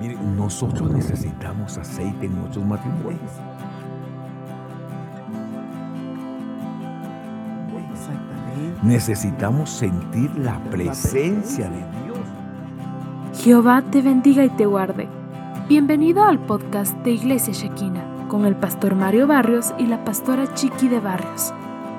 Mire, 0.00 0.14
nosotros 0.36 0.90
necesitamos 0.90 1.78
aceite 1.78 2.26
en 2.26 2.36
nuestros 2.36 2.66
matrimonios. 2.66 3.30
Exactamente. 7.92 8.80
Necesitamos 8.82 9.70
sentir 9.70 10.30
la 10.38 10.58
presencia 10.64 11.70
de 11.70 11.78
Dios. 11.78 13.42
Jehová 13.42 13.82
te 13.90 14.02
bendiga 14.02 14.44
y 14.44 14.50
te 14.50 14.66
guarde. 14.66 15.08
Bienvenido 15.66 16.24
al 16.24 16.38
podcast 16.40 16.94
de 16.98 17.12
Iglesia 17.12 17.54
Shekina 17.54 18.04
con 18.28 18.44
el 18.44 18.54
pastor 18.54 18.94
Mario 18.94 19.26
Barrios 19.26 19.72
y 19.78 19.86
la 19.86 20.04
pastora 20.04 20.52
Chiqui 20.52 20.88
de 20.88 21.00
Barrios. 21.00 21.54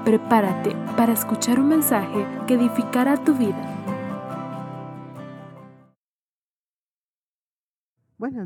Prepárate 0.06 0.76
para 0.96 1.14
escuchar 1.14 1.60
un 1.60 1.70
mensaje 1.70 2.28
que 2.46 2.54
edificará 2.54 3.18
tu 3.18 3.34
vida. 3.34 3.77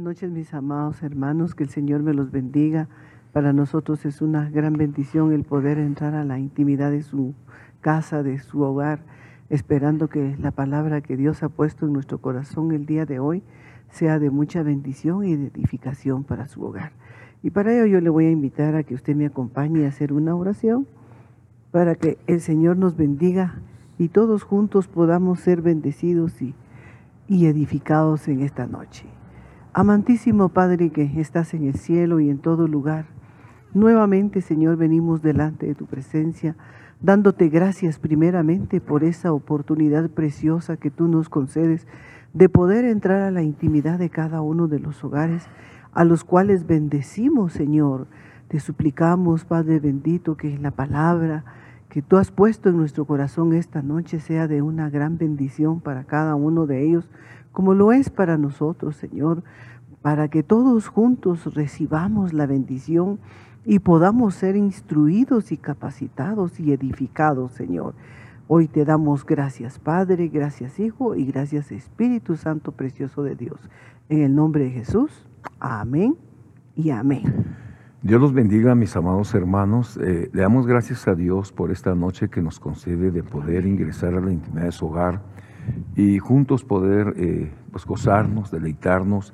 Buenas 0.01 0.15
noches 0.17 0.31
mis 0.31 0.51
amados 0.55 1.03
hermanos, 1.03 1.53
que 1.53 1.61
el 1.61 1.69
Señor 1.69 2.01
me 2.01 2.15
los 2.15 2.31
bendiga. 2.31 2.89
Para 3.33 3.53
nosotros 3.53 4.03
es 4.03 4.23
una 4.23 4.49
gran 4.49 4.73
bendición 4.73 5.31
el 5.31 5.43
poder 5.43 5.77
entrar 5.77 6.15
a 6.15 6.23
la 6.23 6.39
intimidad 6.39 6.89
de 6.89 7.03
su 7.03 7.35
casa, 7.81 8.23
de 8.23 8.39
su 8.39 8.63
hogar, 8.63 9.03
esperando 9.51 10.07
que 10.07 10.35
la 10.39 10.49
palabra 10.49 11.01
que 11.01 11.17
Dios 11.17 11.43
ha 11.43 11.49
puesto 11.49 11.85
en 11.85 11.93
nuestro 11.93 12.17
corazón 12.17 12.71
el 12.71 12.87
día 12.87 13.05
de 13.05 13.19
hoy 13.19 13.43
sea 13.91 14.17
de 14.17 14.31
mucha 14.31 14.63
bendición 14.63 15.23
y 15.23 15.35
de 15.35 15.47
edificación 15.49 16.23
para 16.23 16.47
su 16.47 16.63
hogar. 16.63 16.93
Y 17.43 17.51
para 17.51 17.71
ello 17.71 17.85
yo 17.85 18.01
le 18.01 18.09
voy 18.09 18.25
a 18.25 18.31
invitar 18.31 18.73
a 18.73 18.81
que 18.81 18.95
usted 18.95 19.15
me 19.15 19.27
acompañe 19.27 19.85
a 19.85 19.89
hacer 19.89 20.13
una 20.13 20.33
oración 20.33 20.87
para 21.69 21.93
que 21.93 22.17
el 22.25 22.41
Señor 22.41 22.75
nos 22.75 22.97
bendiga 22.97 23.59
y 23.99 24.07
todos 24.07 24.41
juntos 24.41 24.87
podamos 24.87 25.41
ser 25.41 25.61
bendecidos 25.61 26.41
y, 26.41 26.55
y 27.27 27.45
edificados 27.45 28.27
en 28.29 28.41
esta 28.41 28.65
noche. 28.65 29.05
Amantísimo 29.73 30.49
Padre 30.49 30.89
que 30.89 31.09
estás 31.21 31.53
en 31.53 31.63
el 31.63 31.75
cielo 31.75 32.19
y 32.19 32.29
en 32.29 32.39
todo 32.39 32.67
lugar, 32.67 33.05
nuevamente 33.73 34.41
Señor 34.41 34.75
venimos 34.75 35.21
delante 35.21 35.65
de 35.65 35.75
tu 35.75 35.85
presencia, 35.85 36.57
dándote 36.99 37.47
gracias 37.47 37.97
primeramente 37.97 38.81
por 38.81 39.05
esa 39.05 39.31
oportunidad 39.31 40.09
preciosa 40.09 40.75
que 40.75 40.91
tú 40.91 41.07
nos 41.07 41.29
concedes 41.29 41.87
de 42.33 42.49
poder 42.49 42.83
entrar 42.83 43.21
a 43.21 43.31
la 43.31 43.43
intimidad 43.43 43.97
de 43.97 44.09
cada 44.09 44.41
uno 44.41 44.67
de 44.67 44.79
los 44.79 45.01
hogares 45.05 45.47
a 45.93 46.03
los 46.03 46.25
cuales 46.25 46.67
bendecimos 46.67 47.53
Señor. 47.53 48.07
Te 48.49 48.59
suplicamos 48.59 49.45
Padre 49.45 49.79
bendito 49.79 50.35
que 50.35 50.57
la 50.57 50.71
palabra 50.71 51.45
que 51.87 52.01
tú 52.01 52.17
has 52.17 52.29
puesto 52.29 52.67
en 52.67 52.75
nuestro 52.75 53.05
corazón 53.05 53.53
esta 53.53 53.81
noche 53.81 54.19
sea 54.19 54.49
de 54.49 54.61
una 54.61 54.89
gran 54.89 55.17
bendición 55.17 55.79
para 55.79 56.03
cada 56.03 56.35
uno 56.35 56.65
de 56.65 56.83
ellos 56.85 57.09
como 57.51 57.73
lo 57.73 57.91
es 57.91 58.09
para 58.09 58.37
nosotros, 58.37 58.95
Señor, 58.95 59.43
para 60.01 60.29
que 60.29 60.43
todos 60.43 60.87
juntos 60.87 61.53
recibamos 61.53 62.33
la 62.33 62.45
bendición 62.45 63.19
y 63.65 63.79
podamos 63.79 64.35
ser 64.35 64.55
instruidos 64.55 65.51
y 65.51 65.57
capacitados 65.57 66.59
y 66.59 66.71
edificados, 66.73 67.51
Señor. 67.51 67.93
Hoy 68.47 68.67
te 68.67 68.83
damos 68.83 69.25
gracias, 69.25 69.79
Padre, 69.79 70.27
gracias, 70.27 70.79
Hijo, 70.79 71.15
y 71.15 71.25
gracias, 71.25 71.71
Espíritu 71.71 72.35
Santo 72.35 72.71
precioso 72.71 73.23
de 73.23 73.35
Dios. 73.35 73.69
En 74.09 74.23
el 74.23 74.35
nombre 74.35 74.65
de 74.65 74.71
Jesús, 74.71 75.27
amén 75.59 76.17
y 76.75 76.89
amén. 76.89 77.45
Dios 78.01 78.19
los 78.19 78.33
bendiga, 78.33 78.73
mis 78.73 78.95
amados 78.95 79.33
hermanos. 79.35 79.97
Eh, 79.97 80.31
le 80.33 80.41
damos 80.41 80.65
gracias 80.65 81.07
a 81.07 81.13
Dios 81.13 81.51
por 81.51 81.71
esta 81.71 81.93
noche 81.93 82.29
que 82.29 82.41
nos 82.41 82.59
concede 82.59 83.11
de 83.11 83.21
poder 83.21 83.67
ingresar 83.67 84.15
a 84.15 84.21
la 84.21 84.31
intimidad 84.31 84.65
de 84.65 84.71
su 84.71 84.87
hogar 84.87 85.21
y 85.95 86.19
juntos 86.19 86.63
poder 86.63 87.13
eh, 87.17 87.51
pues 87.71 87.85
gozarnos, 87.85 88.51
deleitarnos 88.51 89.33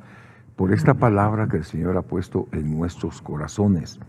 por 0.55 0.73
esta 0.73 0.95
palabra 0.95 1.47
que 1.47 1.57
el 1.57 1.63
Señor 1.63 1.97
ha 1.97 2.01
puesto 2.01 2.47
en 2.51 2.75
nuestros 2.77 3.21
corazones. 3.21 3.99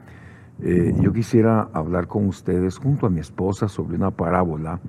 Eh, 0.60 0.92
yo 1.00 1.12
quisiera 1.12 1.68
hablar 1.72 2.08
con 2.08 2.26
ustedes 2.26 2.78
junto 2.78 3.06
a 3.06 3.10
mi 3.10 3.20
esposa 3.20 3.68
sobre 3.68 3.96
una 3.96 4.10
parábola 4.10 4.80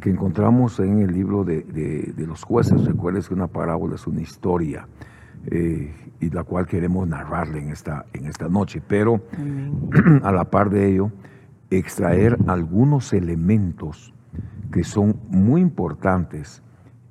que 0.00 0.08
encontramos 0.08 0.80
en 0.80 1.00
el 1.00 1.12
libro 1.12 1.44
de, 1.44 2.14
los 2.16 2.42
jueces. 2.42 2.84
Recuerden 2.86 3.22
que 3.22 3.34
una 3.34 3.48
parábola 3.48 3.96
es 3.96 4.06
una 4.06 4.22
historia 4.22 4.88
eh, 5.46 5.92
y 6.20 6.30
la 6.30 6.44
cual 6.44 6.66
queremos 6.66 7.06
narrarle 7.06 7.58
en 7.58 7.68
esta, 7.68 8.06
en 8.14 8.26
esta 8.26 8.48
noche. 8.48 8.80
Pero 8.86 9.20
a 10.22 10.32
la 10.32 10.44
par 10.44 10.70
de 10.70 10.88
ello, 10.88 11.10
extraer 11.70 12.38
algunos 12.46 13.12
elementos 13.12 14.14
que 14.72 14.84
son 14.84 15.16
muy 15.28 15.60
importantes 15.60 16.62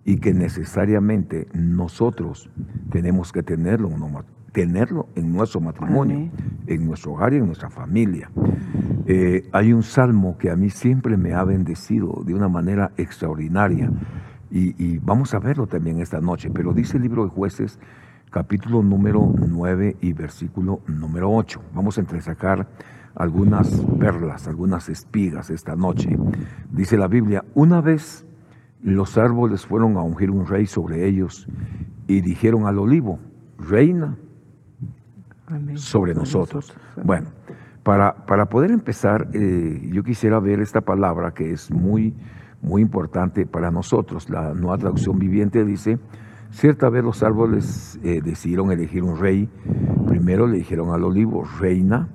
y 0.09 0.17
que 0.17 0.33
necesariamente 0.33 1.47
nosotros 1.53 2.49
tenemos 2.89 3.31
que 3.31 3.43
tenerlo, 3.43 3.91
tenerlo 4.51 5.07
en 5.13 5.31
nuestro 5.31 5.61
matrimonio, 5.61 6.31
en 6.65 6.87
nuestro 6.87 7.11
hogar 7.11 7.33
y 7.33 7.35
en 7.35 7.45
nuestra 7.45 7.69
familia. 7.69 8.31
Eh, 9.05 9.47
hay 9.51 9.71
un 9.71 9.83
salmo 9.83 10.35
que 10.39 10.49
a 10.49 10.55
mí 10.55 10.71
siempre 10.71 11.15
me 11.15 11.35
ha 11.35 11.43
bendecido 11.43 12.23
de 12.25 12.33
una 12.33 12.49
manera 12.49 12.91
extraordinaria 12.97 13.91
y, 14.49 14.97
vamos 14.97 15.35
a 15.35 15.39
verlo 15.39 15.67
también 15.67 15.99
esta 15.99 16.19
noche, 16.19 16.49
pero 16.51 16.73
dice 16.73 16.97
el 16.97 17.03
libro 17.03 17.23
de 17.25 17.29
jueces 17.29 17.77
capítulo 18.31 18.81
número 18.81 19.31
9 19.37 19.97
y 20.01 20.13
versículo 20.13 20.79
número 20.87 21.31
8. 21.31 21.61
Vamos 21.75 21.99
a 21.99 22.01
entresacar 22.01 22.67
algunas 23.13 23.69
perlas, 23.99 24.47
algunas 24.47 24.89
espigas 24.89 25.51
esta 25.51 25.75
noche. 25.75 26.17
Dice 26.71 26.97
la 26.97 27.07
Biblia, 27.07 27.45
una 27.53 27.79
vez 27.79 28.25
los 28.81 29.17
árboles 29.17 29.65
fueron 29.65 29.97
a 29.97 30.01
ungir 30.01 30.31
un 30.31 30.45
rey 30.45 30.65
sobre 30.65 31.07
ellos 31.07 31.47
y 32.07 32.21
dijeron 32.21 32.65
al 32.65 32.79
olivo, 32.79 33.19
reina 33.57 34.17
sobre 35.75 36.13
nosotros. 36.13 36.73
Bueno, 37.03 37.27
para, 37.83 38.25
para 38.25 38.47
poder 38.47 38.71
empezar, 38.71 39.29
eh, 39.33 39.89
yo 39.91 40.03
quisiera 40.03 40.39
ver 40.39 40.59
esta 40.59 40.81
palabra 40.81 41.33
que 41.33 41.51
es 41.51 41.71
muy, 41.71 42.13
muy 42.61 42.81
importante 42.81 43.45
para 43.45 43.71
nosotros. 43.71 44.29
La 44.29 44.53
nueva 44.53 44.77
traducción 44.77 45.19
viviente 45.19 45.65
dice, 45.65 45.99
cierta 46.51 46.89
vez 46.89 47.03
los 47.03 47.23
árboles 47.23 47.99
eh, 48.03 48.21
decidieron 48.23 48.71
elegir 48.71 49.03
un 49.03 49.19
rey. 49.19 49.49
Primero 50.07 50.47
le 50.47 50.57
dijeron 50.57 50.93
al 50.93 51.03
olivo, 51.03 51.43
reina. 51.59 52.09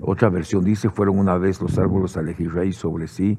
Otra 0.00 0.28
versión 0.30 0.64
dice, 0.64 0.90
fueron 0.90 1.18
una 1.18 1.36
vez 1.36 1.60
los 1.60 1.78
árboles 1.78 2.16
a 2.16 2.20
elegir 2.20 2.52
rey 2.52 2.72
sobre 2.72 3.06
sí, 3.06 3.38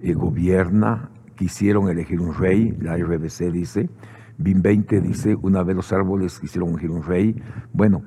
y 0.00 0.12
gobierna 0.12 1.10
quisieron 1.36 1.88
elegir 1.88 2.20
un 2.20 2.34
rey, 2.34 2.76
la 2.80 2.96
RBC 2.96 3.52
dice, 3.52 3.88
BIM 4.38 4.62
20 4.62 5.00
dice, 5.00 5.36
una 5.36 5.62
vez 5.62 5.76
los 5.76 5.92
árboles 5.92 6.40
quisieron 6.40 6.70
elegir 6.70 6.90
un 6.90 7.02
rey. 7.02 7.40
Bueno, 7.72 8.02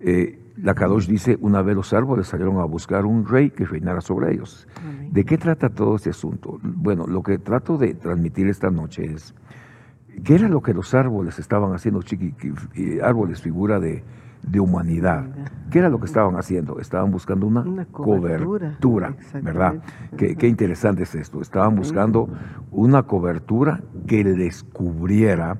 eh, 0.00 0.38
la 0.56 0.74
Kadosh 0.74 1.06
dice, 1.06 1.38
una 1.40 1.62
vez 1.62 1.74
los 1.74 1.92
árboles 1.92 2.26
salieron 2.26 2.58
a 2.58 2.64
buscar 2.64 3.06
un 3.06 3.26
rey 3.26 3.50
que 3.50 3.64
reinara 3.64 4.00
sobre 4.00 4.32
ellos. 4.32 4.68
¿De 5.10 5.24
qué 5.24 5.38
trata 5.38 5.70
todo 5.70 5.96
este 5.96 6.10
asunto? 6.10 6.58
Bueno, 6.62 7.06
lo 7.06 7.22
que 7.22 7.38
trato 7.38 7.78
de 7.78 7.94
transmitir 7.94 8.48
esta 8.48 8.70
noche 8.70 9.04
es, 9.04 9.34
¿qué 10.24 10.34
era 10.34 10.48
lo 10.48 10.60
que 10.60 10.74
los 10.74 10.94
árboles 10.94 11.38
estaban 11.38 11.72
haciendo? 11.72 12.02
Chiqui, 12.02 12.34
árboles, 13.02 13.40
figura 13.40 13.80
de, 13.80 14.04
de 14.42 14.60
humanidad. 14.60 15.24
¿Qué 15.70 15.78
era 15.78 15.88
lo 15.88 15.98
que 15.98 16.06
estaban 16.06 16.36
haciendo? 16.36 16.80
Estaban 16.80 17.10
buscando 17.10 17.46
una, 17.46 17.86
cobertura, 17.86 19.14
¿verdad? 19.42 19.76
Qué, 20.16 20.46
interesante 20.46 21.04
es 21.04 21.14
esto. 21.14 21.40
Estaban 21.40 21.76
buscando 21.76 22.28
una 22.70 23.04
cobertura 23.04 23.80
que 24.06 24.22
les 24.22 24.64
cubriera 24.64 25.58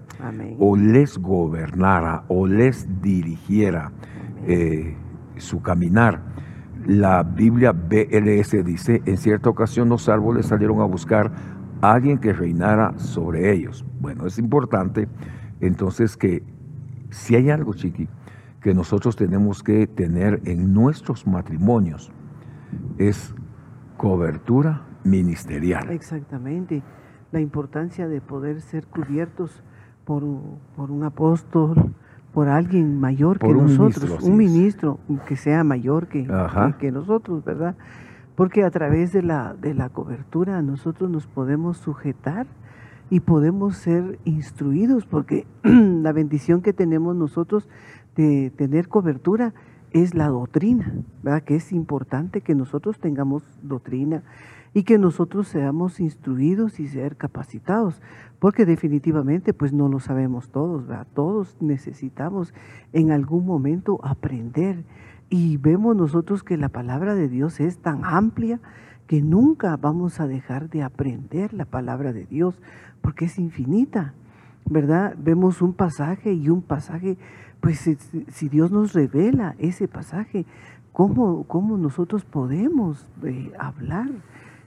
o 0.58 0.76
les 0.76 1.16
gobernara 1.16 2.24
o 2.28 2.46
les 2.46 3.00
dirigiera 3.00 3.92
eh, 4.46 4.96
su 5.36 5.62
caminar. 5.62 6.20
La 6.86 7.22
Biblia 7.22 7.72
BLS 7.72 8.64
dice, 8.64 9.02
en 9.06 9.16
cierta 9.16 9.48
ocasión 9.48 9.88
los 9.88 10.08
árboles 10.08 10.46
salieron 10.46 10.80
a 10.80 10.84
buscar 10.84 11.30
a 11.80 11.92
alguien 11.92 12.18
que 12.18 12.32
reinara 12.32 12.98
sobre 12.98 13.52
ellos. 13.52 13.84
Bueno, 14.00 14.26
es 14.26 14.38
importante 14.38 15.08
entonces 15.60 16.16
que 16.16 16.42
si 17.10 17.36
hay 17.36 17.50
algo, 17.50 17.72
chiqui, 17.72 18.08
que 18.62 18.74
nosotros 18.74 19.16
tenemos 19.16 19.62
que 19.62 19.86
tener 19.86 20.40
en 20.44 20.72
nuestros 20.72 21.26
matrimonios 21.26 22.12
es 22.98 23.34
cobertura 23.96 24.82
ministerial. 25.04 25.90
Exactamente, 25.90 26.82
la 27.32 27.40
importancia 27.40 28.08
de 28.08 28.20
poder 28.20 28.60
ser 28.60 28.86
cubiertos 28.86 29.62
por, 30.04 30.22
un 30.22 31.02
apóstol, 31.04 31.94
por 32.32 32.48
alguien 32.48 33.00
mayor 33.00 33.38
que 33.38 33.52
nosotros, 33.52 34.22
un 34.22 34.36
ministro 34.36 34.98
que 35.26 35.36
sea 35.36 35.64
mayor 35.64 36.06
que, 36.06 36.28
que, 36.78 36.92
nosotros, 36.92 37.44
¿verdad? 37.44 37.76
Porque 38.36 38.64
a 38.64 38.70
través 38.70 39.12
de 39.12 39.22
la, 39.22 39.54
de 39.54 39.74
la 39.74 39.88
cobertura 39.88 40.62
nosotros 40.62 41.10
nos 41.10 41.26
podemos 41.26 41.78
sujetar 41.78 42.46
y 43.10 43.20
podemos 43.20 43.76
ser 43.76 44.18
instruidos, 44.24 45.04
porque 45.04 45.46
la 45.62 46.12
bendición 46.12 46.62
que 46.62 46.72
tenemos 46.72 47.14
nosotros 47.14 47.68
de 48.16 48.50
tener 48.50 48.88
cobertura 48.88 49.54
es 49.92 50.14
la 50.14 50.28
doctrina, 50.28 50.92
¿verdad? 51.22 51.42
Que 51.42 51.56
es 51.56 51.72
importante 51.72 52.40
que 52.40 52.54
nosotros 52.54 52.98
tengamos 52.98 53.42
doctrina 53.62 54.22
y 54.74 54.84
que 54.84 54.98
nosotros 54.98 55.48
seamos 55.48 56.00
instruidos 56.00 56.80
y 56.80 56.88
ser 56.88 57.16
capacitados, 57.16 58.00
porque 58.38 58.64
definitivamente 58.64 59.52
pues 59.52 59.72
no 59.72 59.88
lo 59.88 60.00
sabemos 60.00 60.48
todos, 60.48 60.86
¿verdad? 60.86 61.06
Todos 61.14 61.56
necesitamos 61.60 62.54
en 62.92 63.10
algún 63.10 63.44
momento 63.44 64.00
aprender 64.02 64.84
y 65.28 65.58
vemos 65.58 65.94
nosotros 65.94 66.42
que 66.42 66.56
la 66.56 66.68
palabra 66.68 67.14
de 67.14 67.28
Dios 67.28 67.60
es 67.60 67.78
tan 67.78 68.04
amplia 68.04 68.60
que 69.06 69.20
nunca 69.20 69.76
vamos 69.76 70.20
a 70.20 70.26
dejar 70.26 70.70
de 70.70 70.82
aprender 70.82 71.52
la 71.52 71.66
palabra 71.66 72.12
de 72.12 72.24
Dios, 72.24 72.60
porque 73.02 73.26
es 73.26 73.38
infinita, 73.38 74.14
¿verdad? 74.66 75.14
Vemos 75.18 75.62
un 75.62 75.72
pasaje 75.72 76.32
y 76.32 76.48
un 76.48 76.62
pasaje, 76.62 77.16
pues 77.60 77.88
si 78.28 78.48
Dios 78.48 78.70
nos 78.70 78.92
revela 78.92 79.54
ese 79.58 79.88
pasaje, 79.88 80.46
¿cómo, 80.92 81.44
cómo 81.44 81.76
nosotros 81.76 82.24
podemos 82.24 83.06
eh, 83.24 83.52
hablar? 83.58 84.08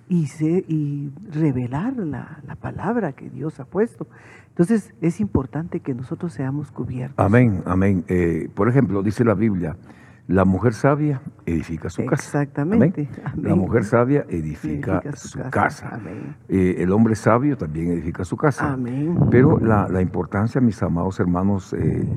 y, 0.08 0.28
y 0.68 1.12
revelar 1.32 1.98
la, 1.98 2.40
la, 2.46 2.56
palabra 2.56 3.14
que 3.14 3.30
Dios 3.30 3.60
ha 3.60 3.66
puesto. 3.66 4.08
Entonces 4.50 4.94
es 5.02 5.20
importante 5.20 5.80
que 5.80 5.94
nosotros 5.94 6.34
seamos 6.34 6.72
cubiertos. 6.72 7.24
Amén, 7.24 7.64
amén. 7.66 8.06
Eh, 8.08 8.50
por 8.54 8.70
ejemplo, 8.70 9.02
dice 9.04 9.26
la 9.26 9.34
Biblia, 9.34 9.76
la 10.28 10.44
mujer 10.44 10.74
sabia 10.74 11.22
edifica 11.46 11.90
su 11.90 12.06
casa. 12.06 12.24
Exactamente. 12.24 13.08
La 13.36 13.56
mujer 13.56 13.84
sabia 13.84 14.26
edifica, 14.30 15.02
su, 15.16 15.40
casa. 15.52 16.00
Eh, 16.50 16.78
el 16.80 16.92
hombre 16.92 17.16
sabio 17.16 17.58
también 17.58 17.92
edifica 17.92 18.26
su 18.26 18.36
casa. 18.36 18.74
Amén. 18.74 19.18
Pero 19.30 19.60
la, 19.60 19.88
la 19.88 20.02
importancia, 20.02 20.60
mis 20.62 20.82
amados 20.82 21.20
hermanos, 21.20 21.74
eh, 21.74 22.08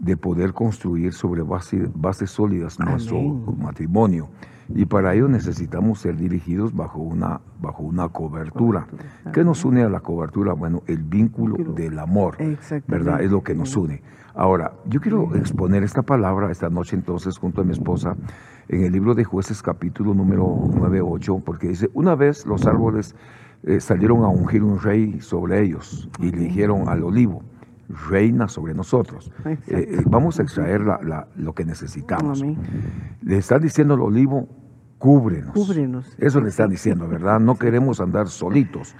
de 0.00 0.16
poder 0.16 0.52
construir 0.52 1.12
sobre 1.12 1.42
bases 1.42 2.30
sólidas 2.30 2.78
nuestro 2.78 3.20
matrimonio. 3.20 4.28
Y 4.74 4.86
para 4.86 5.14
ello 5.14 5.28
necesitamos 5.28 6.00
ser 6.00 6.16
dirigidos 6.16 6.74
bajo 6.74 7.00
una, 7.00 7.40
bajo 7.60 7.82
una 7.82 8.08
cobertura. 8.08 8.86
¿Qué 9.32 9.44
nos 9.44 9.64
une 9.64 9.82
a 9.82 9.88
la 9.88 10.00
cobertura? 10.00 10.52
Bueno, 10.52 10.82
el 10.86 11.02
vínculo 11.02 11.56
del 11.74 11.98
amor, 11.98 12.36
¿verdad? 12.86 13.20
Es 13.20 13.30
lo 13.30 13.42
que 13.42 13.54
nos 13.54 13.76
une. 13.76 14.02
Ahora, 14.34 14.72
yo 14.86 15.00
quiero 15.00 15.34
exponer 15.34 15.82
esta 15.82 16.02
palabra 16.02 16.50
esta 16.50 16.70
noche 16.70 16.96
entonces 16.96 17.38
junto 17.38 17.62
a 17.62 17.64
mi 17.64 17.72
esposa 17.72 18.16
en 18.68 18.84
el 18.84 18.92
libro 18.92 19.14
de 19.14 19.24
jueces 19.24 19.62
capítulo 19.62 20.14
número 20.14 20.46
9-8, 20.46 21.42
porque 21.42 21.68
dice, 21.68 21.90
una 21.92 22.14
vez 22.14 22.46
los 22.46 22.66
árboles 22.66 23.16
eh, 23.64 23.80
salieron 23.80 24.22
a 24.22 24.28
ungir 24.28 24.62
un 24.62 24.80
rey 24.80 25.20
sobre 25.20 25.62
ellos 25.62 26.08
y 26.20 26.30
le 26.30 26.44
dijeron 26.44 26.88
al 26.88 27.02
olivo, 27.02 27.42
reina 28.08 28.48
sobre 28.48 28.74
nosotros. 28.74 29.32
Eh, 29.44 29.58
eh, 29.66 30.02
vamos 30.06 30.38
a 30.38 30.42
extraer 30.42 30.82
la, 30.82 31.26
lo 31.36 31.52
que 31.54 31.64
necesitamos. 31.64 32.42
Le 33.22 33.36
están 33.36 33.60
diciendo 33.60 33.94
al 33.94 34.02
olivo, 34.02 34.48
cúbrenos. 35.00 35.54
cúbrenos. 35.54 36.14
Eso 36.18 36.40
le 36.42 36.50
están 36.50 36.68
diciendo, 36.68 37.08
¿verdad? 37.08 37.40
No 37.40 37.56
queremos 37.56 38.00
andar 38.00 38.28
solitos, 38.28 38.94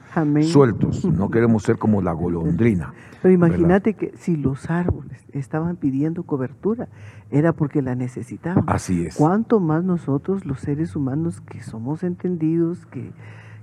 sueltos, 0.51 1.05
no 1.05 1.31
queremos 1.31 1.63
ser 1.63 1.77
como 1.77 2.01
la 2.01 2.13
golondrina. 2.13 2.95
Pero 3.21 3.35
imagínate 3.35 3.93
que 3.93 4.13
si 4.17 4.35
los 4.37 4.71
árboles 4.71 5.23
estaban 5.33 5.77
pidiendo 5.77 6.23
cobertura, 6.23 6.89
era 7.31 7.53
porque 7.53 7.83
la 7.83 7.95
necesitaban. 7.95 8.65
Así 8.67 9.05
es. 9.05 9.15
¿Cuánto 9.17 9.61
más 9.61 9.85
nosotros, 9.85 10.47
los 10.47 10.61
seres 10.61 10.97
humanos, 10.97 11.43
que 11.43 11.63
somos 11.63 12.03
entendidos, 12.03 12.87
que, 12.87 13.13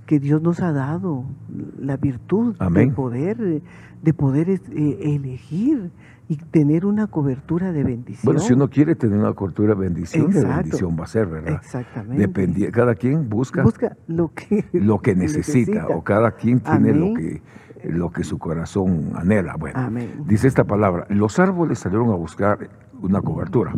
que 0.08 0.18
Dios 0.18 0.40
nos 0.40 0.60
ha 0.60 0.72
dado 0.72 1.26
la 1.78 1.98
virtud 1.98 2.56
de 2.56 2.86
poder, 2.88 3.62
de 4.02 4.14
poder 4.14 4.48
eh, 4.48 4.60
elegir 5.02 5.90
y 6.30 6.36
tener 6.36 6.86
una 6.86 7.08
cobertura 7.08 7.72
de 7.72 7.84
bendición. 7.84 8.24
Bueno, 8.24 8.40
si 8.40 8.54
uno 8.54 8.70
quiere 8.70 8.94
tener 8.94 9.18
una 9.18 9.34
cobertura 9.34 9.74
de 9.74 9.80
bendición, 9.80 10.30
de 10.30 10.46
bendición 10.46 10.96
va 10.98 11.04
a 11.04 11.08
ser, 11.08 11.26
¿verdad? 11.26 11.60
Exactamente. 11.62 12.70
cada 12.72 12.94
quien 12.94 13.28
busca, 13.28 13.62
busca 13.62 13.98
lo 14.06 14.32
que, 14.32 14.64
lo 14.72 15.00
que 15.00 15.14
necesita, 15.26 15.86
o 15.88 16.02
cada 16.02 16.32
quien 16.32 16.60
tiene 16.60 16.94
lo 16.94 17.12
que, 17.12 17.42
lo 17.84 18.10
que 18.10 18.24
su 18.24 18.38
corazón 18.38 19.10
anhela. 19.14 19.56
Bueno, 19.56 19.90
dice 20.24 20.48
esta 20.48 20.64
palabra, 20.64 21.06
los 21.10 21.38
árboles 21.38 21.80
salieron 21.80 22.08
a 22.12 22.14
buscar 22.14 22.70
una 23.02 23.20
cobertura. 23.20 23.74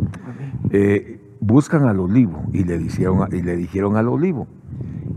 Eh, 0.69 1.20
buscan 1.41 1.87
al 1.87 1.99
olivo 1.99 2.43
y 2.53 2.63
le, 2.63 2.77
dijeron, 2.77 3.27
y 3.33 3.41
le 3.41 3.57
dijeron 3.57 3.97
al 3.97 4.07
olivo, 4.07 4.47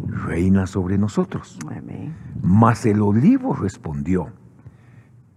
reina 0.09 0.67
sobre 0.67 0.99
nosotros. 0.99 1.59
Mas 2.43 2.85
el 2.87 3.00
olivo 3.03 3.55
respondió, 3.55 4.29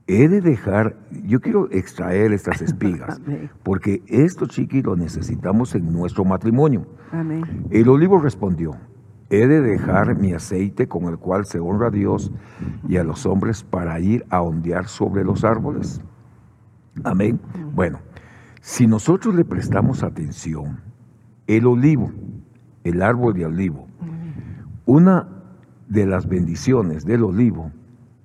he 0.07 0.29
de 0.29 0.41
dejar, 0.41 0.97
yo 1.25 1.41
quiero 1.41 1.69
extraer 1.71 2.31
estas 2.31 2.61
espigas, 2.61 3.21
porque 3.63 4.01
esto, 4.07 4.47
chiqui, 4.47 4.81
lo 4.81 4.95
necesitamos 4.95 5.75
en 5.75 5.91
nuestro 5.91 6.25
matrimonio. 6.25 6.87
El 7.69 7.89
olivo 7.89 8.17
respondió, 8.19 8.71
he 9.29 9.45
de 9.45 9.61
dejar 9.61 10.17
mi 10.17 10.31
aceite 10.31 10.87
con 10.87 11.03
el 11.05 11.17
cual 11.17 11.45
se 11.45 11.59
honra 11.59 11.87
a 11.87 11.91
Dios 11.91 12.31
y 12.87 12.95
a 12.95 13.03
los 13.03 13.25
hombres 13.25 13.63
para 13.63 13.99
ir 13.99 14.25
a 14.29 14.41
ondear 14.41 14.87
sobre 14.87 15.25
los 15.25 15.43
árboles. 15.43 16.01
Amén. 17.03 17.39
Bueno, 17.75 17.99
si 18.67 18.85
nosotros 18.85 19.33
le 19.33 19.45
prestamos 19.45 20.03
atención, 20.03 20.81
el 21.47 21.65
olivo, 21.65 22.11
el 22.83 23.01
árbol 23.01 23.33
de 23.33 23.45
olivo, 23.45 23.87
una 24.85 25.25
de 25.87 26.05
las 26.05 26.27
bendiciones 26.27 27.05
del 27.05 27.23
olivo 27.23 27.71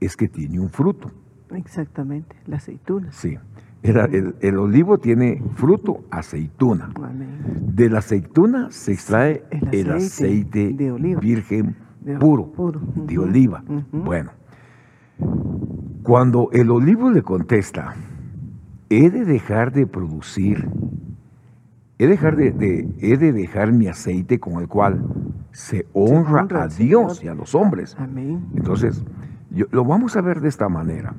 es 0.01 0.17
que 0.17 0.27
tiene 0.27 0.59
un 0.59 0.69
fruto. 0.69 1.13
Exactamente, 1.53 2.35
la 2.47 2.57
aceituna. 2.57 3.13
Sí. 3.13 3.39
El, 3.85 4.59
olivo 4.59 4.99
tiene 4.99 5.41
fruto 5.55 6.01
aceituna. 6.11 6.91
De 7.61 7.89
la 7.89 8.01
aceituna 8.01 8.69
se 8.73 8.95
extrae 8.95 9.45
el 9.71 9.93
aceite, 9.93 10.75
virgen 11.21 11.77
puro, 12.19 12.53
de 12.97 13.17
oliva. 13.17 13.63
Bueno, 13.93 14.33
cuando 16.03 16.49
el 16.51 16.69
olivo 16.69 17.13
le 17.13 17.23
contesta, 17.23 17.95
he 18.93 19.11
de 19.11 19.25
dejar 19.25 19.73
de 19.73 19.87
producir, 19.87 20.69
he, 21.99 22.07
dejar 22.07 22.37
de, 22.37 22.89
he 23.01 23.17
de 23.17 23.33
dejar 23.33 23.73
mi 23.73 23.89
aceite 23.89 24.39
con 24.39 24.61
el 24.61 24.69
cual 24.69 25.03
se 25.51 25.87
honra, 25.95 26.47
a 26.63 26.69
Dios 26.69 27.25
y 27.25 27.29
a 27.29 27.35
los 27.35 27.55
hombres. 27.55 27.97
Entonces, 28.55 29.03
lo 29.51 29.85
vamos 29.85 30.17
a 30.17 30.21
ver 30.21 30.41
de 30.41 30.49
esta 30.49 30.69
manera. 30.69 31.15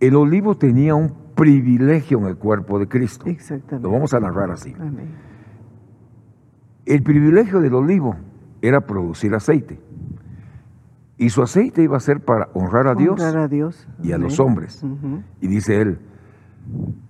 El 0.00 0.16
olivo 0.16 0.56
tenía 0.56 0.94
un 0.94 1.14
privilegio 1.34 2.18
en 2.18 2.26
el 2.26 2.36
cuerpo 2.36 2.78
de 2.78 2.86
Cristo. 2.86 3.26
Exactamente. 3.26 3.88
Lo 3.88 3.92
vamos 3.92 4.12
a 4.12 4.20
narrar 4.20 4.50
así. 4.50 4.74
El 6.84 7.02
privilegio 7.02 7.60
del 7.60 7.74
olivo 7.74 8.16
era 8.60 8.82
producir 8.82 9.34
aceite. 9.34 9.80
Y 11.16 11.30
su 11.30 11.42
aceite 11.42 11.82
iba 11.82 11.96
a 11.96 12.00
ser 12.00 12.20
para 12.20 12.48
honrar 12.54 12.88
a 12.88 12.94
Dios, 12.94 13.20
a 13.20 13.46
Dios. 13.46 13.88
y 14.02 14.12
a 14.12 14.18
los 14.18 14.40
hombres. 14.40 14.84
Y 15.40 15.46
dice 15.46 15.80
él, 15.80 15.98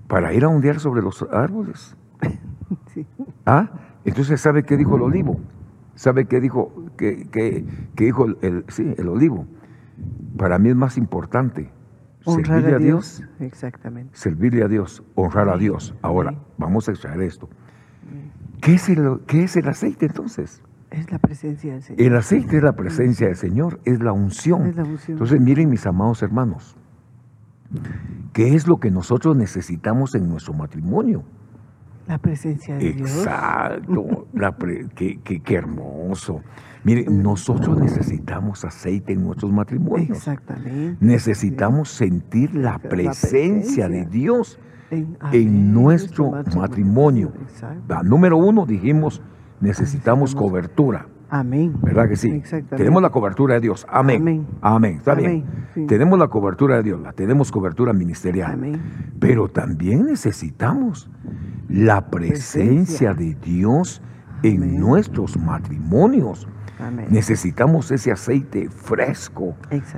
para 0.09 0.33
ir 0.35 0.45
a 0.45 0.49
ondear 0.49 0.79
sobre 0.79 1.03
los 1.03 1.23
árboles. 1.33 1.97
¿Ah? 3.47 3.71
Entonces, 4.05 4.41
¿sabe 4.41 4.65
qué 4.65 4.77
dijo 4.77 4.97
el 4.97 5.03
olivo? 5.03 5.41
¿Sabe 5.95 6.27
qué 6.27 6.41
dijo, 6.41 6.73
qué, 6.97 7.65
dijo 7.97 8.27
el, 8.43 8.65
sí, 8.69 8.95
el 8.99 9.09
olivo? 9.09 9.47
Para 10.37 10.59
mí 10.59 10.71
es 10.71 10.77
más 10.77 10.99
importante 10.99 11.71
servirle 12.21 12.75
a 12.75 12.79
Dios, 12.79 13.23
Exactamente. 13.41 14.17
Servirle 14.17 14.65
a 14.65 14.69
Dios, 14.69 15.03
honrar 15.15 15.49
a 15.49 15.57
Dios. 15.57 15.95
Ahora, 16.03 16.35
vamos 16.59 16.89
a 16.89 16.93
extraer 16.93 17.23
esto. 17.23 17.49
¿Qué 18.61 18.75
es, 18.75 18.89
el, 18.89 19.21
¿Qué 19.27 19.45
es 19.45 19.57
el 19.57 19.69
aceite 19.69 20.07
entonces? 20.07 20.63
Es 20.95 21.11
la 21.11 21.19
presencia 21.19 21.73
del 21.73 21.83
Señor. 21.83 22.01
El 22.01 22.17
aceite 22.17 22.57
es 22.59 22.63
la 22.63 22.77
presencia 22.77 23.27
del 23.27 23.37
Señor, 23.37 23.81
es 23.85 24.01
la 24.01 24.13
unción. 24.13 24.67
Es 24.67 24.77
la 24.77 24.85
unción. 24.85 25.17
Entonces, 25.17 25.41
miren 25.41 25.69
mis 25.69 25.85
amados 25.87 26.23
hermanos, 26.23 26.77
¿qué 28.33 28.55
es 28.55 28.69
lo 28.69 28.79
que 28.79 28.91
nosotros 28.93 29.37
necesitamos 29.37 30.15
en 30.15 30.29
nuestro 30.29 30.55
matrimonio? 30.55 31.25
La 32.07 32.19
presencia 32.19 32.77
de 32.77 32.93
Dios. 32.93 33.11
Exacto. 33.11 34.29
qué, 34.95 35.21
qué, 35.21 35.55
hermoso. 35.55 36.43
Mire, 36.85 37.07
nosotros 37.11 37.81
necesitamos 37.81 38.65
aceite 38.65 39.15
en 39.15 39.25
nuestros 39.25 39.51
matrimonios. 39.51 40.19
Exactamente. 40.19 40.99
Necesitamos 41.01 41.89
sentir 41.89 42.55
la 42.55 42.79
presencia, 42.79 43.89
de 43.89 44.05
Dios 44.05 44.61
en, 44.91 45.73
nuestro 45.73 46.31
matrimonio. 46.55 47.33
número 48.05 48.37
uno, 48.37 48.67
dijimos, 48.67 49.23
necesitamos 49.61 50.35
cobertura. 50.35 51.07
Amén. 51.31 51.75
¿Verdad 51.83 52.09
que 52.09 52.17
sí? 52.17 52.43
Tenemos 52.77 53.03
la 53.03 53.11
cobertura 53.11 53.55
de 53.55 53.61
Dios. 53.61 53.87
Amén. 53.89 54.47
Amén. 54.61 54.97
Está 54.97 55.15
bien. 55.15 55.45
Tenemos 55.89 56.19
la 56.19 56.29
cobertura 56.29 56.77
de 56.77 56.85
Dios, 56.85 57.01
la 57.01 57.13
tenemos 57.13 57.51
cobertura 57.51 57.93
ministerial. 57.93 58.53
Amén. 58.53 58.81
Pero 59.19 59.49
también 59.49 60.07
necesitamos 60.07 61.11
la 61.69 62.09
presencia, 62.09 63.15
de 63.15 63.35
Dios 63.35 64.03
en 64.43 64.79
nuestros 64.79 65.37
matrimonios. 65.37 66.47
Amén. 66.79 67.07
Necesitamos 67.11 67.91
ese 67.91 68.11
aceite 68.13 68.69
fresco. 68.69 69.55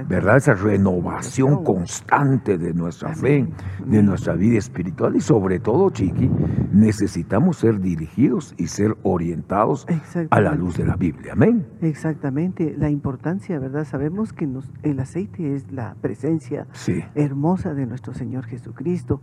¿verdad? 0.09 0.37
Esa 0.37 0.54
renovación 0.54 1.64
constante 1.64 2.59
de 2.59 2.75
nuestra 2.75 3.14
fe, 3.14 3.49
de 3.85 4.02
nuestra 4.02 4.35
vida 4.35 4.59
espiritual 4.59 5.16
y 5.16 5.21
sobre 5.21 5.59
todo, 5.59 5.90
Chiqui, 5.90 6.30
necesitamos 6.73 7.56
ser 7.59 7.80
dirigidos 7.80 8.54
y 8.59 8.66
ser 8.66 8.97
orientados 9.02 9.87
a 10.30 10.40
la 10.40 10.54
luz 10.54 10.76
de 10.76 10.85
la 10.87 10.97
Biblia. 10.97 11.33
Amén. 11.33 11.66
Exactamente, 11.80 12.75
la 12.76 12.90
importancia, 12.90 13.59
¿verdad? 13.59 13.85
Sabemos 13.85 14.33
que 14.33 14.47
nos- 14.47 14.71
el 14.83 15.00
aceite 15.00 15.54
es 15.54 15.71
la 15.73 15.95
presencia 16.00 16.66
Sí. 16.73 17.02
hermosa 17.14 17.73
de 17.75 17.87
nuestro 17.87 18.12
Señor 18.14 18.45
Jesucristo, 18.45 19.21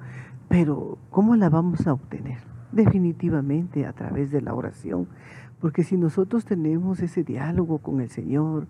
pero 0.49 0.97
¿cómo 1.09 1.35
la 1.35 1.49
vamos 1.49 1.85
a 1.87 1.93
obtener? 1.93 2.39
Definitivamente 2.71 3.85
a 3.85 3.93
través 3.93 4.31
de 4.31 4.41
la 4.41 4.53
oración, 4.55 5.07
porque 5.63 5.85
si 5.85 5.95
nosotros 5.95 6.43
tenemos 6.43 6.99
ese 6.99 7.23
diálogo 7.23 7.77
con 7.77 8.01
el 8.01 8.09
Señor, 8.09 8.67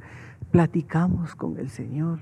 platicamos 0.51 1.33
con 1.33 1.57
el 1.57 1.69
Señor, 1.69 2.19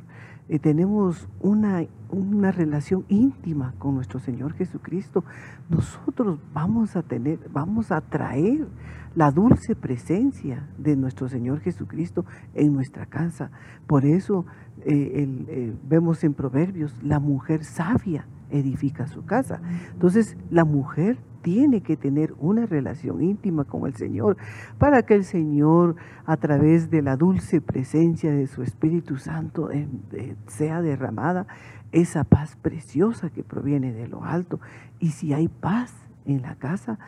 eh, 0.48 0.60
tenemos 0.60 1.28
una, 1.42 1.84
una 2.10 2.54
relación 2.54 3.04
íntima 3.10 3.74
con 3.80 3.96
nuestro 3.96 4.22
Señor 4.22 4.54
Jesucristo, 4.54 5.26
nosotros 5.68 6.40
vamos 6.54 6.96
a 6.96 7.04
tener, 7.04 7.38
vamos 7.52 7.92
a 7.92 8.00
traer 8.00 8.66
la 9.14 9.30
dulce 9.32 9.76
presencia 9.76 10.66
de 10.78 10.96
nuestro 10.96 11.28
Señor 11.28 11.60
Jesucristo 11.60 12.24
en 12.54 12.72
nuestra 12.72 13.08
casa. 13.08 13.52
Por 13.88 14.06
eso 14.06 14.46
eh, 14.86 15.28
eh, 15.50 15.76
vemos 15.86 16.24
en 16.24 16.34
Proverbios, 16.34 16.96
la 17.04 17.20
mujer 17.20 17.66
sabia 17.66 18.26
edifica 18.52 19.08
su 19.08 19.26
casa. 19.26 19.60
Entonces, 19.92 20.38
la 20.50 20.64
mujer 20.64 21.18
tiene 21.42 21.82
que 21.82 21.98
tener 21.98 22.34
una 22.40 22.66
relación 22.66 23.22
íntima 23.22 23.64
con 23.64 23.88
el 23.88 23.96
Señor 23.96 24.38
para 24.78 25.04
que 25.04 25.16
el 25.16 25.24
Señor, 25.24 25.96
a 26.26 26.38
través 26.38 26.90
de 26.90 27.02
la 27.02 27.18
dulce 27.18 27.62
presencia 27.62 28.32
de 28.32 28.48
su 28.48 28.64
Espíritu 28.64 29.18
Santo, 29.18 29.72
eh, 29.72 29.88
eh, 30.14 30.36
sea 30.48 30.82
derramada 30.82 31.48
esa 31.92 32.24
paz 32.24 32.56
preciosa 32.56 33.30
que 33.30 33.44
proviene 33.44 33.92
de 33.94 34.08
lo 34.08 34.24
alto. 34.24 34.60
Y 35.00 35.10
si 35.10 35.34
hay 35.34 35.48
paz 35.48 35.94
en 36.26 36.42
la 36.42 36.56
casa, 36.56 37.00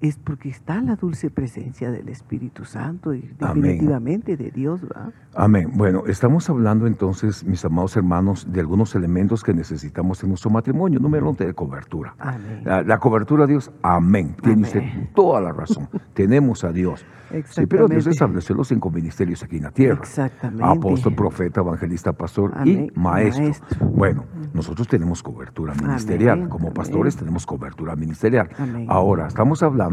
es 0.00 0.16
porque 0.16 0.48
está 0.48 0.80
la 0.80 0.96
dulce 0.96 1.28
presencia 1.30 1.90
del 1.90 2.08
Espíritu 2.08 2.64
Santo 2.64 3.12
y 3.12 3.30
Amén. 3.40 3.62
definitivamente 3.62 4.36
de 4.36 4.50
Dios, 4.50 4.80
¿verdad? 4.80 5.12
Amén. 5.34 5.72
Bueno, 5.74 6.04
estamos 6.06 6.48
hablando 6.48 6.86
entonces, 6.86 7.44
mis 7.44 7.62
amados 7.66 7.96
hermanos, 7.96 8.50
de 8.50 8.60
algunos 8.60 8.94
elementos 8.94 9.44
que 9.44 9.52
necesitamos 9.52 10.22
en 10.22 10.30
nuestro 10.30 10.50
matrimonio. 10.50 10.98
Número 11.00 11.28
uno, 11.28 11.36
de 11.38 11.52
cobertura. 11.52 12.14
Amén. 12.18 12.62
La, 12.64 12.82
la 12.82 12.98
cobertura 12.98 13.44
a 13.44 13.46
Dios, 13.46 13.70
amén. 13.82 14.34
Tiene 14.42 14.62
usted 14.62 14.82
toda 15.14 15.40
la 15.40 15.52
razón. 15.52 15.88
Tenemos 16.14 16.64
a 16.64 16.72
Dios. 16.72 17.04
Sí, 17.50 17.66
pero 17.66 17.86
Dios 17.86 17.98
Exactamente. 17.98 18.10
estableció 18.10 18.56
los 18.56 18.68
cinco 18.68 18.90
ministerios 18.90 19.42
aquí 19.44 19.58
en 19.58 19.62
la 19.64 19.70
tierra. 19.70 20.00
Exactamente. 20.00 20.64
Apóstol, 20.64 21.14
profeta, 21.14 21.60
evangelista, 21.60 22.12
pastor 22.12 22.52
Amén. 22.56 22.90
y 22.94 22.98
maestro. 22.98 23.44
Maestro. 23.44 23.86
Bueno, 23.86 24.24
nosotros 24.52 24.88
tenemos 24.88 25.22
cobertura 25.22 25.74
ministerial. 25.74 26.48
Como 26.48 26.72
pastores 26.72 27.16
tenemos 27.16 27.46
cobertura 27.46 27.94
ministerial. 27.94 28.48
Amén. 28.58 28.86
Ahora, 28.88 29.28
estamos 29.28 29.62
hablando 29.62 29.89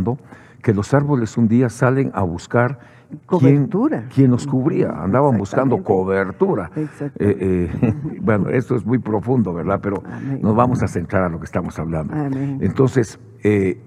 que 0.62 0.74
los 0.74 0.94
árboles 0.94 1.38
un 1.38 1.48
día 1.48 1.70
salen 1.70 2.12
a 2.14 2.24
buscar 2.24 2.80
quién, 3.08 3.68
Cobertura. 3.68 4.06
quién 4.14 4.32
los 4.32 4.46
cubría. 4.48 4.90
Andaban 4.90 5.38
buscando 5.38 5.84
cobertura. 5.84 6.72
Eh, 6.76 6.90
eh, 7.20 7.94
bueno, 8.22 8.50
esto 8.50 8.76
es 8.76 8.86
muy 8.86 9.00
profundo, 9.00 9.54
¿verdad? 9.54 9.80
Pero 9.82 10.04
Amén. 10.06 10.40
nos 10.42 10.56
vamos 10.56 10.84
a 10.84 10.88
centrar 10.88 11.24
a 11.24 11.30
lo 11.30 11.40
que 11.40 11.46
estamos 11.46 11.78
hablando. 11.80 12.14
Amén. 12.14 12.60
Entonces, 12.62 13.20
eh, 13.44 13.80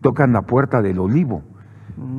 tocan 0.00 0.32
la 0.32 0.42
puerta 0.42 0.82
del 0.82 0.98
olivo. 0.98 1.42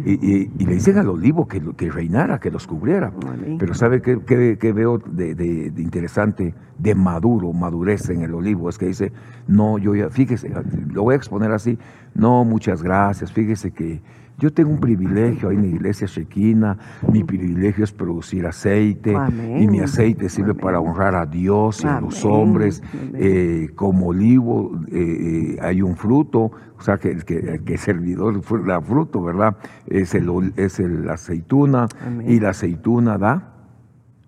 Y, 0.06 0.12
y- 0.14 0.52
y 0.60 0.66
le 0.66 0.74
dicen 0.74 0.98
al 0.98 1.10
olivo 1.10 1.48
que, 1.48 1.62
que 1.78 1.90
reinara, 1.92 2.40
que 2.40 2.52
los 2.52 2.68
cubriera. 2.68 3.12
Pero 3.58 3.74
¿sabe 3.74 4.02
qué, 4.02 4.20
qué- 4.26 4.58
qué 4.60 4.74
veo 4.74 4.98
de, 4.98 5.34
de- 5.36 5.72
de 5.72 5.82
interesante, 5.82 6.54
de 6.78 6.96
maduro, 6.96 7.54
madurez 7.54 8.10
en 8.10 8.22
el 8.22 8.34
olivo? 8.34 8.70
Es 8.70 8.78
que 8.78 8.88
dice, 8.88 9.12
no, 9.48 9.78
yo 9.78 9.96
ya, 9.96 10.10
fíjese, 10.10 10.52
lo 10.92 11.04
voy 11.04 11.14
a 11.14 11.18
exponer 11.18 11.52
así, 11.52 11.78
no, 12.16 12.44
muchas 12.46 12.84
gracias, 12.84 13.32
fíjese 13.32 13.72
que 13.72 14.02
yo 14.40 14.52
tengo 14.52 14.72
un 14.72 14.80
privilegio 14.80 15.50
ahí 15.50 15.56
en 15.56 15.62
la 15.62 15.68
iglesia 15.68 16.08
chequina, 16.08 16.78
mi 17.12 17.24
privilegio 17.24 17.84
es 17.84 17.92
producir 17.92 18.46
aceite, 18.46 19.16
Amén. 19.16 19.62
y 19.62 19.68
mi 19.68 19.80
aceite 19.80 20.28
sirve 20.28 20.52
Amén. 20.52 20.62
para 20.62 20.80
honrar 20.80 21.16
a 21.16 21.26
Dios 21.26 21.84
y 21.84 21.88
a 21.88 22.02
los 22.02 22.26
hombres. 22.26 22.82
Eh, 23.14 23.70
como 23.76 24.08
olivo 24.08 24.80
eh, 24.92 25.56
eh, 25.56 25.58
hay 25.62 25.82
un 25.82 25.96
fruto, 25.96 26.52
o 26.78 26.82
sea, 26.82 26.98
que 26.98 27.12
el 27.12 27.26
que, 27.26 27.62
que 27.64 27.78
servidor 27.78 28.42
da 28.66 28.82
fruto, 28.82 29.22
¿verdad? 29.22 29.56
Es 29.88 30.16
el, 30.16 30.54
es 30.56 30.80
el 30.80 31.10
aceituna 31.10 31.88
y 32.26 32.40
la 32.40 32.50
aceituna 32.50 33.18
da 33.18 33.54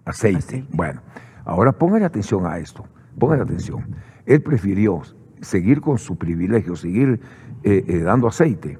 aceite. 0.05 0.37
Aceite. 0.37 0.67
Bueno, 0.71 1.01
ahora 1.45 1.71
póngale 1.71 2.05
atención 2.05 2.45
a 2.45 2.59
esto, 2.59 2.85
póngale 3.17 3.41
atención. 3.41 3.83
Él 4.25 4.41
prefirió 4.41 5.01
seguir 5.41 5.81
con 5.81 5.97
su 5.97 6.15
privilegio, 6.17 6.75
seguir 6.75 7.19
eh, 7.63 8.01
dando 8.03 8.27
aceite, 8.27 8.77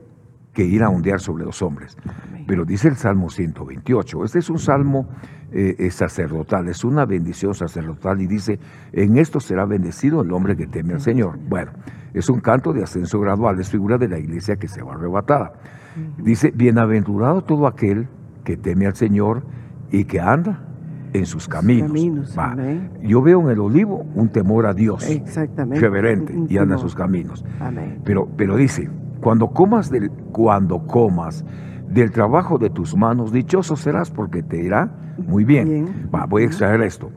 que 0.56 0.64
ir 0.64 0.82
a 0.82 0.90
ondear 0.90 1.20
sobre 1.20 1.46
los 1.46 1.62
hombres. 1.62 1.96
Pero 2.48 2.66
dice 2.66 2.88
el 2.88 2.96
Salmo 2.96 3.30
128, 3.30 4.24
este 4.24 4.40
es 4.40 4.50
un 4.50 4.58
salmo 4.58 5.08
eh, 5.52 5.90
sacerdotal, 5.92 6.68
es 6.70 6.84
una 6.84 7.06
bendición 7.06 7.54
sacerdotal 7.54 8.22
y 8.22 8.28
dice, 8.28 8.60
en 8.94 9.18
esto 9.18 9.40
será 9.40 9.66
bendecido 9.66 10.22
el 10.22 10.32
hombre 10.32 10.56
que 10.56 10.66
teme 10.66 10.94
al 10.94 11.02
Señor. 11.02 11.38
Bueno, 11.48 11.72
es 12.14 12.30
un 12.30 12.40
canto 12.40 12.74
de 12.74 12.84
ascenso 12.84 13.20
gradual, 13.20 13.60
es 13.60 13.70
figura 13.70 13.98
de 13.98 14.08
la 14.08 14.18
iglesia 14.18 14.56
que 14.56 14.68
se 14.68 14.82
va 14.82 14.94
arrebatada. 14.94 15.54
Dice, 16.18 16.52
bienaventurado 16.52 17.42
todo 17.44 17.68
aquel 17.68 18.08
que 18.44 18.58
teme 18.58 18.86
al 18.86 18.96
Señor 18.96 19.44
y 19.92 20.06
que 20.06 20.20
anda 20.20 20.62
en 21.14 21.26
sus 21.26 21.48
caminos. 21.48 21.88
caminos, 21.88 22.36
Va. 22.38 22.52
amén. 22.52 22.92
Yo 23.02 23.22
veo 23.22 23.42
en 23.42 23.50
el 23.50 23.60
olivo 23.60 24.06
un 24.16 24.30
temor 24.30 24.66
a 24.66 24.74
Dios, 24.74 25.10
Exactamente. 25.10 25.80
reverente, 25.80 26.34
y 26.50 26.58
anda 26.58 26.76
en 26.76 26.82
sus 26.82 26.96
caminos. 26.96 27.46
Amén. 27.62 28.02
Pero, 28.04 28.28
pero 28.36 28.58
dice, 28.58 28.90
cuando 29.26 29.48
comas 29.48 29.90
del, 29.90 30.12
cuando 30.32 30.86
comas 30.86 31.44
del 31.90 32.12
trabajo 32.12 32.60
de 32.60 32.70
tus 32.70 32.96
manos, 32.96 33.32
dichoso 33.32 33.76
serás 33.76 34.12
porque 34.12 34.44
te 34.44 34.62
irá 34.62 34.92
muy 35.18 35.44
bien. 35.44 35.68
Bien. 35.68 36.10
Va, 36.14 36.28
voy 36.28 36.44
a 36.44 36.46
extraer 36.46 36.80
esto. 36.84 37.10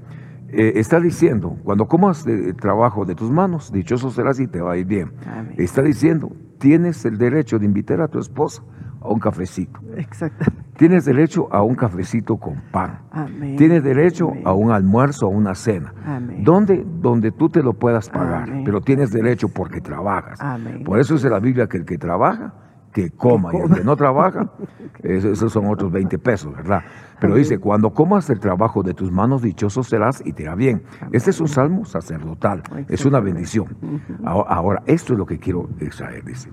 Eh, 0.48 0.72
está 0.76 1.00
diciendo, 1.00 1.58
cuando 1.64 1.86
comas 1.86 2.24
del 2.24 2.56
trabajo 2.56 3.04
de 3.04 3.14
tus 3.14 3.30
manos, 3.30 3.70
dichoso 3.70 4.10
serás 4.10 4.40
y 4.40 4.46
te 4.46 4.62
va 4.62 4.72
a 4.72 4.76
ir 4.78 4.86
bien. 4.86 5.12
Amén. 5.26 5.54
Está 5.58 5.82
diciendo, 5.82 6.32
tienes 6.56 7.04
el 7.04 7.18
derecho 7.18 7.58
de 7.58 7.66
invitar 7.66 8.00
a 8.00 8.08
tu 8.08 8.18
esposa 8.18 8.62
a 9.08 9.12
un 9.12 9.18
cafecito. 9.20 9.80
Exactamente. 9.96 10.64
Tienes 10.76 11.04
derecho 11.04 11.48
a 11.52 11.62
un 11.62 11.74
cafecito 11.74 12.36
con 12.36 12.54
pan. 12.70 13.00
Amén. 13.10 13.56
Tienes 13.56 13.82
derecho 13.82 14.28
Amén. 14.30 14.42
a 14.46 14.52
un 14.52 14.70
almuerzo, 14.70 15.26
a 15.26 15.28
una 15.30 15.54
cena. 15.54 15.92
Amén. 16.06 16.44
Donde, 16.44 16.84
donde 17.00 17.32
tú 17.32 17.48
te 17.48 17.62
lo 17.62 17.72
puedas 17.74 18.08
pagar, 18.08 18.48
pero 18.64 18.80
tienes 18.80 19.10
derecho 19.10 19.48
porque 19.48 19.80
trabajas. 19.80 20.40
Amén. 20.40 20.84
Por 20.84 21.00
eso 21.00 21.14
dice 21.14 21.28
la 21.30 21.40
Biblia 21.40 21.66
que 21.66 21.78
el 21.78 21.84
que 21.84 21.98
trabaja, 21.98 22.54
que 22.92 23.10
coma, 23.10 23.50
y 23.52 23.56
el 23.58 23.74
que 23.74 23.84
no 23.84 23.96
trabaja, 23.96 24.50
es- 25.02 25.24
esos 25.24 25.52
son 25.52 25.66
otros 25.66 25.90
20 25.92 26.18
pesos, 26.18 26.54
¿verdad? 26.54 26.82
Pero 27.20 27.32
Amén. 27.32 27.42
dice, 27.42 27.58
cuando 27.58 27.92
comas 27.92 28.30
el 28.30 28.38
trabajo 28.38 28.82
de 28.84 28.94
tus 28.94 29.10
manos, 29.10 29.42
dichoso 29.42 29.82
serás 29.82 30.22
y 30.24 30.32
te 30.32 30.44
irá 30.44 30.54
bien. 30.54 30.82
Este 31.12 31.30
es 31.30 31.40
un 31.40 31.48
salmo 31.48 31.84
sacerdotal, 31.84 32.62
es 32.88 33.04
una 33.04 33.18
bendición. 33.18 33.76
Ahora, 34.24 34.48
ahora, 34.54 34.82
esto 34.86 35.12
es 35.14 35.18
lo 35.18 35.26
que 35.26 35.38
quiero 35.40 35.68
extraer, 35.80 36.24
dice. 36.24 36.50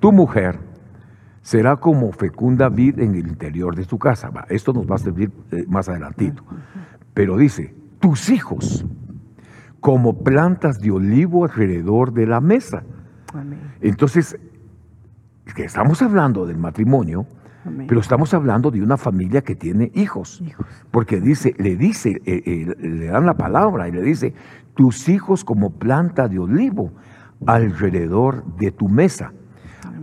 Tu 0.00 0.12
mujer 0.12 0.58
será 1.46 1.76
como 1.76 2.10
fecunda 2.10 2.68
vid 2.68 2.98
en 2.98 3.14
el 3.14 3.28
interior 3.28 3.76
de 3.76 3.84
tu 3.84 4.00
casa. 4.00 4.32
Esto 4.48 4.72
nos 4.72 4.84
va 4.84 4.96
a 4.96 4.98
servir 4.98 5.30
eh, 5.52 5.64
más 5.68 5.88
adelantito. 5.88 6.42
Pero 7.14 7.36
dice, 7.36 7.72
tus 8.00 8.30
hijos 8.30 8.84
como 9.78 10.24
plantas 10.24 10.80
de 10.80 10.90
olivo 10.90 11.44
alrededor 11.44 12.12
de 12.12 12.26
la 12.26 12.40
mesa. 12.40 12.82
Amén. 13.32 13.60
Entonces, 13.80 14.36
es 15.46 15.54
que 15.54 15.62
estamos 15.62 16.02
hablando 16.02 16.46
del 16.46 16.58
matrimonio, 16.58 17.28
Amén. 17.64 17.86
pero 17.86 18.00
estamos 18.00 18.34
hablando 18.34 18.72
de 18.72 18.82
una 18.82 18.96
familia 18.96 19.42
que 19.42 19.54
tiene 19.54 19.92
hijos. 19.94 20.40
Hijos. 20.40 20.66
Porque 20.90 21.20
dice, 21.20 21.54
le 21.58 21.76
dice, 21.76 22.20
eh, 22.26 22.42
eh, 22.44 22.76
le 22.76 23.06
dan 23.06 23.24
la 23.24 23.34
palabra 23.34 23.88
y 23.88 23.92
le 23.92 24.02
dice, 24.02 24.34
tus 24.74 25.08
hijos 25.08 25.44
como 25.44 25.70
planta 25.70 26.26
de 26.26 26.40
olivo 26.40 26.90
alrededor 27.46 28.44
de 28.56 28.72
tu 28.72 28.88
mesa. 28.88 29.32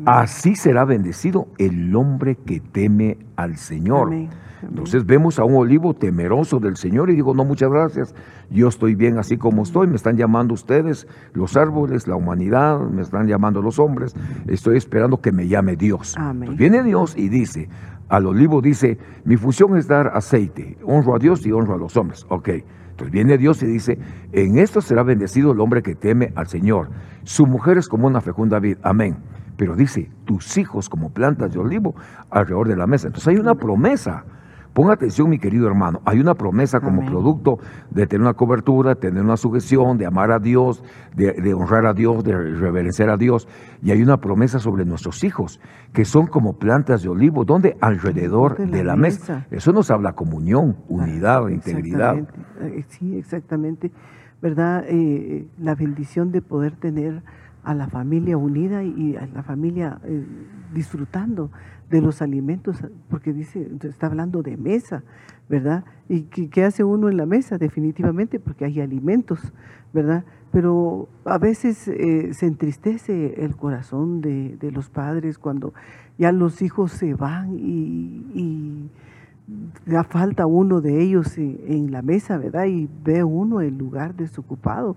Así 0.05 0.55
será 0.55 0.85
bendecido 0.85 1.47
el 1.57 1.95
hombre 1.95 2.35
que 2.35 2.59
teme 2.59 3.17
al 3.35 3.57
Señor. 3.57 4.07
Amén. 4.07 4.29
Amén. 4.31 4.43
Entonces 4.69 5.05
vemos 5.05 5.39
a 5.39 5.43
un 5.43 5.55
olivo 5.55 5.93
temeroso 5.93 6.59
del 6.59 6.77
Señor 6.77 7.09
y 7.09 7.15
digo, 7.15 7.33
no, 7.33 7.43
muchas 7.43 7.69
gracias, 7.69 8.15
yo 8.49 8.67
estoy 8.67 8.95
bien 8.95 9.17
así 9.17 9.37
como 9.37 9.63
estoy, 9.63 9.87
me 9.87 9.95
están 9.95 10.17
llamando 10.17 10.53
ustedes, 10.53 11.07
los 11.33 11.57
árboles, 11.57 12.07
la 12.07 12.15
humanidad, 12.15 12.79
me 12.79 13.01
están 13.01 13.27
llamando 13.27 13.61
los 13.61 13.79
hombres, 13.79 14.15
estoy 14.47 14.77
esperando 14.77 15.21
que 15.21 15.31
me 15.31 15.47
llame 15.47 15.75
Dios. 15.75 16.15
Amén. 16.17 16.43
Entonces 16.43 16.57
viene 16.57 16.83
Dios 16.83 17.15
y 17.17 17.29
dice, 17.29 17.69
al 18.09 18.25
olivo 18.25 18.61
dice, 18.61 18.97
mi 19.25 19.37
función 19.37 19.77
es 19.77 19.87
dar 19.87 20.11
aceite, 20.15 20.77
honro 20.85 21.15
a 21.15 21.19
Dios 21.19 21.45
y 21.45 21.51
honro 21.51 21.75
a 21.75 21.77
los 21.77 21.97
hombres. 21.97 22.25
Ok, 22.29 22.49
entonces 22.49 23.11
viene 23.11 23.37
Dios 23.37 23.63
y 23.63 23.65
dice, 23.65 23.97
en 24.31 24.57
esto 24.57 24.81
será 24.81 25.03
bendecido 25.03 25.51
el 25.51 25.59
hombre 25.59 25.81
que 25.81 25.95
teme 25.95 26.31
al 26.35 26.47
Señor. 26.47 26.89
Su 27.23 27.47
mujer 27.47 27.77
es 27.77 27.87
como 27.87 28.07
una 28.07 28.21
fecunda 28.21 28.59
vid. 28.59 28.77
Amén. 28.83 29.17
Pero 29.57 29.75
dice, 29.75 30.10
tus 30.25 30.57
hijos 30.57 30.89
como 30.89 31.12
plantas 31.12 31.53
de 31.53 31.60
olivo 31.60 31.95
alrededor 32.29 32.67
de 32.67 32.75
la 32.75 32.88
mesa. 32.88 33.07
Entonces 33.07 33.27
hay 33.29 33.38
una 33.38 33.55
promesa 33.55 34.24
Ponga 34.74 34.93
atención, 34.93 35.29
mi 35.29 35.38
querido 35.38 35.67
hermano. 35.67 36.01
Hay 36.03 36.19
una 36.19 36.33
promesa 36.33 36.79
como 36.79 37.01
Amén. 37.01 37.12
producto 37.12 37.60
de 37.91 38.07
tener 38.07 38.22
una 38.24 38.33
cobertura, 38.33 38.95
tener 38.95 39.24
una 39.24 39.38
sujeción, 39.38 40.00
de 40.00 40.07
amar 40.07 40.31
a 40.31 40.39
Dios, 40.39 40.83
de, 41.15 41.31
de 41.33 41.53
honrar 41.53 41.86
a 41.86 41.93
Dios, 41.93 42.24
de 42.24 42.36
reverenciar 42.36 43.12
a 43.12 43.17
Dios. 43.17 43.48
Y 43.83 43.91
hay 43.91 44.01
una 44.01 44.17
promesa 44.17 44.57
sobre 44.57 44.83
nuestros 44.83 45.24
hijos, 45.24 45.60
que 45.93 46.05
son 46.05 46.25
como 46.25 46.57
plantas 46.57 47.03
de 47.03 47.10
olivo, 47.10 47.45
donde 47.45 47.77
alrededor 47.81 48.57
De 48.57 48.65
la 48.65 48.77
de 48.77 48.83
la 48.83 48.95
mesa. 48.95 49.36
mesa. 49.36 49.48
Eso 49.51 49.74
nos 49.74 49.91
habla 49.91 50.13
comunidón, 50.13 50.75
unidad, 50.89 51.50
integridad. 51.50 52.17
Exactamente. 52.17 52.79
Eh, 52.79 52.86
Sí, 52.89 53.15
exactamente. 53.19 53.91
¿Verdad? 54.41 54.86
Eh, 54.88 55.48
la 55.60 55.75
bendición 55.75 56.31
de 56.31 56.41
poder 56.41 56.75
tener 56.77 57.22
a 57.63 57.74
la 57.74 57.88
familia 57.88 58.38
unida 58.38 58.84
y 58.84 59.15
a 59.15 59.25
la 59.27 59.43
familia 59.43 60.00
eh, 60.03 60.25
disfrutando 60.74 61.50
de 61.89 62.01
los 62.01 62.22
alimentos, 62.22 62.84
porque 63.10 63.34
dice, 63.34 63.70
está 63.84 64.08
hablando 64.08 64.41
de 64.41 64.58
mesa, 64.58 65.03
¿verdad? 65.50 65.84
¿Y 66.10 66.24
qué, 66.24 66.63
hace 66.63 66.84
uno 66.84 67.10
en 67.10 67.17
la 67.17 67.25
mesa? 67.25 67.58
Definitivamente, 67.58 68.39
porque 68.39 68.65
hay 68.65 68.82
alimentos, 68.82 69.53
¿verdad? 69.93 70.24
Pero 70.51 71.08
a 71.25 71.38
veces 71.38 71.88
eh, 71.88 72.34
se 72.34 72.48
entristece 72.48 73.43
el 73.43 73.55
corazón 73.55 74.22
de, 74.22 74.58
de 74.58 74.72
los 74.72 74.89
padres 74.89 75.38
cuando 75.38 75.74
ya 76.17 76.32
los 76.32 76.62
hijos 76.62 76.91
se 76.91 77.13
van 77.13 77.58
y- 77.60 78.25
y 78.34 78.89
ya 79.86 80.03
falta 80.03 80.46
uno 80.46 80.82
de 80.82 81.01
ellos 81.01 81.38
en, 81.38 81.60
en 81.67 81.91
la 81.91 82.01
mesa, 82.01 82.38
¿verdad? 82.38 82.65
Y 82.65 82.89
ve 83.03 83.24
uno 83.24 83.62
el 83.62 83.77
lugar 83.77 84.15
desocupado, 84.15 84.96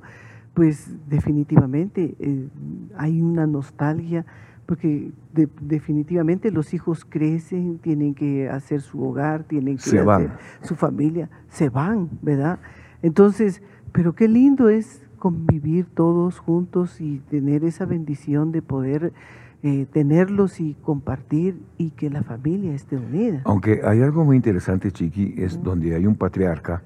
pues 0.57 0.89
definitivamente 1.07 2.15
eh, 2.19 2.49
hay 2.97 3.21
una 3.21 3.47
nostalgia, 3.47 4.25
porque 4.65 5.13
de- 5.35 5.51
definitivamente 5.61 6.51
los 6.51 6.73
hijos 6.73 7.05
crecen, 7.05 7.77
tienen 7.79 8.15
que 8.15 8.49
hacer 8.49 8.81
su 8.81 9.03
hogar, 9.05 9.45
tienen 9.45 9.77
que 9.77 9.83
Se 9.83 9.97
hacer 9.99 10.05
van. 10.07 10.33
su 10.63 10.75
familia, 10.75 11.29
se 11.51 11.69
van, 11.69 12.09
¿verdad? 12.23 12.59
Entonces, 13.03 13.61
pero 13.93 14.15
qué 14.15 14.29
lindo 14.29 14.71
es 14.71 15.03
convivir 15.19 15.85
todos 15.95 16.39
juntos 16.39 17.03
y 17.03 17.19
tener 17.29 17.63
esa 17.63 17.85
bendición 17.85 18.51
de 18.51 18.63
poder 18.63 19.13
eh, 19.63 19.87
tenerlos 19.93 20.59
y 20.59 20.75
compartir 20.83 21.61
y 21.77 21.91
que 21.91 22.09
la 22.09 22.23
familia 22.23 22.73
esté 22.75 22.97
unida. 22.97 23.43
Aunque 23.45 23.83
hay 23.85 24.01
algo 24.01 24.25
muy 24.25 24.37
interesante, 24.37 24.91
Chiqui, 24.91 25.35
es 25.37 25.63
donde 25.63 25.95
hay 25.95 26.07
un 26.07 26.15
patriarca, 26.17 26.83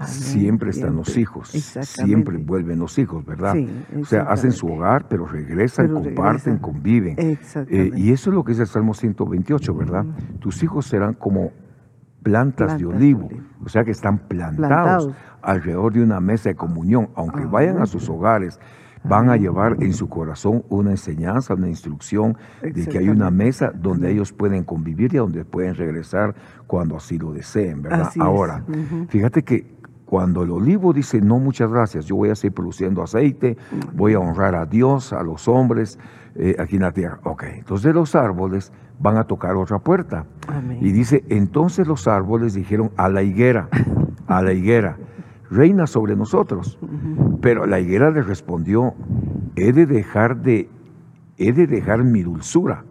Amén, 0.00 0.12
siempre 0.14 0.70
están 0.70 0.96
los 0.96 1.16
hijos, 1.16 1.48
siempre 1.50 2.36
vuelven 2.38 2.78
los 2.78 2.98
hijos, 2.98 3.24
¿verdad? 3.24 3.52
Sí, 3.54 3.68
o 4.00 4.04
sea, 4.04 4.22
hacen 4.22 4.52
su 4.52 4.66
hogar, 4.66 5.06
pero 5.08 5.26
regresan, 5.26 5.88
Pero 5.88 6.02
comparten, 6.02 6.54
regresan. 6.54 6.58
conviven. 6.58 7.16
Eh, 7.18 7.90
y 7.94 8.10
eso 8.12 8.30
es 8.30 8.34
lo 8.34 8.42
que 8.42 8.52
dice 8.52 8.62
el 8.62 8.68
Salmo 8.68 8.94
128, 8.94 9.74
¿verdad? 9.74 10.04
Ujú. 10.06 10.38
Tus 10.38 10.62
hijos 10.62 10.86
serán 10.86 11.14
como 11.14 11.50
plantas, 12.22 12.72
de 12.72 12.78
Plantas 12.78 12.78
de 12.78 12.86
olivo, 12.86 13.26
olivo. 13.26 13.42
o 13.64 13.68
sea 13.68 13.84
que 13.84 13.90
están 13.92 14.18
plantados, 14.26 15.06
Plantados. 15.06 15.14
alrededor 15.42 15.92
de 15.92 16.02
una 16.02 16.20
mesa 16.20 16.48
de 16.50 16.54
comunión, 16.54 17.10
aunque 17.14 17.40
Amén. 17.40 17.50
vayan 17.50 17.78
a 17.82 17.86
sus 17.86 18.08
hogares. 18.08 18.58
Van 19.02 19.30
a 19.30 19.36
llevar 19.38 19.76
en 19.82 19.94
su 19.94 20.10
corazón 20.10 20.62
una 20.68 20.90
enseñanza, 20.90 21.54
una 21.54 21.68
instrucción 21.68 22.36
de 22.62 22.84
que 22.86 22.98
hay 22.98 23.08
una 23.08 23.30
mesa 23.30 23.72
donde 23.74 24.10
ellos 24.12 24.30
pueden 24.30 24.62
convivir 24.62 25.14
y 25.14 25.16
a 25.16 25.20
donde 25.22 25.42
pueden 25.46 25.74
regresar 25.74 26.34
cuando 26.66 26.96
así 26.98 27.16
lo 27.16 27.32
deseen, 27.32 27.80
¿verdad? 27.80 28.08
Así. 28.08 28.20
Ahora, 28.20 28.62
fíjate 29.08 29.42
que 29.42 29.79
cuando 30.10 30.42
el 30.42 30.50
olivo 30.50 30.92
dice, 30.92 31.20
no, 31.20 31.38
muchas 31.38 31.70
gracias, 31.70 32.04
yo 32.04 32.16
voy 32.16 32.30
a 32.30 32.34
seguir 32.34 32.52
produciendo 32.52 33.00
aceite, 33.00 33.56
voy 33.94 34.14
a 34.14 34.18
honrar 34.18 34.56
a 34.56 34.66
Dios, 34.66 35.12
a 35.12 35.22
los 35.22 35.46
hombres 35.46 36.00
eh, 36.34 36.56
aquí 36.58 36.74
en 36.74 36.82
la 36.82 36.90
tierra. 36.90 37.20
Ok, 37.22 37.44
entonces 37.44 37.94
los 37.94 38.16
árboles 38.16 38.72
van 38.98 39.18
a 39.18 39.22
tocar 39.22 39.54
otra 39.54 39.78
puerta. 39.78 40.26
Amén. 40.48 40.78
Y 40.80 40.90
dice, 40.90 41.22
entonces 41.28 41.86
los 41.86 42.08
árboles 42.08 42.54
dijeron 42.54 42.90
a 42.96 43.08
la 43.08 43.22
higuera, 43.22 43.68
a 44.26 44.42
la 44.42 44.52
higuera, 44.52 44.96
reina 45.48 45.86
sobre 45.86 46.16
nosotros. 46.16 46.76
Pero 47.40 47.66
la 47.66 47.78
higuera 47.78 48.10
le 48.10 48.22
respondió, 48.22 48.94
he 49.54 49.72
de 49.72 49.86
dejar 49.86 50.42
de, 50.42 50.68
he 51.36 51.52
de 51.52 51.68
dejar 51.68 52.02
mi 52.02 52.22
dulzura, 52.22 52.84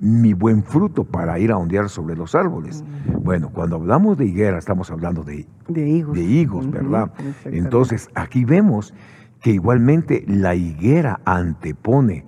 mi 0.00 0.32
buen 0.32 0.62
fruto 0.62 1.04
para 1.04 1.38
ir 1.38 1.50
a 1.50 1.56
ondear 1.56 1.88
sobre 1.88 2.14
los 2.16 2.34
árboles. 2.34 2.84
Bueno, 3.22 3.50
cuando 3.50 3.76
hablamos 3.76 4.16
de 4.16 4.26
higuera 4.26 4.58
estamos 4.58 4.90
hablando 4.90 5.24
de, 5.24 5.46
De 5.68 5.88
higos. 5.88 6.14
de 6.16 6.22
higos, 6.22 6.66
Ujú, 6.66 6.72
¿verdad? 6.72 7.10
Entonces, 7.46 8.08
aquí 8.14 8.44
vemos 8.44 8.94
que 9.42 9.50
igualmente 9.50 10.24
la 10.28 10.54
higuera 10.54 11.20
antepone 11.24 12.24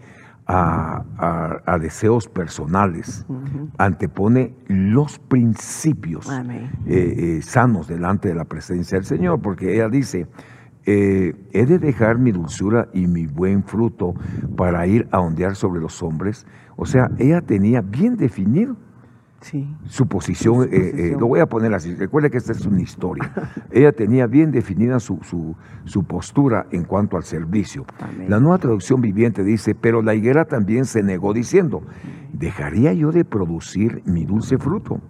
a, 0.47 1.05
a- 1.17 1.63
a 1.65 1.79
deseos 1.79 2.27
personales, 2.29 3.25
Ujú. 3.29 3.69
antepone 3.79 4.53
los 4.67 5.21
principios 5.21 6.29
eh, 6.87 7.37
eh, 7.39 7.43
sanos 7.43 7.87
delante 7.87 8.29
de 8.29 8.35
la 8.35 8.45
presencia 8.47 8.99
del 8.99 9.05
Señor, 9.05 9.41
porque 9.41 9.75
ella 9.75 9.89
dice, 9.89 10.27
eh, 10.93 11.35
he 11.53 11.67
de 11.67 11.79
dejar 11.79 12.19
mi 12.19 12.33
dulzura 12.33 12.89
y 12.93 13.07
mi 13.07 13.27
buen 13.27 13.63
fruto 13.65 14.15
para 14.57 14.87
ir 14.87 15.07
a 15.13 15.21
ondear 15.21 15.55
sobre 15.55 15.81
los 15.81 16.03
hombres. 16.03 16.47
O 16.77 16.87
sea, 16.87 17.11
ella 17.19 17.41
tenía 17.43 17.81
bien 17.81 18.17
definido 18.17 18.77
Sí. 19.43 19.67
su 19.87 20.07
posición, 20.07 20.55
Su 20.57 20.63
eh, 20.65 20.93
eh, 21.13 21.17
lo 21.19 21.27
voy 21.27 21.41
a 21.41 21.47
poner 21.47 21.73
así, 21.73 21.95
recuerde 21.95 22.29
que 22.31 22.37
esta 22.37 22.53
es 22.53 22.67
una 22.67 22.83
historia. 22.83 23.33
Ella 23.71 23.91
tenía 23.91 24.27
bien 24.27 24.51
definida 24.51 25.01
su, 25.01 25.19
su- 25.23 25.57
su 25.87 26.05
postura 26.05 26.67
en 26.73 26.85
cuanto 26.85 27.17
al 27.17 27.23
servicio. 27.25 27.87
Amén. 28.01 28.29
La 28.29 28.39
nueva 28.39 28.59
traducción 28.59 29.01
viviente 29.01 29.43
dice, 29.43 29.75
pero 29.75 30.03
la 30.03 30.15
higuera 30.15 30.45
también 30.45 30.85
se 30.85 31.03
negó 31.03 31.33
diciendo, 31.33 31.81
¿dejaría 32.35 32.93
yo 32.93 33.13
de 33.13 33.25
producir 33.25 34.03
mi 34.05 34.27
dulce 34.27 34.59
fruto? 34.59 35.01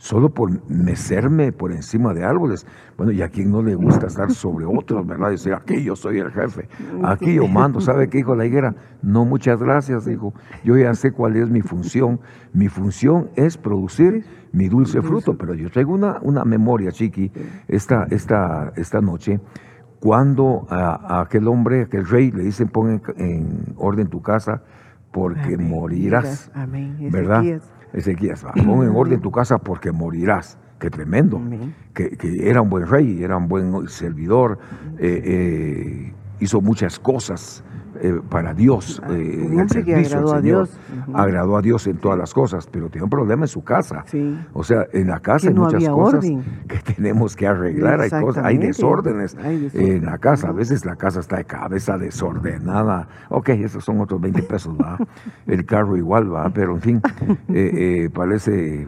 Solo 0.00 0.30
por 0.30 0.50
mecerme 0.70 1.50
por 1.50 1.72
encima 1.72 2.14
de 2.14 2.24
árboles. 2.24 2.64
Bueno, 2.96 3.10
y 3.10 3.20
a 3.20 3.28
quien 3.28 3.50
no 3.50 3.62
le 3.62 3.74
gusta 3.74 4.06
estar 4.06 4.30
sobre 4.30 4.64
otros, 4.64 5.04
¿verdad? 5.04 5.30
Decir, 5.30 5.52
aquí 5.54 5.82
yo 5.82 5.96
soy 5.96 6.20
el 6.20 6.30
jefe, 6.30 6.68
aquí 7.02 7.34
yo 7.34 7.48
mando. 7.48 7.80
¿Sabe 7.80 8.08
qué 8.08 8.18
dijo 8.18 8.36
la 8.36 8.46
higuera? 8.46 8.76
No, 9.02 9.24
muchas 9.24 9.60
gracias, 9.60 10.04
dijo. 10.04 10.32
Yo 10.62 10.76
ya 10.76 10.94
sé 10.94 11.10
cuál 11.10 11.36
es 11.36 11.50
mi 11.50 11.62
función. 11.62 12.20
Mi 12.52 12.68
función 12.68 13.30
es 13.34 13.56
producir 13.58 14.24
mi 14.52 14.68
dulce 14.68 15.02
fruto. 15.02 15.36
Pero 15.36 15.54
yo 15.54 15.68
traigo 15.68 15.92
una, 15.94 16.20
una 16.22 16.44
memoria, 16.44 16.92
Chiqui, 16.92 17.32
esta, 17.66 18.06
esta, 18.10 18.72
esta 18.76 19.00
noche, 19.00 19.40
cuando 19.98 20.64
a, 20.70 21.16
a 21.18 21.20
aquel 21.22 21.48
hombre, 21.48 21.82
aquel 21.82 22.06
rey, 22.06 22.30
le 22.30 22.44
dicen, 22.44 22.68
pon 22.68 22.90
en, 22.90 23.02
en 23.16 23.74
orden 23.76 24.06
tu 24.06 24.22
casa 24.22 24.62
porque 25.10 25.54
Amén. 25.54 25.68
morirás. 25.68 26.52
Amén. 26.54 26.96
¿Verdad? 27.10 27.42
Ezequías. 27.92 28.44
Va, 28.44 28.52
pon 28.52 28.84
en 28.84 28.94
orden 28.94 29.20
tu 29.20 29.30
casa 29.30 29.58
porque 29.58 29.92
morirás. 29.92 30.58
Qué 30.78 30.90
tremendo. 30.90 31.40
Que, 31.92 32.10
que 32.10 32.48
era 32.48 32.62
un 32.62 32.70
buen 32.70 32.86
rey, 32.86 33.22
era 33.22 33.36
un 33.36 33.48
buen 33.48 33.88
servidor, 33.88 34.58
eh, 34.98 35.22
eh, 35.24 36.12
hizo 36.38 36.60
muchas 36.60 37.00
cosas 37.00 37.64
eh, 38.00 38.20
para 38.28 38.54
Dios. 38.54 39.02
Eh, 39.08 39.46
un 39.50 39.60
hombre 39.60 39.84
que 39.84 39.94
agradó 39.94 40.34
a. 40.34 40.40
Dios. 40.40 40.70
Agradó 41.14 41.56
a 41.56 41.62
Dios 41.62 41.86
en 41.86 41.96
todas 41.98 42.18
las 42.18 42.32
cosas, 42.34 42.68
pero 42.70 42.88
tenía 42.88 43.04
un 43.04 43.10
problema 43.10 43.44
en 43.44 43.48
su 43.48 43.62
casa. 43.64 44.04
Sí. 44.06 44.38
O 44.52 44.62
sea, 44.64 44.86
en 44.92 45.08
la 45.08 45.20
casa 45.20 45.46
Que 45.46 45.48
hay 45.48 45.54
no 45.54 45.64
muchas 45.64 45.88
cosas 45.88 46.24
orden. 46.24 46.44
que 46.68 46.78
tenemos 46.94 47.36
que 47.36 47.46
arreglar, 47.46 48.00
hay, 48.00 48.10
cosas, 48.10 48.44
hay 48.44 48.58
desórdenes 48.58 49.36
Hay 49.36 49.58
desorden. 49.60 49.96
en 49.96 50.04
la 50.04 50.18
casa. 50.18 50.48
A 50.48 50.52
veces 50.52 50.84
la 50.84 50.96
casa 50.96 51.20
está 51.20 51.36
de 51.36 51.44
cabeza 51.44 51.98
desordenada. 51.98 53.08
Ok, 53.30 53.50
esos 53.50 53.84
son 53.84 54.00
otros 54.00 54.20
20 54.20 54.42
pesos, 54.42 54.76
¿va? 54.78 54.98
El 55.46 55.64
carro 55.64 55.96
igual, 55.96 56.32
¿va? 56.32 56.50
Pero 56.50 56.74
en 56.74 56.80
fin, 56.80 57.02
eh, 57.48 58.04
eh, 58.04 58.10
parece 58.12 58.86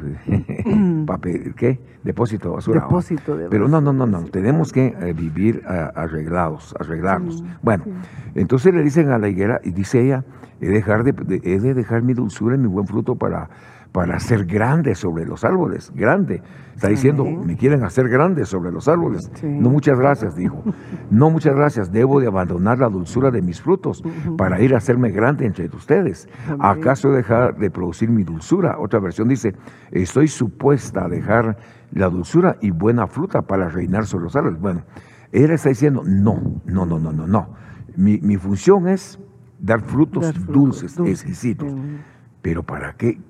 papel, 1.07 1.55
¿qué? 1.57 1.81
Depósito 2.03 2.49
de 2.49 2.55
basura. 2.55 2.81
Depósito 2.81 3.37
de 3.37 3.49
Pero 3.49 3.69
no, 3.69 3.81
no, 3.81 3.93
no, 3.93 4.07
no. 4.07 4.25
Tenemos 4.25 4.73
que 4.73 4.95
vivir 5.17 5.63
arreglados, 5.67 6.75
arreglarnos. 6.81 7.39
Sí, 7.39 7.45
Bueno, 7.63 7.85
entonces 8.35 8.75
le 8.75 8.83
dicen 9.01 9.13
a 9.13 9.19
la 9.19 9.29
higuera, 9.29 9.61
y 9.65 9.71
dice 9.73 10.01
ella, 10.03 10.25
he 10.61 10.67
de 10.67 10.73
dejar, 10.75 11.05
de, 11.05 11.13
de- 11.13 11.41
he 11.45 11.59
de 11.59 11.75
dejar 11.75 12.03
mi 12.03 12.15
dulzura 12.15 12.55
y 12.55 12.59
mi 12.59 12.67
buen 12.69 12.87
fruto 12.87 13.17
para, 13.17 13.49
para 13.93 14.19
ser 14.21 14.45
grande 14.47 14.95
sobre 14.95 15.25
los 15.27 15.45
árboles. 15.45 15.91
Grande. 15.95 16.43
Está 16.75 16.89
diciendo, 16.89 17.25
me 17.25 17.57
quieren 17.57 17.83
hacer 17.85 18.09
grande 18.09 18.45
sobre 18.47 18.71
los 18.71 18.89
árboles. 18.89 19.31
Sí. 19.35 19.47
No, 19.47 19.69
muchas 19.71 19.99
gracias, 19.99 20.35
dijo. 20.37 20.63
No, 21.11 21.29
muchas 21.31 21.55
gracias. 21.55 21.91
Debo 21.93 22.21
de 22.21 22.29
abandonar 22.29 22.79
la 22.79 22.89
dulzura 22.89 23.31
de 23.31 23.43
mis 23.43 23.61
frutos 23.61 24.03
para 24.39 24.61
ir 24.63 24.75
a 24.75 24.79
hacerme 24.79 25.11
grande 25.11 25.45
entre 25.45 25.67
ustedes. 25.67 26.29
Amén. 26.47 26.59
¿Acaso 26.61 27.11
dejar 27.11 27.57
de 27.57 27.71
producir 27.71 28.09
mi 28.11 28.23
dulzura? 28.23 28.77
Otra 28.79 29.01
versión 29.01 29.29
dice, 29.29 29.55
estoy 29.91 30.29
supuesta 30.29 31.05
a 31.07 31.09
dejar 31.09 31.57
la 31.93 32.09
dulzura 32.09 32.57
y 32.61 32.71
buena 32.71 33.07
fruta 33.09 33.43
para 33.43 33.69
reinar 33.69 34.07
sobre 34.07 34.25
los 34.25 34.37
árboles. 34.37 34.61
Bueno, 34.61 34.83
ella 35.33 35.55
está 35.55 35.69
diciendo, 35.71 36.03
no, 36.07 36.61
no, 36.65 36.87
no, 36.87 36.99
no, 36.99 37.13
no, 37.13 37.27
no. 37.27 37.49
Mi, 37.97 38.19
mi 38.19 38.37
función 38.37 38.89
es 38.89 39.19
dar 39.59 39.81
frutos 39.81 40.23
Dar 40.25 40.35
frutos 40.35 40.55
dulces, 40.55 40.97
dulces. 40.97 41.21
exquisitos. 41.23 41.73
Ujú. 41.73 41.81
Pero 42.43 42.63
¿para 42.63 42.95
qué? 42.95 43.21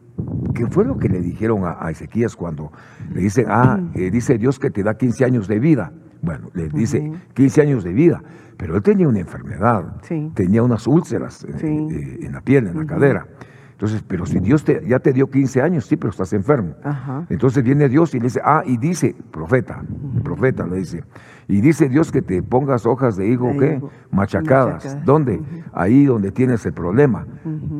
¿Qué 0.55 0.66
fue 0.66 0.85
lo 0.85 0.99
que 0.99 1.09
le 1.09 1.20
dijeron 1.20 1.64
a, 1.64 1.77
a 1.81 1.90
Ezequías 1.90 2.37
cuando 2.37 2.70
le 3.12 3.23
dicen, 3.23 3.46
ah, 3.49 3.81
eh, 3.94 4.11
dice 4.11 4.37
Dios 4.38 4.59
que 4.59 4.70
te 4.70 4.83
da 4.83 4.94
15 4.96 5.25
años 5.25 5.49
de 5.49 5.59
vida? 5.59 5.92
Bueno, 6.23 6.51
le 6.55 6.68
dice 6.68 7.01
Ujú. 7.01 7.16
15 7.35 7.62
años 7.62 7.85
de 7.85 7.92
vida, 7.94 8.23
pero 8.59 8.77
él 8.77 8.83
tenía 8.83 9.09
una 9.09 9.20
enfermedad, 9.20 9.96
Sí. 10.03 10.31
tenía 10.35 10.62
unas 10.62 10.87
úlceras 10.87 11.44
eh, 11.44 11.55
Sí. 11.59 11.66
eh, 11.66 12.18
en 12.27 12.33
la 12.33 12.42
piel, 12.42 12.66
en 12.66 12.77
la 12.79 12.85
cadera. 12.87 13.27
Entonces, 13.73 14.05
pero 14.07 14.27
si 14.27 14.40
Dios 14.40 14.62
te, 14.62 14.83
ya 14.87 14.99
te 14.99 15.14
dio 15.14 15.31
15 15.31 15.62
años, 15.62 15.87
sí, 15.87 15.96
pero 15.96 16.11
estás 16.11 16.35
enfermo. 16.35 16.75
Ajá. 16.85 17.25
Entonces 17.31 17.64
viene 17.64 17.88
Dios 17.88 18.14
y 18.14 18.18
le 18.18 18.25
dice, 18.25 18.42
ah, 18.44 18.62
y 18.66 18.77
dice, 18.77 19.16
profeta, 19.31 19.83
profeta 20.23 20.66
le 20.66 20.77
dice, 20.77 21.03
y 21.51 21.61
dice 21.61 21.89
Dios 21.89 22.13
que 22.13 22.23
te 22.23 22.43
pongas 22.45 22.87
hojas 22.87 23.17
de 23.17 23.27
higo, 23.27 23.51
¿qué? 23.59 23.75
higo, 23.77 23.91
Machacadas. 24.13 24.85
machacadas. 24.85 25.05
¿Dónde? 25.05 25.41
Ahí 25.73 26.05
donde 26.05 26.31
tienes 26.31 26.65
el 26.65 26.73
problema, 26.73 27.27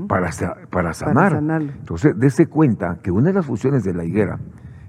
para, 0.09 0.31
para 0.71 0.93
sanar. 0.93 1.41
Entonces, 1.79 2.19
dése 2.19 2.47
cuenta 2.47 2.99
que 3.01 3.13
una 3.13 3.29
de 3.29 3.35
las 3.35 3.47
funciones 3.47 3.85
de 3.85 3.95
la 3.95 4.05
higuera, 4.05 4.41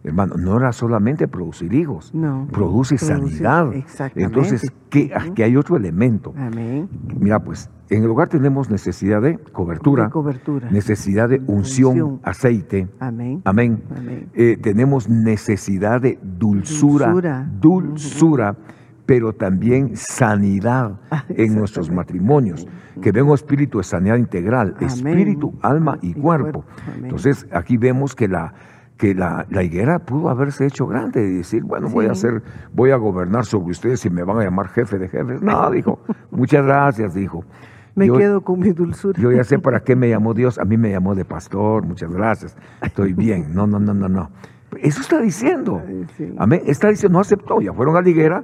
hermano, 0.03 0.35
no 0.37 0.57
era 0.57 0.71
solamente 0.71 1.27
producir 1.27 1.73
higos, 1.73 2.13
No. 2.13 2.47
produce 2.51 2.95
Produce- 2.95 3.05
sanidad. 3.07 3.73
exactamente. 3.73 4.23
Entonces, 4.23 4.71
¿qué, 4.89 5.11
aquí 5.15 5.43
hay 5.43 5.55
otro 5.55 5.77
elemento. 5.77 6.33
Amén. 6.37 6.89
Mira, 7.19 7.43
pues, 7.43 7.69
en 7.89 8.03
el 8.03 8.09
hogar 8.09 8.29
tenemos 8.29 8.69
necesidad 8.69 9.21
de 9.21 9.37
cobertura, 9.37 10.05
De 10.05 10.09
cobertura. 10.11 10.69
necesidad 10.71 11.29
de 11.29 11.41
unción, 11.47 11.89
Unción. 12.01 12.19
aceite. 12.23 12.87
Amén. 12.99 13.41
Amén. 13.45 13.83
Amén. 13.95 14.29
Eh, 14.33 14.57
tenemos 14.61 15.09
necesidad 15.09 16.01
de 16.01 16.17
dulzura, 16.23 17.07
Dulzura. 17.11 17.47
dulzura, 17.59 18.55
pero 19.05 19.33
también 19.33 19.91
sanidad 19.95 20.99
Ah, 21.11 21.25
en 21.29 21.55
nuestros 21.55 21.91
matrimonios. 21.91 22.65
Que 23.01 23.11
venga 23.11 23.29
un 23.29 23.35
espíritu 23.35 23.77
de 23.79 23.83
sanidad 23.83 24.17
integral, 24.17 24.75
Amén. 24.77 24.89
espíritu, 24.89 25.53
alma 25.61 25.97
y, 26.01 26.09
Y 26.11 26.13
cuerpo. 26.13 26.63
cuerpo. 26.63 26.65
Entonces, 27.03 27.45
aquí 27.51 27.77
vemos 27.77 28.15
que 28.15 28.27
la 28.27 28.53
que 29.01 29.15
la, 29.15 29.47
la 29.49 29.63
higuera 29.63 29.97
pudo 29.97 30.29
haberse 30.29 30.63
hecho 30.67 30.85
grande 30.85 31.27
y 31.27 31.37
decir, 31.37 31.63
bueno, 31.63 31.89
voy 31.89 32.05
a 32.05 32.11
hacer, 32.11 32.43
voy 32.71 32.91
a 32.91 32.97
gobernar 32.97 33.45
sobre 33.45 33.71
ustedes 33.71 34.05
y 34.05 34.11
me 34.11 34.21
van 34.21 34.37
a 34.37 34.43
llamar 34.43 34.67
jefe 34.67 34.99
de 34.99 35.09
jefes. 35.09 35.41
No, 35.41 35.71
dijo, 35.71 35.99
muchas 36.29 36.63
gracias, 36.63 37.15
dijo. 37.15 37.43
Me 37.95 38.05
Yo- 38.05 38.15
quedo 38.15 38.41
con 38.41 38.59
mi 38.59 38.69
dulzura. 38.73 39.19
yo 39.19 39.31
ya 39.31 39.43
sé 39.43 39.57
para 39.57 39.79
qué 39.79 39.95
me 39.95 40.07
llamó 40.13 40.35
Dios. 40.35 40.59
A 40.59 40.65
mí 40.65 40.77
me 40.77 40.91
llamó 40.91 41.15
de 41.15 41.25
pastor. 41.25 41.83
Muchas 41.83 42.11
gracias. 42.11 42.55
Estoy 42.83 43.13
bien. 43.13 43.55
No, 43.55 43.65
no, 43.65 43.79
no, 43.79 43.95
no, 43.95 44.07
no. 44.07 44.29
Eso 44.79 45.01
está 45.01 45.19
diciendo. 45.19 45.81
Ay, 45.83 46.05
sí. 46.15 46.31
Amén. 46.37 46.61
Está 46.67 46.89
diciendo, 46.89 47.17
no 47.17 47.21
aceptó. 47.21 47.59
Ya 47.59 47.73
fueron 47.73 47.97
a 47.97 48.01
la 48.03 48.09
higuera. 48.09 48.43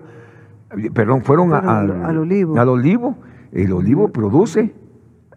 Perdón, 0.91 1.21
fueron, 1.23 1.53
a- 1.53 1.59
al, 1.59 2.03
al 2.03 2.17
olivo. 2.17 2.57
Al 2.59 2.69
olivo. 2.69 3.15
El 3.51 3.71
olivo 3.73 4.07
produce 4.07 4.73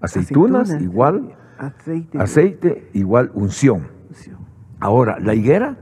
aceitunas, 0.00 0.62
Aceitunas, 0.70 0.83
igual 0.83 1.37
Aceite. 1.59 2.18
aceite, 2.18 2.88
igual 2.94 3.30
unción. 3.35 4.00
Ahora, 4.81 5.19
la 5.21 5.35
higuera, 5.35 5.77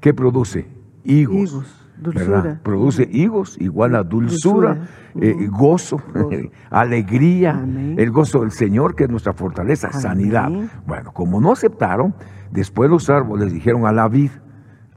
¿qué 0.00 0.12
produce? 0.14 0.68
Higos. 1.04 1.36
Higos, 1.52 1.90
dulzura. 1.98 2.26
¿verdad? 2.42 2.62
Produce 2.62 3.08
higos 3.10 3.56
igual 3.60 3.94
a 3.94 4.02
dulzura, 4.02 4.74
Dulzura. 5.14 5.40
eh, 5.44 5.48
gozo, 5.50 5.98
Gozo. 6.14 6.38
alegría, 6.70 7.52
Amén. 7.52 7.94
el 7.98 8.10
gozo 8.10 8.40
del 8.40 8.50
Señor, 8.50 8.94
que 8.94 9.04
es 9.04 9.10
nuestra 9.10 9.32
fortaleza, 9.32 9.88
Amén. 9.88 10.00
sanidad. 10.00 10.50
Bueno, 10.86 11.12
como 11.12 11.40
no 11.40 11.52
aceptaron, 11.52 12.14
después 12.50 12.90
los 12.90 13.08
árboles 13.10 13.52
dijeron 13.52 13.86
a 13.86 13.92
la 13.92 14.08
vid, 14.08 14.30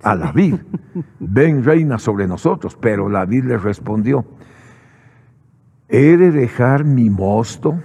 a 0.03 0.15
la 0.15 0.31
vid, 0.31 0.55
ven 1.19 1.63
reina 1.63 1.97
sobre 1.99 2.27
nosotros, 2.27 2.77
pero 2.79 3.09
la 3.09 3.25
vid 3.25 3.45
les 3.45 3.61
respondió, 3.61 4.25
he 5.89 6.17
de 6.17 6.31
dejar 6.31 6.83
mi 6.83 7.09
mosto, 7.09 7.79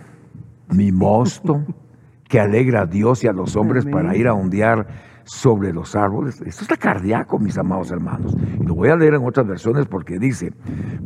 mi 0.71 0.91
mosto, 0.93 1.63
que 2.29 2.41
alegra 2.41 2.83
a 2.83 2.87
Dios 2.87 3.23
y 3.25 3.29
a 3.29 3.33
los 3.33 3.57
hombres 3.57 3.85
Amén. 3.85 3.95
para 3.95 4.17
ir 4.17 4.27
a 4.27 4.35
ondear 4.35 5.12
sobre 5.25 5.73
los 5.73 5.95
árboles. 5.95 6.41
Esto 6.43 6.63
está 6.63 6.77
cardíaco, 6.77 7.39
mis 7.39 7.59
amados 7.59 7.91
hermanos. 7.91 8.37
Y 8.61 8.65
lo 8.65 8.75
voy 8.75 8.89
a 8.89 8.97
leer 8.97 9.15
en 9.15 9.25
otras 9.25 9.47
versiones 9.47 9.87
porque 9.87 10.19
dice, 10.19 10.53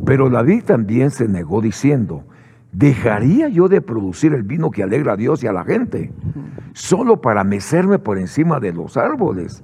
pero 0.04 0.30
David 0.30 0.64
también 0.64 1.10
se 1.10 1.28
negó 1.28 1.60
diciendo, 1.60 2.24
¿dejaría 2.72 3.48
yo 3.48 3.68
de 3.68 3.80
producir 3.80 4.32
el 4.34 4.42
vino 4.42 4.70
que 4.70 4.82
alegra 4.82 5.14
a 5.14 5.16
Dios 5.16 5.42
y 5.42 5.46
a 5.46 5.52
la 5.52 5.64
gente? 5.64 6.12
Solo 6.72 7.20
para 7.20 7.44
mecerme 7.44 7.98
por 7.98 8.18
encima 8.18 8.60
de 8.60 8.72
los 8.72 8.96
árboles. 8.96 9.62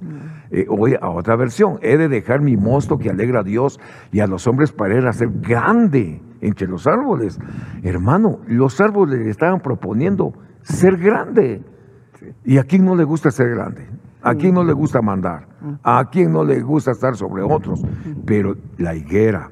Eh, 0.49 0.65
oye, 0.69 0.97
a 1.01 1.09
otra 1.09 1.35
versión, 1.35 1.77
he 1.81 1.97
de 1.97 2.09
dejar 2.09 2.41
mi 2.41 2.57
mosto 2.57 2.97
que 2.97 3.09
alegra 3.09 3.41
a 3.41 3.43
Dios 3.43 3.79
y 4.11 4.19
a 4.19 4.27
los 4.27 4.47
hombres 4.47 4.71
para 4.71 4.97
ir 4.97 5.05
a 5.05 5.13
ser 5.13 5.29
grande 5.41 6.21
entre 6.41 6.67
los 6.67 6.87
árboles. 6.87 7.39
Hermano, 7.83 8.39
los 8.47 8.79
árboles 8.81 9.19
le 9.19 9.29
estaban 9.29 9.59
proponiendo 9.61 10.33
ser 10.61 10.97
grande. 10.97 11.61
¿Y 12.45 12.57
a 12.57 12.63
quién 12.63 12.85
no 12.85 12.95
le 12.95 13.03
gusta 13.03 13.31
ser 13.31 13.49
grande? 13.49 13.87
¿A 14.23 14.35
quién 14.35 14.53
no 14.55 14.63
le 14.63 14.73
gusta 14.73 15.01
mandar? 15.01 15.47
¿A 15.83 16.09
quién 16.09 16.31
no 16.31 16.43
le 16.43 16.61
gusta 16.61 16.91
estar 16.91 17.15
sobre 17.15 17.43
otros? 17.43 17.83
Pero 18.25 18.55
la 18.77 18.95
higuera, 18.95 19.51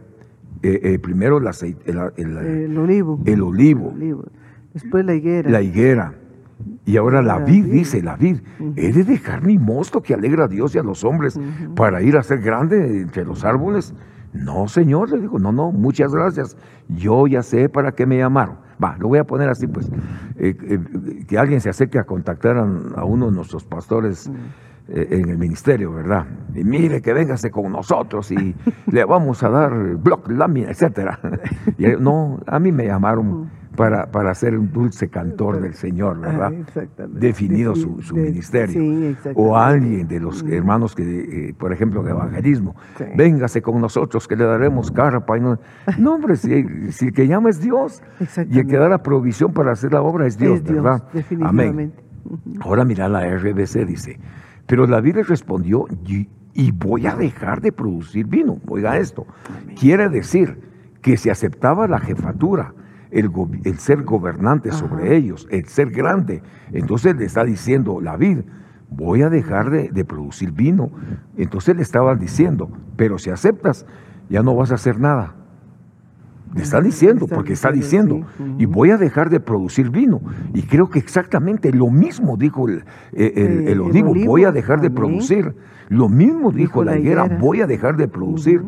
eh, 0.64 0.80
eh, 0.84 1.00
primero 1.00 1.38
el 1.38 1.48
aceite, 1.48 1.92
el, 1.92 2.00
el- 2.18 2.38
El 2.38 2.78
olivo. 2.78 3.20
el 3.26 3.42
olivo, 3.42 3.90
olivo. 3.94 4.24
Después 4.74 5.06
la 5.06 5.14
higuera. 5.16 5.50
la 5.50 5.62
higuera. 5.62 6.14
Y 6.86 6.98
ahora 6.98 7.22
la 7.22 7.40
La 7.40 7.46
vid, 7.46 7.66
vid. 7.66 7.72
dice 7.74 8.02
la 8.02 8.16
vid. 8.16 8.38
He 8.76 8.92
de 8.92 9.04
dejar 9.04 9.44
mi 9.44 9.58
mosto 9.58 10.02
que 10.02 10.14
alegra 10.14 10.46
a 10.46 10.48
Dios 10.48 10.74
y 10.76 10.78
a 10.80 10.84
los 10.84 11.04
hombres 11.04 11.40
para 11.76 12.02
ir 12.02 12.18
a 12.18 12.24
ser 12.24 12.40
grande 12.42 13.02
entre 13.02 13.26
los 13.26 13.44
árboles. 13.44 13.94
No, 14.34 14.68
señor, 14.68 15.10
le 15.12 15.20
digo, 15.20 15.40
no, 15.40 15.52
no, 15.52 15.72
muchas 15.72 16.14
gracias. 16.14 16.56
Yo 16.88 17.28
ya 17.28 17.44
sé 17.44 17.68
para 17.68 17.92
qué 17.94 18.06
me 18.06 18.18
llamaron. 18.18 18.58
Va, 18.84 18.96
lo 18.98 19.08
voy 19.10 19.20
a 19.20 19.24
poner 19.24 19.50
así, 19.50 19.68
pues. 19.68 19.90
eh, 20.38 20.56
eh, 20.60 21.26
que 21.28 21.38
alguien 21.38 21.62
se 21.62 21.70
acerque 21.70 22.00
a 22.00 22.04
contactar 22.04 22.58
a, 22.58 22.62
a 22.62 23.06
uno 23.06 23.28
de 23.28 23.36
nuestros 23.36 23.64
pastores 23.66 24.32
eh, 24.88 25.08
en 25.12 25.30
el 25.30 25.38
ministerio, 25.38 25.94
¿verdad? 25.94 26.26
Y 26.56 26.64
mire 26.64 27.02
que 27.02 27.14
véngase 27.14 27.50
con 27.52 27.72
nosotros 27.72 28.32
y 28.32 28.56
le 28.92 29.06
vamos 29.06 29.44
a 29.44 29.50
dar 29.50 29.72
bloc, 29.98 30.30
lámina, 30.30 30.72
etcétera. 30.72 31.20
Y, 31.78 31.86
no, 32.00 32.40
a 32.48 32.60
mí 32.60 32.72
me 32.72 32.86
llamaron 32.86 33.50
para, 33.76 34.12
para 34.12 34.36
ser 34.36 34.58
un 34.58 34.72
dulce 34.72 35.08
cantor 35.10 35.62
del 35.62 35.74
Señor, 35.74 36.20
¿verdad? 36.20 36.52
Ah. 36.76 37.06
Definido 37.10 37.74
Defini- 37.74 38.02
su, 38.02 38.16
ministerio. 38.16 38.74
sí, 38.74 39.32
o 39.36 39.56
alguien 39.58 40.08
de 40.08 40.20
los 40.20 40.44
hermanos 40.44 40.94
que, 40.94 41.50
eh, 41.50 41.54
por 41.58 41.72
ejemplo, 41.72 42.04
de 42.04 42.12
evangelismo, 42.12 42.76
Sí. 42.98 43.06
véngase 43.16 43.62
con 43.62 43.80
nosotros 43.80 44.28
que 44.28 44.36
le 44.36 44.44
daremos 44.44 44.92
carpa. 44.92 45.38
Y 45.38 45.42
no, 45.42 45.58
no, 45.98 46.16
hombre, 46.16 46.36
si, 46.36 46.92
si 46.92 47.08
el 47.08 47.14
que 47.14 47.28
llama 47.28 47.50
es 47.50 47.62
Dios 47.62 48.02
y 48.50 48.60
el 48.60 48.68
que 48.68 48.78
da 48.78 48.90
la 48.90 49.02
provisión 49.04 49.54
para 49.54 49.72
hacer 49.72 49.94
la 49.94 50.02
obra 50.02 50.28
es 50.28 50.38
Dios, 50.38 50.58
Es 50.60 50.64
Dios, 50.66 50.76
¿verdad? 50.84 51.04
Amén. 51.42 51.94
Ahora 52.62 52.84
mira 52.86 53.08
la 53.08 53.26
RBC, 53.26 53.86
dice, 53.86 54.20
pero 54.68 54.86
David 54.86 55.16
le 55.16 55.24
respondió, 55.24 55.86
y, 56.06 56.30
y 56.54 56.72
voy 56.72 57.08
a 57.08 57.16
dejar 57.16 57.62
de 57.62 57.72
producir 57.72 58.28
vino. 58.28 58.58
Oiga 58.68 58.98
esto, 58.98 59.26
quiere 59.80 60.10
decir 60.10 60.60
que 61.02 61.18
si 61.18 61.30
aceptaba 61.30 61.88
la 61.88 62.00
jefatura, 62.00 62.74
el, 63.12 63.78
ser 63.78 64.04
gobernante 64.04 64.72
sobre 64.72 65.16
ellos, 65.16 65.48
el 65.52 65.66
ser 65.66 65.92
grande, 65.92 66.42
entonces 66.72 67.16
le 67.16 67.26
está 67.26 67.44
diciendo 67.44 68.00
David, 68.02 68.40
voy 68.90 69.22
a 69.22 69.30
dejar 69.30 69.70
de, 69.70 69.90
de 69.90 70.06
producir 70.06 70.52
vino. 70.52 70.92
Entonces 71.38 71.76
le 71.76 71.82
estaban 71.82 72.20
diciendo, 72.20 72.70
pero 72.96 73.18
si 73.18 73.30
aceptas, 73.30 73.86
ya 74.30 74.42
no 74.44 74.56
vas 74.56 74.72
a 74.72 74.76
hacer 74.76 75.00
nada. 75.00 75.36
Le 76.54 76.64
están 76.64 76.84
diciendo, 76.84 77.26
Está 77.26 77.36
porque 77.36 77.54
está 77.54 77.72
diciendo, 77.72 78.22
y 78.58 78.66
voy 78.66 78.92
a 78.92 78.98
dejar 78.98 79.30
de 79.30 79.40
producir 79.40 79.90
vino. 79.90 80.20
Y 80.54 80.64
creo 80.64 80.90
que 80.90 81.00
exactamente 81.00 81.72
lo 81.72 81.90
mismo 81.90 82.36
dijo 82.36 82.68
el, 82.68 82.80
eh, 83.14 83.32
el- 83.36 83.42
Eh, 83.44 83.62
el 83.64 83.68
el 83.70 83.82
olivo, 83.82 84.14
voy 84.26 84.44
a 84.44 84.52
dejar 84.52 84.82
de 84.82 84.92
producir. 84.92 85.56
Lo 85.88 86.10
mismo 86.10 86.52
dijo, 86.52 86.84
la 86.84 86.92
la 86.92 87.00
higuera, 87.00 87.26
higuera. 87.26 87.40
voy 87.42 87.62
a 87.62 87.68
dejar 87.68 87.96
de 87.96 88.10
producir. 88.10 88.64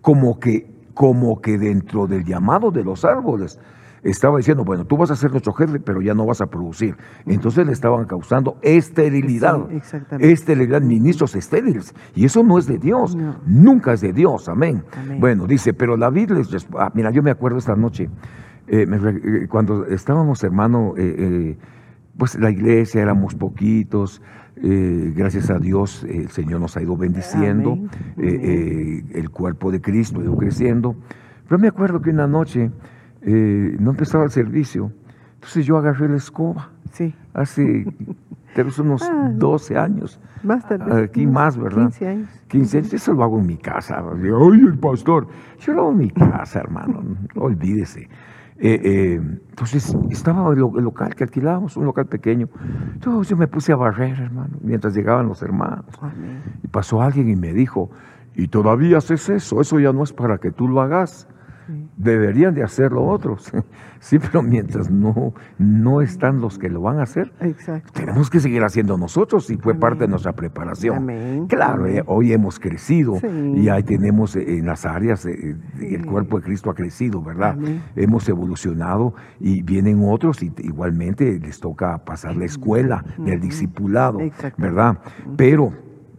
Como 0.00 0.40
que, 0.40 0.68
como 0.94 1.40
que 1.40 1.58
dentro 1.58 2.08
del 2.08 2.24
llamado 2.24 2.72
de 2.72 2.82
los 2.82 3.04
árboles 3.04 3.60
estaba 4.10 4.38
diciendo, 4.38 4.64
bueno, 4.64 4.84
tú 4.84 4.96
vas 4.96 5.10
a 5.10 5.16
ser 5.16 5.30
nuestro 5.30 5.52
jefe, 5.52 5.80
pero 5.80 6.00
ya 6.00 6.14
no 6.14 6.26
vas 6.26 6.40
a 6.40 6.46
producir. 6.46 6.96
Entonces 7.26 7.66
le 7.66 7.72
estaban 7.72 8.04
causando 8.06 8.56
esterilidad. 8.62 9.70
Exactamente. 9.72 10.32
Esterilidad, 10.32 10.80
ministros 10.82 11.34
estériles. 11.34 11.94
Y 12.14 12.24
eso 12.24 12.42
no 12.42 12.58
es 12.58 12.66
de 12.66 12.78
Dios. 12.78 13.14
No. 13.16 13.36
Nunca 13.46 13.92
es 13.92 14.00
de 14.00 14.12
Dios. 14.12 14.48
Amén. 14.48 14.82
Amén. 14.96 15.20
Bueno, 15.20 15.46
dice, 15.46 15.74
pero 15.74 15.96
David 15.96 16.30
les 16.30 16.52
resp- 16.52 16.76
ah, 16.78 16.90
mira, 16.94 17.10
yo 17.10 17.22
me 17.22 17.30
acuerdo 17.30 17.58
esta 17.58 17.76
noche, 17.76 18.08
eh, 18.66 18.86
me 18.86 18.96
eh, 18.96 19.46
cuando 19.48 19.86
estábamos, 19.86 20.42
hermano, 20.44 20.94
eh, 20.96 21.14
eh, 21.18 21.58
pues 22.16 22.34
la 22.38 22.50
iglesia 22.50 23.00
éramos 23.00 23.34
poquitos, 23.34 24.20
eh, 24.56 25.12
gracias 25.16 25.50
a 25.50 25.58
Dios 25.58 26.04
el 26.08 26.28
Señor 26.30 26.60
nos 26.60 26.76
ha 26.76 26.82
ido 26.82 26.96
bendiciendo, 26.96 27.72
Amén. 27.72 27.90
eh, 28.18 28.40
eh, 28.42 29.18
el 29.20 29.30
cuerpo 29.30 29.70
de 29.70 29.80
Cristo 29.80 30.20
ha 30.20 30.24
ido 30.24 30.36
creciendo. 30.36 30.96
Pero 31.48 31.58
me 31.60 31.68
acuerdo 31.68 32.00
que 32.02 32.10
una 32.10 32.26
noche 32.26 32.70
eh, 33.22 33.76
no 33.78 33.90
empezaba 33.90 34.24
el 34.24 34.30
servicio, 34.30 34.92
entonces 35.34 35.66
yo 35.66 35.76
agarré 35.76 36.08
la 36.08 36.16
escoba, 36.16 36.70
Sí. 36.92 37.14
hace 37.34 37.86
tal 38.54 38.64
vez 38.64 38.78
unos 38.78 39.02
Ah. 39.10 39.30
12 39.34 39.76
años, 39.76 40.20
Más 40.42 40.66
tal 40.66 40.78
vez. 40.78 40.94
Aquí 41.10 41.26
más, 41.26 41.56
¿verdad? 41.58 41.82
15 41.90 42.08
años. 42.08 42.28
15 42.48 42.78
años, 42.78 42.94
eso 42.94 43.12
lo 43.12 43.22
hago 43.24 43.38
en 43.38 43.46
mi 43.46 43.56
casa. 43.56 43.98
Ay, 44.12 44.60
el 44.60 44.78
pastor. 44.78 45.26
Yo 45.60 45.72
lo 45.74 45.82
hago 45.82 45.90
en 45.92 45.98
mi 45.98 46.10
casa, 46.10 46.60
hermano. 46.64 47.02
Olvídese. 47.36 48.08
Eh, 48.60 48.80
eh, 48.82 49.20
entonces, 49.50 49.96
estaba 50.10 50.52
el, 50.52 50.58
lo- 50.58 50.76
el 50.78 50.84
local 50.84 51.14
que 51.14 51.22
alquilábamos, 51.24 51.76
un 51.76 51.84
local 51.84 52.06
pequeño. 52.06 52.48
Entonces, 52.94 53.28
yo 53.30 53.36
me 53.36 53.46
puse 53.46 53.72
a 53.72 53.76
barrer, 53.76 54.18
hermano, 54.18 54.56
mientras 54.62 54.94
llegaban 54.94 55.28
los 55.28 55.42
hermanos. 55.42 55.84
Amén. 56.00 56.42
Y 56.64 56.66
pasó 56.68 57.00
alguien 57.02 57.28
y 57.28 57.36
me 57.36 57.52
dijo, 57.52 57.90
¿y 58.34 58.48
todavía 58.48 58.98
haces 58.98 59.28
eso? 59.28 59.60
Eso 59.60 59.78
ya 59.78 59.92
no 59.92 60.02
es 60.02 60.12
para 60.12 60.38
que 60.38 60.50
tú 60.50 60.66
lo 60.66 60.80
hagas. 60.80 61.28
Deberían 61.96 62.54
de 62.54 62.62
hacerlo 62.62 63.04
otros. 63.06 63.50
Sí, 64.00 64.20
pero 64.20 64.42
mientras 64.44 64.92
no, 64.92 65.34
no 65.58 66.00
están 66.02 66.40
los 66.40 66.56
que 66.56 66.68
lo 66.68 66.80
van 66.82 67.00
a 67.00 67.02
hacer, 67.02 67.32
Exacto. 67.40 67.90
tenemos 67.92 68.30
que 68.30 68.38
seguir 68.38 68.62
haciendo 68.62 68.96
nosotros 68.96 69.50
y 69.50 69.56
fue 69.56 69.74
parte 69.74 70.04
de 70.04 70.08
nuestra 70.08 70.34
preparación. 70.34 70.98
Amén. 70.98 71.48
Claro, 71.48 71.82
Amén. 71.82 71.96
eh, 71.96 72.02
hoy 72.06 72.32
hemos 72.32 72.60
crecido 72.60 73.16
Sí. 73.16 73.26
y 73.56 73.68
ahí 73.68 73.82
tenemos 73.82 74.36
eh, 74.36 74.58
en 74.58 74.66
las 74.66 74.86
áreas, 74.86 75.26
eh, 75.26 75.56
el 75.80 76.06
cuerpo 76.06 76.38
de 76.38 76.44
Cristo 76.44 76.70
ha 76.70 76.74
crecido, 76.76 77.20
¿verdad? 77.22 77.58
Hemos 77.96 78.28
evolucionado 78.28 79.14
y 79.40 79.62
vienen 79.62 80.00
otros 80.04 80.44
y 80.44 80.52
igualmente 80.58 81.36
les 81.40 81.58
toca 81.58 81.98
pasar 82.04 82.36
la 82.36 82.44
escuela 82.44 83.04
del 83.18 83.40
discipulado. 83.40 84.20
¿verdad? 84.58 84.98
Pero, 85.36 85.72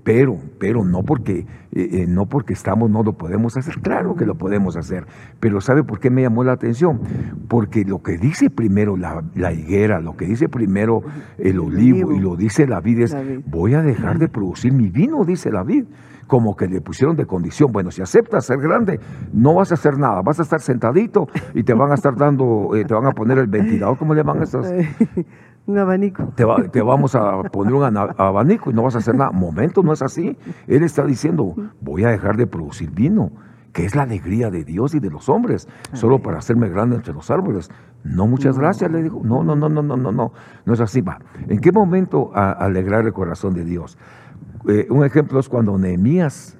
pero, 0.10 0.40
pero 0.58 0.84
no 0.84 1.04
porque, 1.04 1.46
eh, 1.72 1.90
eh, 1.92 2.06
no 2.08 2.26
porque 2.26 2.54
estamos, 2.54 2.90
no 2.90 3.04
lo 3.04 3.14
podemos 3.14 3.56
hacer. 3.58 3.76
Claro 3.80 4.16
que 4.16 4.26
lo 4.26 4.34
podemos 4.34 4.76
hacer, 4.76 5.06
pero 5.40 5.62
¿sabe 5.62 5.84
por 5.84 6.00
qué 6.00 6.10
me 6.10 6.24
llamó 6.24 6.44
la 6.44 6.54
atención? 6.54 7.00
Porque 7.48 7.86
lo 7.86 8.02
que 8.02 8.18
dice 8.18 8.50
primero 8.50 8.98
la, 8.98 9.24
la 9.36 9.54
higuera, 9.54 10.00
lo 10.00 10.18
que 10.18 10.26
dice 10.26 10.50
primero 10.50 11.04
el 11.38 11.60
olivo 11.60 12.12
y 12.12 12.20
lo 12.20 12.36
dice 12.36 12.66
la 12.66 12.82
vid 12.82 13.02
es, 13.02 13.16
voy 13.46 13.76
a 13.76 13.84
dejar 13.84 14.18
de 14.18 14.30
producir 14.30 14.74
mi 14.74 14.90
vino, 14.90 15.26
dice 15.26 15.52
la 15.52 15.62
vid. 15.62 15.86
Como 16.26 16.56
que 16.56 16.68
le 16.68 16.82
pusieron 16.82 17.16
de 17.16 17.26
condición, 17.26 17.72
bueno, 17.72 17.90
si 17.90 18.04
aceptas 18.04 18.46
ser 18.46 18.60
grande, 18.60 19.00
no 19.34 19.56
vas 19.56 19.72
a 19.72 19.74
hacer 19.76 19.98
nada, 19.98 20.22
vas 20.24 20.40
a 20.40 20.44
estar 20.44 20.60
sentadito 20.60 21.28
y 21.56 21.64
te 21.64 21.74
van 21.74 21.92
a 21.92 21.96
estar 21.96 22.16
dando, 22.16 22.76
eh, 22.76 22.86
te 22.86 22.94
van 22.94 23.08
a 23.08 23.12
poner 23.12 23.40
el 23.40 23.48
ventilador, 23.48 23.98
¿cómo 23.98 24.14
le 24.14 24.22
llaman 24.22 24.44
estos? 24.44 24.68
Un 25.70 25.78
abanico. 25.78 26.24
te, 26.36 26.44
va- 26.46 26.64
te 26.64 26.82
vamos 26.82 27.14
a 27.16 27.44
poner 27.44 27.74
un 27.76 27.84
abanico 27.84 28.72
y 28.72 28.74
no 28.74 28.82
vas 28.84 28.96
a 28.96 28.98
hacer 29.00 29.14
nada. 29.16 29.32
Momento, 29.32 29.84
no 29.84 29.94
es 29.94 30.02
así. 30.02 30.36
Él 30.68 30.84
está 30.84 31.04
diciendo, 31.06 31.54
voy 31.80 32.04
a 32.04 32.10
dejar 32.10 32.38
de 32.38 32.48
producir 32.48 32.90
vino, 32.90 33.32
que 33.72 33.86
es 33.86 33.96
la 33.96 34.02
alegría 34.02 34.50
de 34.50 34.64
Dios 34.64 34.96
y 34.96 35.00
de 35.00 35.12
los 35.12 35.30
hombres, 35.30 35.68
solo 35.94 36.20
para 36.24 36.40
hacerme 36.40 36.70
grande 36.70 36.96
entre 36.96 37.14
los 37.14 37.30
árboles. 37.30 37.70
No, 38.04 38.26
muchas 38.26 38.58
gracias, 38.58 38.90
le 38.92 39.04
dijo. 39.04 39.22
No, 39.24 39.44
no, 39.44 39.56
no, 39.56 39.70
no, 39.70 39.84
no, 39.84 39.96
no, 39.96 40.12
no. 40.12 40.32
No 40.66 40.74
es 40.74 40.80
así. 40.80 41.02
Va. 41.02 41.20
¿En 41.48 41.60
qué 41.60 41.72
momento 41.72 42.32
a- 42.34 42.52
alegrar 42.52 43.06
el 43.06 43.14
corazón 43.14 43.54
de 43.54 43.64
Dios? 43.64 43.98
Eh, 44.68 44.88
un 44.90 45.06
ejemplo 45.06 45.40
es 45.40 45.48
cuando 45.48 45.78
Nehemías 45.78 46.58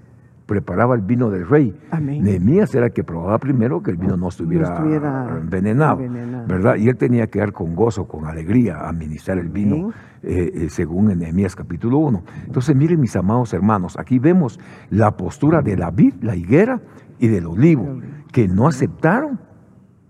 preparaba 0.50 0.96
el 0.96 1.02
vino 1.02 1.30
del 1.30 1.48
rey. 1.48 1.80
Amén. 1.92 2.24
Nehemías 2.24 2.74
era 2.74 2.88
el 2.88 2.92
que 2.92 3.04
probaba 3.04 3.38
primero 3.38 3.84
que 3.84 3.92
el 3.92 3.98
vino 3.98 4.18
no 4.18 4.30
estuviera, 4.30 4.74
estuviera 4.74 5.38
envenenado, 5.40 6.02
envenenado. 6.02 6.48
¿verdad? 6.48 6.76
Y 6.78 6.90
él 6.90 6.98
tenía 6.98 7.28
que 7.28 7.38
dar 7.38 7.54
con 7.54 7.76
gozo, 7.76 8.08
con 8.08 8.26
alegría, 8.26 8.90
a 8.90 8.92
ministrar 8.92 9.38
el 9.38 9.50
vino, 9.50 9.92
eh, 10.24 10.52
eh, 10.54 10.70
según 10.70 11.12
en 11.12 11.20
Nehemías 11.20 11.56
capítulo 11.56 12.00
1. 12.00 12.24
Entonces, 12.48 12.76
miren 12.76 13.00
mis 13.00 13.16
amados 13.16 13.54
hermanos, 13.54 13.96
aquí 14.00 14.18
vemos 14.18 14.60
la 14.90 15.16
postura 15.16 15.62
de 15.62 15.78
la 15.78 15.92
vid, 15.92 16.16
la 16.22 16.36
higuera 16.36 16.82
y 17.20 17.28
del 17.28 17.46
olivo, 17.46 18.00
que 18.32 18.48
no 18.48 18.68
aceptaron 18.68 19.40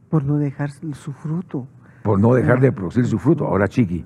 Por 0.09 0.23
no 0.23 0.37
dejar 0.37 0.71
su 0.71 1.11
fruto. 1.11 1.67
por 2.01 2.17
no 2.17 2.33
dejar 2.33 2.61
de 2.61 2.71
producir 2.71 3.05
su 3.05 3.19
fruto. 3.19 3.45
Ahora, 3.45 3.67
chiqui, 3.67 4.05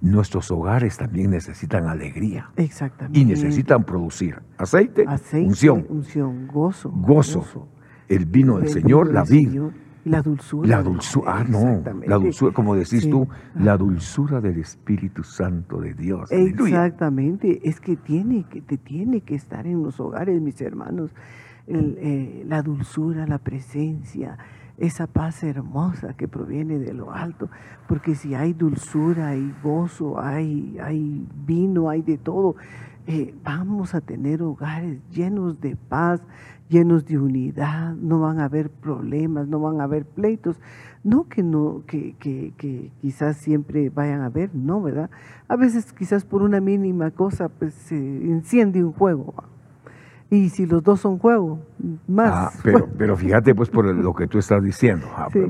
nuestros 0.00 0.50
hogares 0.50 0.96
también 0.96 1.30
necesitan 1.30 1.86
alegría 1.88 2.50
Exactamente. 2.56 3.18
y 3.18 3.24
necesitan 3.24 3.84
producir 3.84 4.40
aceite, 4.56 5.04
Aceite, 5.06 5.46
unción, 5.46 5.86
unción, 5.88 6.46
gozo. 6.46 6.90
gozo, 6.90 7.68
el 8.08 8.26
vino 8.26 8.56
del 8.56 8.64
El 8.66 8.70
Señor, 8.70 9.06
vino 9.08 9.12
la 9.14 9.24
vid. 9.24 9.48
Señor 9.48 9.72
la 10.04 10.22
dulzura. 10.22 10.68
La 10.68 10.82
dulzura, 10.82 11.32
ah, 11.38 11.44
no, 11.46 11.82
la 12.06 12.16
dulzura, 12.16 12.52
como 12.54 12.74
decís 12.74 13.02
Sí. 13.02 13.10
tú, 13.10 13.28
la 13.56 13.76
dulzura 13.76 14.40
del 14.40 14.58
Espíritu 14.58 15.22
Santo 15.22 15.80
de 15.80 15.92
Dios. 15.92 16.32
Aleluya. 16.32 16.86
Exactamente, 16.86 17.60
es 17.68 17.78
que 17.78 17.96
tiene 17.96 18.46
que, 18.48 18.62
te 18.62 18.78
tiene 18.78 19.20
que 19.20 19.34
estar 19.34 19.66
en 19.66 19.82
los 19.82 20.00
hogares, 20.00 20.40
mis 20.40 20.60
hermanos, 20.62 21.14
El, 21.66 21.98
eh, 22.00 22.44
la 22.46 22.62
dulzura, 22.62 23.26
la 23.26 23.36
presencia, 23.38 24.38
esa 24.78 25.06
paz 25.06 25.42
hermosa 25.42 26.14
que 26.14 26.28
proviene 26.28 26.78
de 26.78 26.94
lo 26.94 27.12
alto, 27.12 27.50
porque 27.88 28.14
si 28.14 28.34
hay 28.34 28.52
dulzura, 28.52 29.28
hay 29.28 29.54
gozo, 29.62 30.20
hay, 30.20 30.78
hay 30.80 31.26
vino, 31.46 31.90
hay 31.90 32.02
de 32.02 32.16
todo, 32.16 32.54
eh, 33.06 33.34
vamos 33.42 33.94
a 33.94 34.00
tener 34.00 34.42
hogares 34.42 35.00
llenos 35.10 35.60
de 35.60 35.76
paz, 35.76 36.22
llenos 36.68 37.06
de 37.06 37.18
unidad, 37.18 37.94
no 37.94 38.20
van 38.20 38.38
a 38.38 38.44
haber 38.44 38.70
problemas, 38.70 39.48
no 39.48 39.58
van 39.60 39.80
a 39.80 39.84
haber 39.84 40.04
pleitos, 40.04 40.60
no 41.02 41.28
que 41.28 41.42
no, 41.42 41.82
que, 41.86 42.14
que, 42.18 42.52
que 42.56 42.92
quizás 43.00 43.38
siempre 43.38 43.90
vayan 43.90 44.20
a 44.20 44.26
haber, 44.26 44.54
no, 44.54 44.82
¿verdad? 44.82 45.10
A 45.48 45.56
veces 45.56 45.92
quizás 45.92 46.24
por 46.24 46.42
una 46.42 46.60
mínima 46.60 47.10
cosa 47.10 47.48
pues 47.48 47.74
se 47.74 47.96
enciende 47.96 48.84
un 48.84 48.92
juego. 48.92 49.34
Y 50.30 50.50
si 50.50 50.66
los 50.66 50.82
dos 50.82 51.00
son 51.00 51.18
juego, 51.18 51.60
más. 52.06 52.30
Ah, 52.32 52.50
pero, 52.62 52.86
pero 52.98 53.16
fíjate 53.16 53.54
pues 53.54 53.70
por 53.70 53.86
lo 53.86 54.14
que 54.14 54.26
tú 54.26 54.38
estás 54.38 54.62
diciendo. 54.62 55.06
Ah, 55.16 55.28
Sí. 55.32 55.40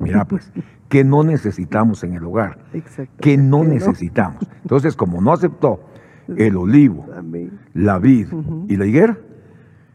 Mira 0.00 0.24
pues, 0.24 0.50
que 0.88 1.04
no 1.04 1.22
necesitamos 1.24 2.02
en 2.04 2.14
el 2.14 2.24
hogar, 2.24 2.58
Exacto. 2.72 3.12
que 3.20 3.36
no 3.36 3.64
necesitamos. 3.64 4.42
Entonces, 4.62 4.96
como 4.96 5.20
no 5.20 5.32
aceptó 5.32 5.80
el 6.28 6.56
olivo, 6.56 7.06
Amén. 7.16 7.58
la 7.74 7.98
vid 7.98 8.28
y 8.68 8.76
la 8.76 8.86
higuera, 8.86 9.18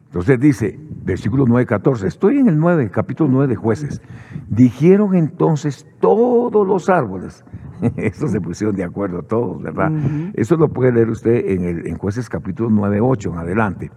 entonces 0.05 0.39
dice, 0.39 0.79
versículo 1.03 1.45
9, 1.47 1.65
14, 1.65 2.07
estoy 2.07 2.37
en 2.37 2.47
el 2.47 2.59
9, 2.59 2.91
capítulo 2.91 3.31
9 3.31 3.47
de 3.47 3.55
jueces. 3.55 3.99
Dijeron 4.47 5.15
entonces 5.15 5.87
todos 5.99 6.67
los 6.67 6.87
árboles, 6.89 7.43
estos 7.97 8.31
se 8.31 8.41
pusieron 8.41 8.75
de 8.75 8.83
acuerdo 8.83 9.23
todos, 9.23 9.61
¿verdad? 9.61 9.91
Eso 10.33 10.55
lo 10.57 10.69
puede 10.69 10.91
leer 10.91 11.09
usted 11.09 11.49
en, 11.51 11.63
el, 11.65 11.87
en 11.87 11.97
jueces 11.97 12.29
capítulo 12.29 12.69
9, 12.69 12.99
8 13.01 13.31
en 13.33 13.37
adelante. 13.37 13.91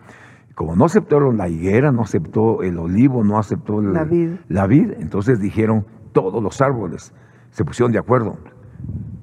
Como 0.55 0.75
no 0.75 0.87
aceptaron 0.87 1.37
la 1.37 1.49
higuera, 1.49 1.93
no 1.93 2.03
aceptó 2.03 2.63
el 2.63 2.79
olivo, 2.79 3.23
no 3.25 3.39
aceptó 3.39 3.81
el- 3.81 3.93
La 3.93 4.05
vid. 4.05 4.31
la 4.49 4.67
vid, 4.67 4.93
entonces 4.99 5.39
dijeron 5.41 5.85
todos 6.13 6.43
los 6.43 6.61
árboles, 6.63 7.13
se 7.51 7.65
pusieron 7.65 7.93
de 7.93 7.99
acuerdo. 7.99 8.39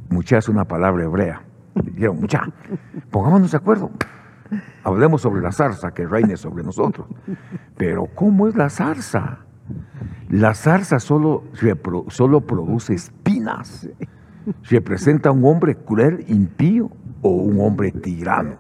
Mucha 0.10 0.38
es 0.38 0.48
una 0.48 0.66
palabra 0.66 1.04
hebrea. 1.04 1.42
Dijeron, 1.76 2.20
mucha, 2.22 2.44
pongámonos 3.10 3.50
de 3.52 3.58
acuerdo. 3.58 3.90
Hablemos 4.84 5.22
sobre 5.22 5.42
la 5.42 5.52
zarza 5.52 5.92
que 5.92 6.06
reine 6.06 6.38
sobre 6.38 6.64
nosotros. 6.64 7.08
Pero 7.78 8.06
¿cómo 8.14 8.48
es 8.48 8.56
la 8.56 8.70
zarza? 8.70 9.40
La 10.30 10.54
zarza 10.54 11.00
solo, 11.00 11.46
solo 12.10 12.42
produce 12.42 12.94
espinas. 12.94 13.90
Representa 14.70 15.30
a 15.30 15.32
un 15.32 15.46
hombre 15.46 15.76
cruel, 15.76 16.26
impío 16.28 16.90
o 17.22 17.30
un 17.30 17.60
hombre 17.62 17.92
tirano. 17.92 18.58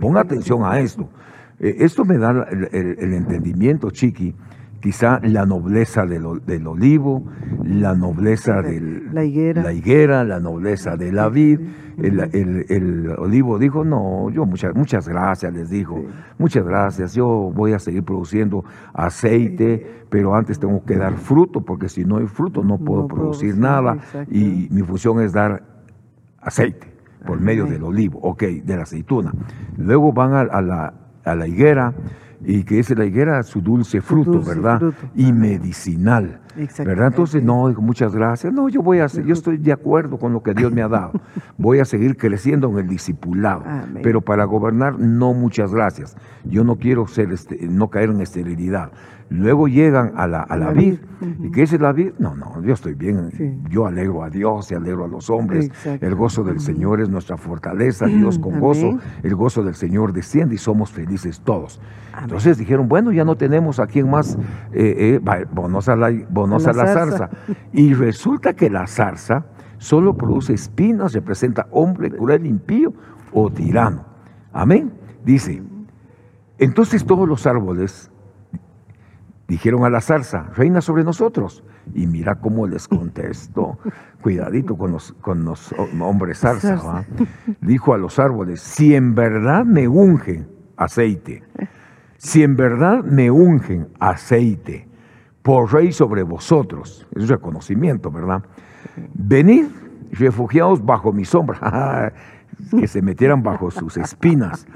Ponga 0.00 0.20
atención 0.20 0.64
a 0.64 0.78
esto. 0.80 1.08
Eh, 1.58 1.76
esto 1.80 2.04
me 2.04 2.18
da 2.18 2.46
el, 2.50 2.68
el- 2.72 2.98
el 2.98 3.12
entendimiento, 3.14 3.90
Chiqui, 3.90 4.34
quizá 4.86 5.18
la 5.24 5.44
nobleza 5.44 6.06
del, 6.06 6.24
olivo, 6.68 7.24
la 7.64 7.96
nobleza 7.96 8.62
De 8.62 8.70
del, 8.74 9.12
la 9.12 9.24
higuera. 9.24 9.64
la 9.64 9.72
higuera, 9.72 10.22
la 10.22 10.38
nobleza 10.38 10.96
de 10.96 11.10
la 11.10 11.28
vid. 11.28 11.58
El, 11.98 12.20
el- 12.32 12.66
el 12.68 13.10
olivo 13.18 13.58
dijo, 13.58 13.84
no, 13.84 14.30
yo 14.30 14.46
muchas, 14.46 14.76
muchas 14.76 15.08
gracias, 15.08 15.52
les 15.52 15.70
dijo, 15.70 15.96
Sí. 15.98 16.06
muchas 16.38 16.64
gracias, 16.64 17.14
yo 17.16 17.26
voy 17.52 17.72
a 17.72 17.80
seguir 17.80 18.04
produciendo 18.04 18.64
aceite, 18.94 20.04
pero 20.08 20.36
antes 20.36 20.60
tengo 20.60 20.84
que 20.84 20.94
dar 20.96 21.14
fruto, 21.14 21.62
porque 21.62 21.88
si 21.88 22.04
no 22.04 22.18
hay 22.18 22.26
fruto 22.28 22.62
no 22.62 22.78
puedo 22.78 23.02
No 23.02 23.08
producir 23.08 23.56
nada 23.58 23.96
y 24.30 24.68
mi 24.70 24.82
función 24.82 25.20
es 25.20 25.32
dar 25.32 25.64
aceite 26.40 26.86
por 27.26 27.40
medio 27.40 27.66
del 27.66 27.82
olivo, 27.82 28.20
ok, 28.22 28.40
de 28.64 28.76
la 28.76 28.84
aceituna. 28.84 29.32
Luego 29.76 30.12
van 30.12 30.32
a, 30.34 30.40
a 30.42 30.62
la, 30.62 30.94
a 31.24 31.34
la 31.34 31.48
higuera 31.48 31.92
y 32.44 32.64
que 32.64 32.78
es 32.78 32.90
la 32.96 33.04
higuera 33.04 33.42
su 33.42 33.60
dulce 33.60 34.00
fruto, 34.00 34.32
dulce 34.32 34.54
¿verdad? 34.54 34.78
fruto. 34.78 35.10
Y 35.14 35.32
medicinal. 35.32 36.40
¿Verdad? 36.78 37.08
Entonces, 37.08 37.42
no, 37.42 37.68
digo, 37.68 37.82
muchas 37.82 38.14
gracias. 38.14 38.52
No, 38.52 38.68
yo 38.68 38.82
voy 38.82 39.00
a, 39.00 39.06
yo 39.06 39.32
estoy 39.32 39.58
de 39.58 39.72
acuerdo 39.72 40.18
con 40.18 40.32
lo 40.32 40.42
que 40.42 40.54
Dios 40.54 40.72
me 40.72 40.82
ha 40.82 40.88
dado. 40.88 41.12
Voy 41.58 41.80
a 41.80 41.84
seguir 41.84 42.16
creciendo 42.16 42.68
en 42.70 42.78
el 42.78 42.88
discipulado. 42.88 43.62
Amén. 43.66 44.00
Pero 44.02 44.20
para 44.20 44.44
gobernar, 44.44 44.98
no, 44.98 45.34
muchas 45.34 45.72
gracias. 45.72 46.16
Yo 46.44 46.64
no 46.64 46.76
quiero 46.76 47.06
ser, 47.06 47.32
este, 47.32 47.66
no 47.68 47.88
caer 47.90 48.10
en 48.10 48.20
esterilidad. 48.20 48.92
Luego 49.28 49.66
llegan 49.66 50.12
a 50.16 50.26
la, 50.28 50.42
a 50.42 50.56
la 50.56 50.66
La 50.66 50.72
vid. 50.72 50.98
¿Y 51.42 51.50
qué 51.50 51.62
es 51.62 51.80
la 51.80 51.92
vid? 51.92 52.12
No, 52.18 52.36
no, 52.36 52.62
yo 52.62 52.74
estoy 52.74 52.94
bien. 52.94 53.30
Sí. 53.32 53.58
Yo 53.70 53.86
alegro 53.86 54.22
a 54.22 54.30
Dios 54.30 54.70
y 54.70 54.74
alegro 54.74 55.04
a 55.04 55.08
los 55.08 55.30
hombres. 55.30 55.66
Exacto. 55.66 56.06
El 56.06 56.14
gozo 56.14 56.44
del 56.44 56.60
Señor 56.60 57.00
es 57.00 57.08
nuestra 57.08 57.36
fortaleza. 57.36 58.06
Dios 58.06 58.38
con 58.38 58.52
Amén. 58.52 58.60
gozo, 58.60 58.98
el 59.22 59.34
gozo 59.34 59.64
del 59.64 59.74
Señor 59.74 60.12
desciende 60.12 60.54
y 60.54 60.58
somos 60.58 60.92
felices 60.92 61.40
todos. 61.40 61.80
Amén. 62.12 62.24
Entonces 62.24 62.58
dijeron, 62.58 62.88
bueno, 62.88 63.10
ya 63.10 63.24
no 63.24 63.36
tenemos 63.36 63.80
a 63.80 63.86
quien 63.88 64.08
más, 64.08 64.38
eh, 64.72 64.94
eh, 64.96 65.18
va, 65.18 65.38
bonos 65.50 65.88
a 65.88 65.96
la, 65.96 66.12
bonos 66.30 66.45
A 66.54 66.58
la 66.58 66.72
la 66.72 66.86
zarza. 66.86 67.30
Y 67.72 67.94
resulta 67.94 68.54
que 68.54 68.70
la 68.70 68.86
zarza 68.86 69.46
solo 69.78 70.16
produce 70.16 70.54
espinas, 70.54 71.12
representa 71.12 71.66
hombre 71.70 72.10
cruel, 72.10 72.46
impío 72.46 72.92
o 73.32 73.50
tirano. 73.50 74.04
Amén. 74.52 74.92
Dice, 75.24 75.62
entonces 76.58 77.04
todos 77.04 77.28
los 77.28 77.46
árboles 77.46 78.10
dijeron 79.48 79.84
a 79.84 79.90
la 79.90 80.00
zarza, 80.00 80.50
reina 80.54 80.80
sobre 80.80 81.04
nosotros. 81.04 81.62
Y 81.94 82.06
mira 82.06 82.36
cómo 82.36 82.66
les 82.66 82.88
contestó. 82.88 83.78
Cuidadito 84.20 84.76
con 84.76 84.92
los, 84.92 85.12
con 85.20 85.44
los 85.44 85.72
hombres 86.00 86.40
zarza. 86.40 86.78
Zarza. 86.78 86.86
¿va? 86.86 87.04
Dijo 87.60 87.94
a 87.94 87.98
los 87.98 88.18
árboles, 88.18 88.60
si 88.60 88.94
en 88.94 89.14
verdad 89.14 89.64
me 89.64 89.86
ungen 89.86 90.48
aceite, 90.76 91.44
si 92.16 92.42
en 92.42 92.56
verdad 92.56 93.04
me 93.04 93.30
ungen 93.30 93.88
aceite, 94.00 94.85
por 95.46 95.72
rey 95.72 95.92
sobre 95.92 96.24
vosotros. 96.24 97.06
Es 97.14 97.28
reconocimiento, 97.28 98.10
¿verdad? 98.10 98.42
Venid, 99.14 99.66
refugiados 100.10 100.84
bajo 100.84 101.12
mi 101.12 101.24
sombra, 101.24 102.12
que 102.72 102.88
se 102.88 103.00
metieran 103.00 103.44
bajo 103.44 103.70
sus 103.70 103.96
espinas. 103.96 104.66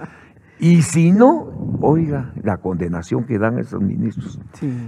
Y 0.61 0.83
si 0.83 1.11
no, 1.11 1.49
oiga 1.81 2.33
la 2.45 2.59
condenación 2.59 3.25
que 3.25 3.37
dan 3.37 3.59
esos 3.59 3.83
ministros. 3.83 4.39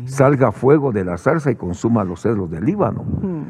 Salga 0.04 0.52
fuego 0.52 0.92
de 0.92 1.04
la 1.04 1.18
zarza 1.18 1.50
y 1.50 1.56
consuma 1.56 2.04
los 2.04 2.22
cedros 2.22 2.48
del 2.48 2.64
Líbano. 2.64 3.02
Hmm. 3.02 3.42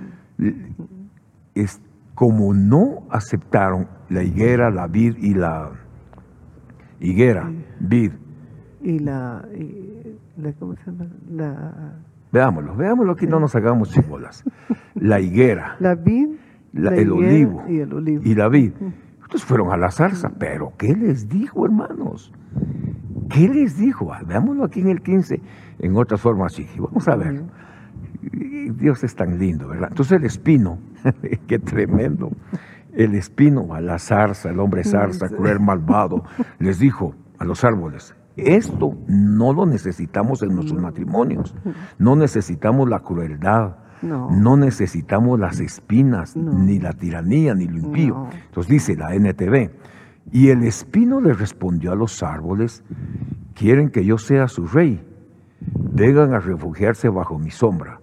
Es, 1.54 1.82
como 2.14 2.54
no 2.54 3.02
aceptaron 3.10 3.88
la 4.08 4.22
higuera, 4.22 4.70
la 4.70 4.86
vid 4.86 5.18
y 5.18 5.34
la 5.34 5.70
higuera, 6.98 7.50
vid. 7.78 8.12
Y 8.80 9.00
la, 9.00 9.44
¿cómo 10.58 10.76
se 10.76 10.90
llama? 10.90 11.08
La... 11.30 11.92
Veámoslo, 12.32 12.74
veámoslo 12.74 13.12
aquí, 13.12 13.26
no 13.26 13.38
nos 13.38 13.54
hagamos 13.54 13.90
chibolas. 13.90 14.42
La 14.94 15.20
higuera. 15.20 15.76
La 15.80 15.94
vid, 15.94 16.28
el, 16.74 17.12
olivo, 17.12 17.64
y 17.68 17.80
el 17.80 17.92
olivo. 17.92 18.22
Y 18.24 18.34
la 18.34 18.48
vid. 18.48 18.72
Entonces 19.22 19.44
fueron 19.44 19.70
a 19.70 19.76
la 19.76 19.90
zarza, 19.90 20.32
pero 20.38 20.72
¿qué 20.78 20.96
les 20.96 21.28
dijo, 21.28 21.66
hermanos? 21.66 22.32
¿Qué 23.28 23.48
les 23.48 23.76
dijo? 23.76 24.12
Ah, 24.12 24.22
veámoslo 24.26 24.64
aquí 24.64 24.80
en 24.80 24.88
el 24.88 25.02
15, 25.02 25.40
en 25.78 25.96
otras 25.96 26.20
formas 26.20 26.54
así. 26.54 26.66
Vamos 26.78 27.06
a 27.08 27.16
ver. 27.16 27.42
Dios 28.78 29.04
es 29.04 29.14
tan 29.14 29.38
lindo, 29.38 29.68
¿verdad? 29.68 29.88
Entonces 29.90 30.18
el 30.18 30.24
espino, 30.24 30.78
qué 31.46 31.58
tremendo. 31.58 32.30
El 32.94 33.14
espino 33.14 33.74
a 33.74 33.80
la 33.80 33.98
zarza, 33.98 34.50
el 34.50 34.60
hombre 34.60 34.84
zarza, 34.84 35.28
cruel, 35.28 35.60
malvado, 35.60 36.24
les 36.58 36.78
dijo 36.78 37.14
a 37.38 37.44
los 37.44 37.64
árboles, 37.64 38.14
esto 38.36 38.96
no 39.06 39.52
lo 39.52 39.66
necesitamos 39.66 40.42
en 40.42 40.54
nuestros 40.54 40.80
matrimonios. 40.80 41.54
No 41.98 42.16
necesitamos 42.16 42.88
la 42.88 43.00
crueldad, 43.00 43.76
no. 44.02 44.56
necesitamos 44.56 45.38
las 45.38 45.60
espinas, 45.60 46.36
ni 46.36 46.78
la 46.78 46.92
tiranía, 46.92 47.54
ni 47.54 47.66
lo 47.66 47.78
impío. 47.78 48.28
Entonces 48.46 48.70
dice 48.70 48.96
la 48.96 49.14
NTV, 49.14 49.70
y 50.32 50.48
el 50.48 50.64
espino 50.64 51.20
le 51.20 51.32
respondió 51.32 51.92
a 51.92 51.96
los 51.96 52.22
árboles, 52.22 52.82
quieren 53.54 53.90
que 53.90 54.04
yo 54.04 54.18
sea 54.18 54.48
su 54.48 54.66
rey, 54.66 55.04
vengan 55.60 56.34
a 56.34 56.40
refugiarse 56.40 57.08
bajo 57.08 57.38
mi 57.38 57.50
sombra, 57.50 58.00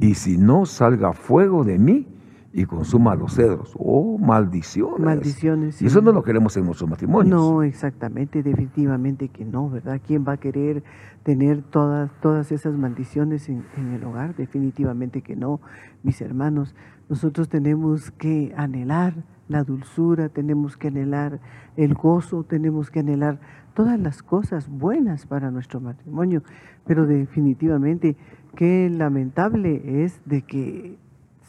y 0.00 0.14
si 0.14 0.38
no 0.38 0.64
salga 0.64 1.12
fuego 1.12 1.64
de 1.64 1.78
mí, 1.78 2.06
y 2.56 2.64
consuma 2.64 3.14
los 3.14 3.34
cedros. 3.34 3.74
Oh, 3.78 4.16
maldiciones. 4.16 5.00
Maldiciones. 5.00 5.82
Y 5.82 5.86
eso 5.86 6.00
no 6.00 6.10
lo 6.10 6.22
queremos 6.22 6.56
en 6.56 6.64
nuestros 6.64 6.88
matrimonios. 6.88 7.38
No, 7.38 7.62
exactamente, 7.62 8.42
definitivamente 8.42 9.28
que 9.28 9.44
no, 9.44 9.68
¿verdad? 9.68 10.00
¿Quién 10.04 10.24
va 10.26 10.32
a 10.32 10.36
querer 10.38 10.82
tener 11.22 11.60
todas, 11.60 12.10
todas 12.22 12.50
esas 12.52 12.72
maldiciones 12.72 13.50
en, 13.50 13.62
el 13.76 14.02
hogar? 14.04 14.34
Definitivamente 14.34 15.20
que 15.20 15.36
no, 15.36 15.60
mis 16.02 16.22
hermanos. 16.22 16.74
Nosotros 17.10 17.50
tenemos 17.50 18.10
que 18.10 18.54
anhelar 18.56 19.12
la 19.48 19.62
dulzura, 19.62 20.30
tenemos 20.30 20.78
que 20.78 20.88
anhelar 20.88 21.40
el 21.76 21.92
gozo, 21.92 22.42
tenemos 22.42 22.90
que 22.90 23.00
anhelar 23.00 23.38
todas 23.74 24.00
las 24.00 24.22
cosas 24.22 24.70
buenas 24.70 25.26
para 25.26 25.50
nuestro 25.50 25.78
matrimonio, 25.78 26.42
pero 26.86 27.06
definitivamente 27.06 28.16
qué 28.56 28.88
lamentable 28.90 30.04
es 30.04 30.22
de 30.24 30.40
que 30.40 30.98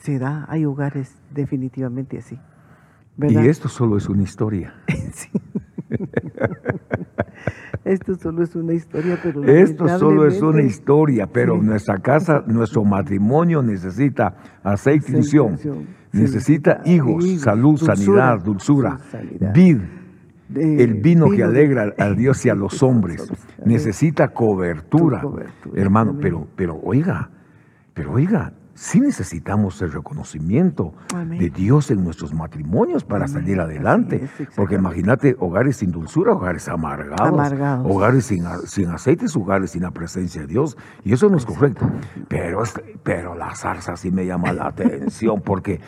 se 0.07 0.19
da, 0.19 0.45
hay 0.47 0.63
hogares 0.63 1.13
definitivamente 1.35 2.17
así. 2.17 2.39
Y 3.17 3.35
esto 3.49 3.67
solo 3.67 3.97
es 3.97 4.07
una 4.07 4.23
historia. 4.23 4.73
Esto 7.83 8.15
solo 8.15 8.43
es 8.43 8.55
una 8.55 8.73
historia, 8.73 9.17
pero 9.23 9.43
esto 9.45 9.87
solo 9.97 10.25
es 10.27 10.41
una 10.41 10.61
historia, 10.61 11.27
pero 11.27 11.61
nuestra 11.61 11.97
casa, 11.99 12.43
nuestro 12.47 12.83
matrimonio 12.83 13.63
necesita 13.63 14.35
aceite 14.61 15.13
y 15.13 15.15
unción, 15.15 15.57
necesita 16.11 16.81
higos, 16.83 17.39
salud, 17.39 17.77
sanidad, 17.77 18.43
dulzura, 18.43 18.97
vid, 19.53 19.79
el 20.53 20.95
vino 20.95 21.29
que 21.29 21.43
alegra 21.43 21.93
a 21.97 22.09
Dios 22.17 22.45
y 22.45 22.49
a 22.49 22.55
los 22.55 22.83
hombres, 22.83 23.31
necesita 23.63 24.27
cobertura, 24.33 25.21
hermano, 25.73 26.17
pero, 26.19 26.45
pero 26.57 26.77
oiga, 26.83 27.29
pero 27.93 28.11
oiga, 28.11 28.51
sí 28.77 29.01
necesitamos 29.01 29.81
el 29.81 29.91
reconocimiento 29.91 30.93
de 31.27 31.49
Dios 31.49 31.89
en 31.89 32.03
nuestros 32.03 32.31
matrimonios 32.33 33.03
para 33.03 33.27
salir 33.27 33.59
adelante. 33.59 34.29
Porque 34.55 34.75
imagínate 34.75 35.35
hogares 35.39 35.77
sin 35.77 35.91
dulzura, 35.91 36.33
hogares 36.33 36.69
amargados, 36.69 37.51
hogares 37.83 38.25
sin, 38.25 38.45
sin 38.65 38.89
aceites, 38.89 39.35
hogares 39.35 39.71
sin 39.71 39.81
la 39.81 39.91
presencia 39.91 40.41
de 40.41 40.47
Dios. 40.47 40.77
Y 41.03 41.11
eso 41.11 41.27
no 41.27 41.37
es 41.37 41.45
correcto. 41.45 41.89
Pero, 42.27 42.61
pero 43.03 43.35
la 43.35 43.55
zarza 43.55 43.97
sí 43.97 44.11
me 44.11 44.27
llama 44.27 44.53
la 44.53 44.67
atención 44.67 45.41
porque, 45.41 45.81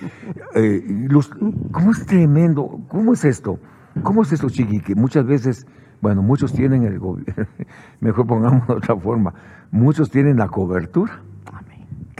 eh, 0.55 1.07
¿cómo 1.71 1.91
es 1.91 2.05
tremendo? 2.07 2.81
¿Cómo 2.87 3.13
es 3.13 3.23
esto? 3.23 3.59
¿Cómo 4.01 4.23
es 4.23 4.31
esto, 4.31 4.49
Chiqui? 4.49 4.79
Que 4.79 4.95
muchas 4.95 5.27
veces, 5.27 5.67
bueno, 6.01 6.23
muchos 6.23 6.53
tienen 6.53 6.83
el 6.83 6.97
gobierno, 6.97 7.45
mejor 7.99 8.25
pongamos 8.25 8.67
de 8.67 8.73
otra 8.73 8.95
forma, 8.95 9.33
muchos 9.69 10.09
tienen 10.09 10.37
la 10.37 10.47
cobertura 10.47 11.21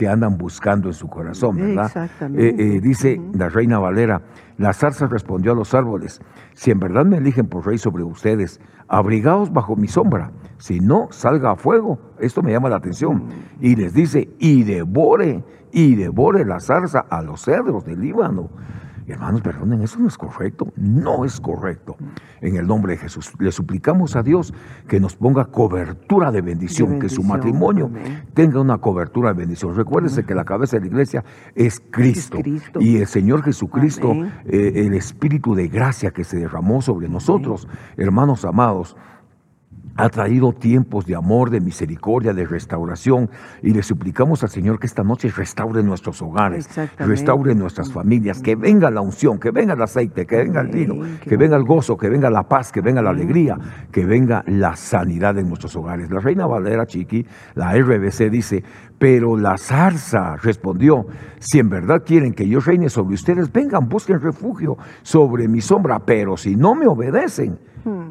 que 0.00 0.08
andan 0.08 0.38
buscando 0.38 0.88
en 0.88 0.94
su 0.94 1.08
corazón, 1.08 1.56
¿verdad? 1.58 1.84
Exactamente. 1.84 2.48
Eh, 2.48 2.76
eh, 2.76 2.80
dice 2.80 3.20
la 3.34 3.50
reina 3.50 3.78
Valera, 3.78 4.22
la 4.56 4.72
zarza 4.72 5.08
respondió 5.08 5.52
a 5.52 5.54
los 5.54 5.74
árboles, 5.74 6.22
si 6.54 6.70
en 6.70 6.80
verdad 6.80 7.04
me 7.04 7.18
eligen 7.18 7.48
por 7.48 7.66
rey 7.66 7.76
sobre 7.76 8.02
ustedes, 8.02 8.62
abrigaos 8.88 9.52
bajo 9.52 9.76
mi 9.76 9.88
sombra, 9.88 10.32
si 10.56 10.80
no, 10.80 11.08
salga 11.10 11.50
a 11.50 11.56
fuego. 11.56 11.98
Esto 12.18 12.42
me 12.42 12.50
llama 12.50 12.70
la 12.70 12.76
atención. 12.76 13.26
Mm. 13.26 13.30
Y 13.60 13.76
les 13.76 13.92
dice, 13.92 14.30
y 14.38 14.62
devore, 14.62 15.44
y 15.70 15.96
devore 15.96 16.46
la 16.46 16.60
zarza 16.60 17.00
a 17.00 17.20
los 17.20 17.42
cedros 17.44 17.84
del 17.84 18.00
Líbano. 18.00 18.48
Hermanos, 19.06 19.40
perdonen, 19.40 19.82
eso 19.82 19.98
no 19.98 20.08
es 20.08 20.16
correcto, 20.16 20.72
no 20.76 21.24
es 21.24 21.40
correcto. 21.40 21.96
En 22.40 22.56
el 22.56 22.66
nombre 22.66 22.92
de 22.92 22.98
Jesús, 22.98 23.32
le 23.38 23.52
suplicamos 23.52 24.16
a 24.16 24.22
Dios 24.22 24.54
que 24.88 25.00
nos 25.00 25.16
ponga 25.16 25.46
cobertura 25.46 26.30
de 26.30 26.42
bendición, 26.42 26.98
que 26.98 27.08
su 27.08 27.22
matrimonio 27.22 27.90
tenga 28.34 28.60
una 28.60 28.78
cobertura 28.78 29.32
de 29.32 29.38
bendición. 29.38 29.74
Recuérdense 29.74 30.24
que 30.24 30.34
la 30.34 30.44
cabeza 30.44 30.76
de 30.76 30.82
la 30.82 30.86
iglesia 30.86 31.24
es 31.54 31.82
Cristo, 31.90 32.38
y 32.78 32.98
el 32.98 33.06
Señor 33.06 33.42
Jesucristo, 33.42 34.12
eh, 34.46 34.72
el 34.86 34.94
Espíritu 34.94 35.54
de 35.54 35.68
gracia 35.68 36.10
que 36.10 36.24
se 36.24 36.38
derramó 36.38 36.82
sobre 36.82 37.08
nosotros, 37.08 37.68
hermanos 37.96 38.44
amados 38.44 38.96
ha 39.96 40.08
traído 40.08 40.52
tiempos 40.52 41.06
de 41.06 41.14
amor, 41.14 41.50
de 41.50 41.60
misericordia, 41.60 42.32
de 42.32 42.46
restauración 42.46 43.28
y 43.62 43.72
le 43.72 43.82
suplicamos 43.82 44.42
al 44.42 44.50
Señor 44.50 44.78
que 44.78 44.86
esta 44.86 45.02
noche 45.02 45.30
restaure 45.30 45.82
nuestros 45.82 46.22
hogares, 46.22 46.68
restaure 46.98 47.54
nuestras 47.54 47.92
familias, 47.92 48.40
que 48.40 48.56
venga 48.56 48.90
la 48.90 49.00
unción, 49.00 49.38
que 49.38 49.50
venga 49.50 49.74
el 49.74 49.82
aceite, 49.82 50.26
que 50.26 50.36
venga 50.36 50.60
el 50.60 50.68
vino, 50.68 50.94
que 51.20 51.36
venga 51.36 51.56
el 51.56 51.64
gozo, 51.64 51.96
que 51.96 52.08
venga 52.08 52.30
la 52.30 52.44
paz, 52.44 52.72
que 52.72 52.80
venga 52.80 53.02
la 53.02 53.10
alegría, 53.10 53.58
que 53.90 54.04
venga 54.04 54.42
la 54.46 54.76
sanidad 54.76 55.38
en 55.38 55.48
nuestros 55.48 55.74
hogares. 55.76 56.10
La 56.10 56.20
reina 56.20 56.46
Valera 56.46 56.86
Chiqui, 56.86 57.26
la 57.54 57.74
RBC 57.74 58.30
dice, 58.30 58.64
pero 58.98 59.36
la 59.36 59.56
zarza 59.56 60.36
respondió, 60.36 61.06
si 61.38 61.58
en 61.58 61.70
verdad 61.70 62.02
quieren 62.04 62.34
que 62.34 62.46
yo 62.46 62.60
reine 62.60 62.90
sobre 62.90 63.14
ustedes, 63.14 63.50
vengan, 63.50 63.88
busquen 63.88 64.20
refugio 64.20 64.76
sobre 65.02 65.48
mi 65.48 65.60
sombra, 65.60 66.00
pero 66.00 66.36
si 66.36 66.56
no 66.56 66.74
me 66.74 66.86
obedecen, 66.86 67.58
hmm. 67.84 68.10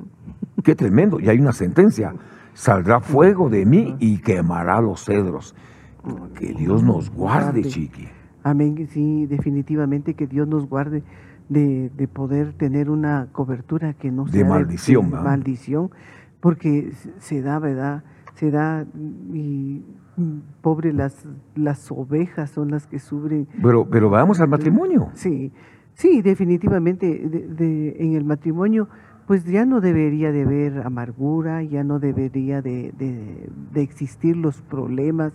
Qué 0.63 0.75
tremendo. 0.75 1.19
Y 1.19 1.29
hay 1.29 1.39
una 1.39 1.51
sentencia. 1.51 2.13
Saldrá 2.53 2.99
fuego 2.99 3.49
de 3.49 3.65
mí 3.65 3.95
y 3.99 4.19
quemará 4.19 4.81
los 4.81 5.05
cedros. 5.05 5.55
Que 6.35 6.53
Dios 6.53 6.83
nos 6.83 7.09
guarde, 7.09 7.63
chiqui. 7.63 8.07
Amén. 8.43 8.87
Sí, 8.87 9.25
definitivamente 9.25 10.13
que 10.13 10.27
Dios 10.27 10.47
nos 10.47 10.67
guarde 10.67 11.03
de, 11.49 12.07
poder 12.11 12.53
tener 12.53 12.89
una 12.89 13.27
cobertura 13.31 13.93
que 13.93 14.11
no 14.11 14.27
sea 14.27 14.43
de 14.43 14.49
maldición. 14.49 15.11
De, 15.11 15.17
maldición, 15.17 15.91
porque 16.39 16.91
se 17.17 17.41
da, 17.41 17.59
¿verdad? 17.59 18.03
Se 18.35 18.51
da 18.51 18.85
y 19.33 19.83
pobre 20.61 20.93
las, 20.93 21.25
las 21.55 21.91
ovejas 21.91 22.51
son 22.51 22.71
las 22.71 22.87
que 22.87 22.99
sufren. 22.99 23.47
Pero, 23.61 23.89
pero 23.89 24.09
vamos 24.09 24.39
al 24.39 24.47
matrimonio. 24.47 25.09
Sí, 25.13 25.51
sí, 25.93 26.21
definitivamente 26.21 27.23
en 27.99 28.13
el 28.15 28.23
matrimonio 28.23 28.87
pues 29.29 29.45
ya 29.45 29.63
no 29.63 29.79
debería 29.79 30.31
de 30.31 30.41
haber 30.41 30.87
amargura, 30.87 31.61
ya 31.61 31.83
no 31.83 31.99
debería 31.99 32.63
de, 32.63 32.91
existir 33.75 34.35
los 34.35 34.63
problemas, 34.63 35.33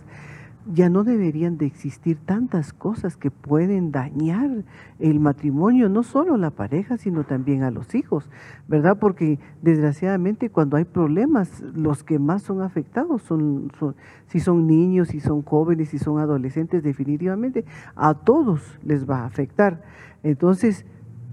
ya 0.69 0.89
no 0.89 1.05
deberían 1.05 1.57
de 1.57 1.65
existir 1.65 2.17
tantas 2.17 2.73
cosas 2.73 3.15
que 3.15 3.31
pueden 3.31 3.93
dañar 3.93 4.65
el 4.99 5.21
matrimonio, 5.21 5.87
no 5.87 6.03
solo 6.03 6.35
la 6.35 6.51
pareja, 6.51 6.97
sino 6.97 7.23
también 7.23 7.63
a 7.63 7.71
los 7.71 7.95
hijos, 7.95 8.29
¿verdad? 8.67 8.97
Porque 8.99 9.39
desgraciadamente 9.61 10.49
cuando 10.49 10.75
hay 10.75 10.83
problemas, 10.83 11.61
los 11.61 12.03
que 12.03 12.19
más 12.19 12.41
son 12.41 12.63
afectados 12.63 13.21
son, 13.21 13.71
son 13.79 13.95
si 14.27 14.41
son 14.41 14.67
niños, 14.67 15.07
si 15.07 15.21
son 15.21 15.41
jóvenes, 15.41 15.87
si 15.87 15.99
son 15.99 16.19
adolescentes, 16.19 16.83
definitivamente 16.83 17.63
a 17.95 18.13
todos 18.13 18.77
les 18.83 19.09
va 19.09 19.19
a 19.19 19.25
afectar. 19.25 19.83
Entonces, 20.21 20.85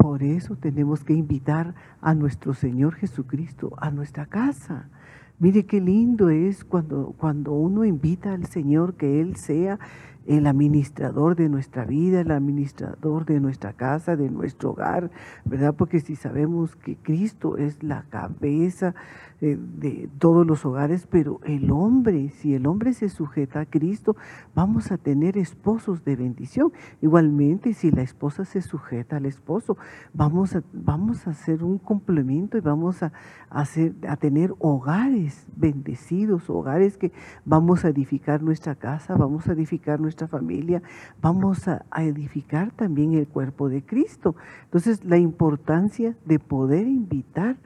por 0.03 0.25
eso 0.25 0.57
tenemos 0.57 1.05
que 1.05 1.13
invitar 1.13 1.77
a 2.01 2.13
nuestro 2.13 2.55
Señor 2.55 2.97
Jesucristo 2.97 3.73
a 3.77 3.93
nuestra 3.93 4.27
casa. 4.27 4.89
Mire 5.39 5.65
qué 5.65 5.81
lindo 5.81 6.29
es 6.29 6.65
cuando, 6.65 7.15
cuando 7.17 7.53
uno 7.53 7.85
invita 7.85 8.33
al 8.33 8.47
Señor 8.47 8.95
que 8.95 9.21
Él 9.21 9.37
sea 9.37 9.79
el 10.27 10.49
administrador 10.49 11.37
de 11.37 11.49
nuestra 11.49 11.85
vida, 11.85 12.21
el 12.21 12.33
administrador 12.33 13.27
de 13.27 13.39
nuestra 13.39 13.75
casa, 13.75 14.17
de 14.17 14.29
nuestro 14.29 14.71
hogar, 14.71 15.13
¿verdad? 15.45 15.77
Porque 15.77 16.01
si 16.01 16.17
sabemos 16.17 16.75
que 16.75 16.97
Cristo 16.97 17.57
es 17.57 17.81
la 17.85 18.03
cabeza 18.11 18.97
eh, 19.45 19.59
de 19.59 20.09
todos 20.21 20.47
los 20.47 20.65
hogares, 20.65 21.09
pero 21.11 21.41
el 21.43 21.73
hombre, 21.73 22.29
si 22.29 22.55
el 22.55 22.65
hombre 22.65 22.93
se 22.93 23.09
sujeta 23.09 23.59
a 23.59 23.67
Cristo, 23.67 24.15
vamos 24.55 24.93
a 24.93 24.99
tener 24.99 25.37
esposos 25.37 26.05
de 26.05 26.15
bendición. 26.15 26.73
Igualmente, 27.01 27.75
si 27.75 27.91
la 27.91 28.03
esposa 28.03 28.45
se 28.45 28.63
sujeta 28.63 29.17
al 29.17 29.27
esposo, 29.27 29.77
vamos 30.15 30.55
a, 30.55 30.63
vamos 30.73 31.27
a 31.27 31.31
hacer 31.31 31.65
un 31.65 31.79
complemento 31.79 32.57
y 32.57 32.61
vamos 32.61 33.03
a, 33.03 33.13
hacer, 33.51 33.97
a 34.07 34.17
tener 34.17 34.55
hogares 34.61 35.45
bendecidos, 35.57 36.49
hogares 36.49 36.97
que 36.97 37.11
vamos 37.45 37.85
a 37.85 37.89
edificar 37.89 38.45
nuestra 38.45 38.77
casa, 38.77 39.17
vamos 39.17 39.49
a 39.49 39.55
edificar 39.55 39.99
nuestra 39.99 40.29
familia, 40.29 40.85
vamos 41.21 41.67
a, 41.67 41.85
a 41.91 42.05
edificar 42.05 42.71
también 42.71 43.15
el 43.15 43.27
cuerpo 43.27 43.69
de 43.69 43.85
Cristo. 43.85 44.37
Entonces, 44.67 45.05
la 45.05 45.19
importancia 45.19 46.17
de 46.25 46.39
poder 46.39 46.87
invitar 46.87 47.57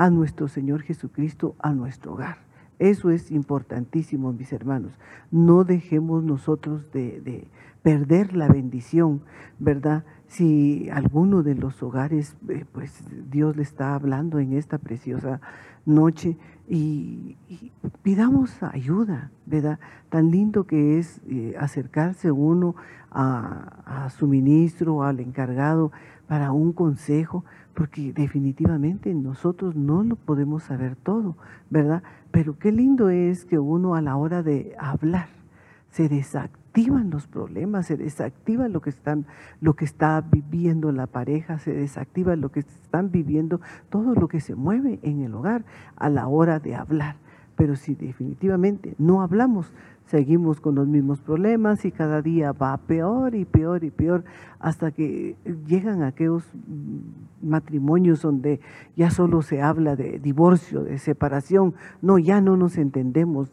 a 0.00 0.08
nuestro 0.08 0.48
Señor 0.48 0.80
Jesucristo 0.80 1.56
a 1.58 1.74
nuestro 1.74 2.14
hogar. 2.14 2.38
Eso 2.78 3.10
es 3.10 3.30
importantísimo, 3.30 4.32
mis 4.32 4.50
hermanos. 4.50 4.92
No 5.30 5.62
dejemos 5.62 6.24
nosotros 6.24 6.90
de, 6.90 7.46
perder 7.82 8.34
la 8.34 8.48
bendición, 8.48 9.20
¿verdad? 9.58 10.04
Si 10.26 10.88
alguno 10.88 11.42
de 11.42 11.54
los 11.54 11.82
hogares, 11.82 12.34
eh, 12.48 12.64
pues 12.72 13.04
Dios 13.30 13.56
le 13.56 13.62
está 13.62 13.94
hablando 13.94 14.38
en 14.38 14.54
esta 14.54 14.78
preciosa 14.78 15.42
noche 15.84 16.38
y, 16.66 17.36
pidamos 18.02 18.62
ayuda, 18.62 19.30
¿verdad? 19.44 19.80
Tan 20.08 20.30
lindo 20.30 20.64
que 20.64 20.98
es 20.98 21.20
eh, 21.28 21.54
acercarse 21.58 22.30
uno 22.30 22.74
a, 23.10 24.04
a 24.06 24.08
su 24.08 24.26
ministro, 24.26 25.02
al 25.02 25.20
encargado, 25.20 25.92
para 26.26 26.52
un 26.52 26.72
consejo, 26.72 27.44
porque 27.74 28.12
definitivamente 28.12 29.14
nosotros 29.14 29.74
no 29.74 30.02
lo 30.02 30.16
podemos 30.16 30.64
saber 30.64 30.96
todo, 30.96 31.36
¿verdad? 31.70 32.02
Pero 32.30 32.58
qué 32.58 32.72
lindo 32.72 33.10
es 33.10 33.44
que 33.44 33.58
uno 33.58 33.94
a 33.94 34.02
la 34.02 34.16
hora 34.16 34.42
de 34.42 34.74
hablar 34.78 35.28
se 35.90 36.08
desactivan 36.08 37.10
los 37.10 37.26
problemas, 37.26 37.86
se 37.86 37.96
desactiva 37.96 38.68
lo 38.68 38.80
que 38.80 38.90
están, 38.90 39.26
lo 39.60 39.74
que 39.74 39.84
está 39.84 40.20
viviendo 40.20 40.92
la 40.92 41.06
pareja, 41.06 41.58
se 41.58 41.72
desactiva 41.72 42.36
lo 42.36 42.50
que 42.50 42.60
están 42.60 43.10
viviendo, 43.10 43.60
todo 43.88 44.14
lo 44.14 44.28
que 44.28 44.40
se 44.40 44.54
mueve 44.54 45.00
en 45.02 45.20
el 45.20 45.34
hogar 45.34 45.64
a 45.96 46.08
la 46.08 46.28
hora 46.28 46.60
de 46.60 46.76
hablar. 46.76 47.16
Pero 47.56 47.76
si 47.76 47.94
definitivamente 47.94 48.94
no 48.98 49.20
hablamos, 49.20 49.72
seguimos 50.10 50.60
con 50.60 50.74
los 50.74 50.88
mismos 50.88 51.20
problemas 51.20 51.84
y 51.84 51.92
cada 51.92 52.20
día 52.20 52.50
va 52.50 52.76
peor 52.78 53.36
y 53.36 53.44
peor 53.44 53.84
y 53.84 53.90
peor 53.90 54.24
hasta 54.58 54.90
que 54.90 55.36
llegan 55.68 56.02
aquellos 56.02 56.42
matrimonios 57.40 58.22
donde 58.22 58.60
ya 58.96 59.10
solo 59.10 59.40
se 59.40 59.62
habla 59.62 59.94
de 59.94 60.18
divorcio, 60.18 60.82
de 60.82 60.98
separación. 60.98 61.74
No, 62.02 62.18
ya 62.18 62.40
no 62.40 62.56
nos 62.56 62.76
entendemos, 62.76 63.50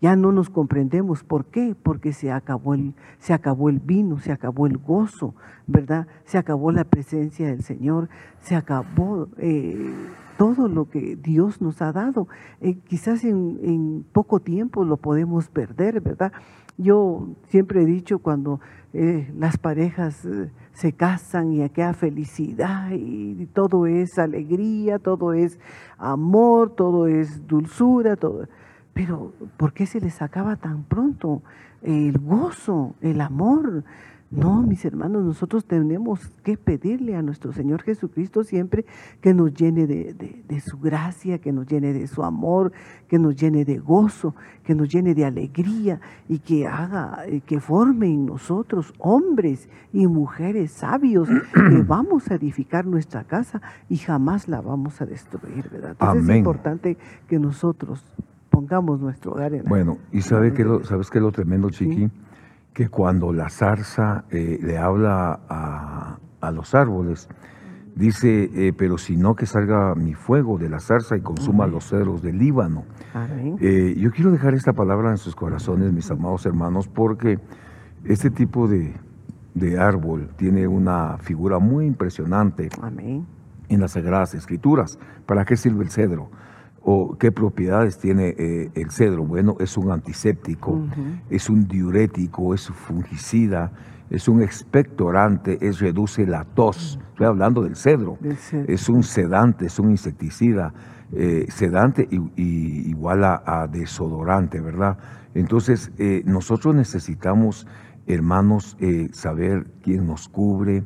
ya 0.00 0.16
no 0.16 0.32
nos 0.32 0.50
comprendemos. 0.50 1.24
¿Por 1.24 1.46
qué? 1.46 1.74
Porque 1.80 2.12
se 2.12 2.30
acabó 2.30 2.74
el, 2.74 2.94
se 3.18 3.32
acabó 3.32 3.68
el 3.68 3.80
vino, 3.80 4.18
se 4.18 4.32
acabó 4.32 4.66
el 4.66 4.78
gozo, 4.78 5.34
¿verdad? 5.66 6.06
Se 6.24 6.38
acabó 6.38 6.72
la 6.72 6.84
presencia 6.84 7.46
del 7.48 7.62
Señor, 7.62 8.08
se 8.40 8.56
acabó... 8.56 9.28
Eh, 9.38 9.92
todo 10.38 10.68
lo 10.68 10.88
que 10.88 11.16
Dios 11.16 11.60
nos 11.60 11.82
ha 11.82 11.92
dado. 11.92 12.28
Eh, 12.60 12.78
quizás 12.86 13.24
en, 13.24 14.06
poco 14.12 14.38
tiempo 14.38 14.84
lo 14.84 14.96
podemos 14.96 15.48
perder, 15.48 16.00
¿verdad? 16.00 16.32
Yo 16.78 17.30
siempre 17.48 17.82
he 17.82 17.84
dicho 17.84 18.20
cuando 18.20 18.60
eh, 18.92 19.30
las 19.36 19.58
parejas 19.58 20.26
se 20.72 20.92
casan 20.92 21.52
y 21.52 21.62
aquella 21.62 21.92
felicidad 21.92 22.92
y 22.92 23.46
todo 23.46 23.86
es 23.86 24.16
alegría, 24.16 25.00
todo 25.00 25.32
es 25.32 25.58
amor, 25.98 26.70
todo 26.76 27.08
es 27.08 27.44
dulzura, 27.48 28.14
todo. 28.14 28.46
Pero 28.98 29.32
¿por 29.56 29.72
qué 29.74 29.86
se 29.86 30.00
les 30.00 30.20
acaba 30.22 30.56
tan 30.56 30.82
pronto 30.82 31.40
el 31.82 32.18
gozo, 32.18 32.96
el 33.00 33.20
amor? 33.20 33.84
No, 34.28 34.60
mis 34.64 34.84
hermanos, 34.84 35.24
nosotros 35.24 35.66
tenemos 35.66 36.32
que 36.42 36.56
pedirle 36.56 37.14
a 37.14 37.22
nuestro 37.22 37.52
Señor 37.52 37.82
Jesucristo 37.82 38.42
siempre 38.42 38.84
que 39.20 39.34
nos 39.34 39.54
llene 39.54 39.86
de, 39.86 40.60
su 40.60 40.80
gracia, 40.80 41.38
que 41.38 41.52
nos 41.52 41.68
llene 41.68 41.92
de 41.92 42.08
su 42.08 42.24
amor, 42.24 42.72
que 43.06 43.20
nos 43.20 43.36
llene 43.36 43.64
de 43.64 43.78
gozo, 43.78 44.34
que 44.64 44.74
nos 44.74 44.88
llene 44.88 45.14
de 45.14 45.24
alegría 45.24 46.00
y 46.28 46.40
que 46.40 46.66
haga, 46.66 47.22
eh, 47.26 47.40
que 47.46 47.60
forme 47.60 48.08
en 48.08 48.26
nosotros 48.26 48.92
hombres 48.98 49.68
y 49.92 50.08
mujeres 50.08 50.72
sabios 50.72 51.28
que 51.28 51.82
vamos 51.86 52.32
a 52.32 52.34
edificar 52.34 52.84
nuestra 52.84 53.22
casa 53.22 53.62
y 53.88 53.98
jamás 53.98 54.48
la 54.48 54.60
vamos 54.60 55.00
a 55.00 55.06
destruir, 55.06 55.68
¿verdad? 55.70 55.92
Entonces 55.92 56.28
es 56.28 56.36
importante 56.36 56.98
que 57.28 57.38
nosotros 57.38 58.04
pongamos 58.50 59.00
nuestro 59.00 59.32
hogar 59.32 59.54
en 59.54 59.64
Bueno, 59.64 59.98
y 60.12 60.22
sabe 60.22 60.52
que 60.52 60.64
lo, 60.64 60.84
sabes 60.84 61.10
que 61.10 61.20
lo 61.20 61.32
tremendo, 61.32 61.70
Chiqui 61.70 62.10
que 62.78 62.88
cuando 62.88 63.32
la 63.32 63.48
zarza 63.48 64.24
eh, 64.30 64.56
le 64.62 64.78
habla 64.78 65.40
a, 65.48 66.50
los 66.52 66.76
árboles, 66.76 67.28
dice, 67.96 68.48
eh, 68.54 68.72
pero 68.72 68.98
si 68.98 69.16
no 69.16 69.34
que 69.34 69.46
salga 69.46 69.96
mi 69.96 70.14
fuego 70.14 70.58
de 70.58 70.68
la 70.68 70.78
zarza 70.78 71.16
y 71.16 71.20
consuma 71.20 71.66
los 71.66 71.88
cedros 71.88 72.22
del 72.22 72.38
Líbano. 72.38 72.84
Eh, 73.60 73.96
yo 73.98 74.12
quiero 74.12 74.30
dejar 74.30 74.54
esta 74.54 74.74
palabra 74.74 75.10
en 75.10 75.16
sus 75.16 75.34
corazones, 75.34 75.92
mis 75.92 76.08
amados 76.12 76.46
hermanos, 76.46 76.86
porque 76.86 77.40
este 78.04 78.30
tipo 78.30 78.68
de, 78.68 78.94
árbol 79.76 80.28
tiene 80.36 80.68
una 80.68 81.18
figura 81.18 81.58
muy 81.58 81.84
impresionante 81.84 82.68
en 83.68 83.80
las 83.80 83.90
Sagradas 83.90 84.34
Escrituras. 84.34 85.00
¿Para 85.26 85.44
qué 85.44 85.56
sirve 85.56 85.82
el 85.82 85.90
cedro? 85.90 86.30
O 86.90 87.18
qué 87.18 87.30
propiedades 87.30 87.98
tiene 87.98 88.34
eh, 88.38 88.70
el 88.74 88.90
cedro. 88.90 89.22
Bueno, 89.22 89.58
es 89.60 89.76
un 89.76 89.90
antiséptico, 89.90 90.80
es 91.28 91.50
un 91.50 91.68
diurético, 91.68 92.54
es 92.54 92.70
un 92.70 92.76
fungicida, 92.76 93.72
es 94.08 94.26
un 94.26 94.40
expectorante, 94.40 95.58
es 95.60 95.80
reduce 95.80 96.24
la 96.24 96.44
tos. 96.44 96.98
Estoy 97.10 97.26
hablando 97.26 97.62
del 97.62 97.76
cedro. 97.76 98.16
Es 98.66 98.88
un 98.88 99.02
sedante, 99.02 99.66
es 99.66 99.78
un 99.78 99.90
insecticida, 99.90 100.72
eh, 101.12 101.44
sedante 101.50 102.08
y, 102.10 102.88
igual 102.88 103.22
a, 103.22 103.68
desodorante, 103.70 104.58
¿verdad? 104.58 104.96
Entonces, 105.34 105.92
eh, 105.98 106.22
nosotros 106.24 106.74
necesitamos, 106.74 107.66
hermanos, 108.06 108.78
saber 109.12 109.66
quién 109.82 110.06
nos 110.06 110.26
cubre, 110.30 110.84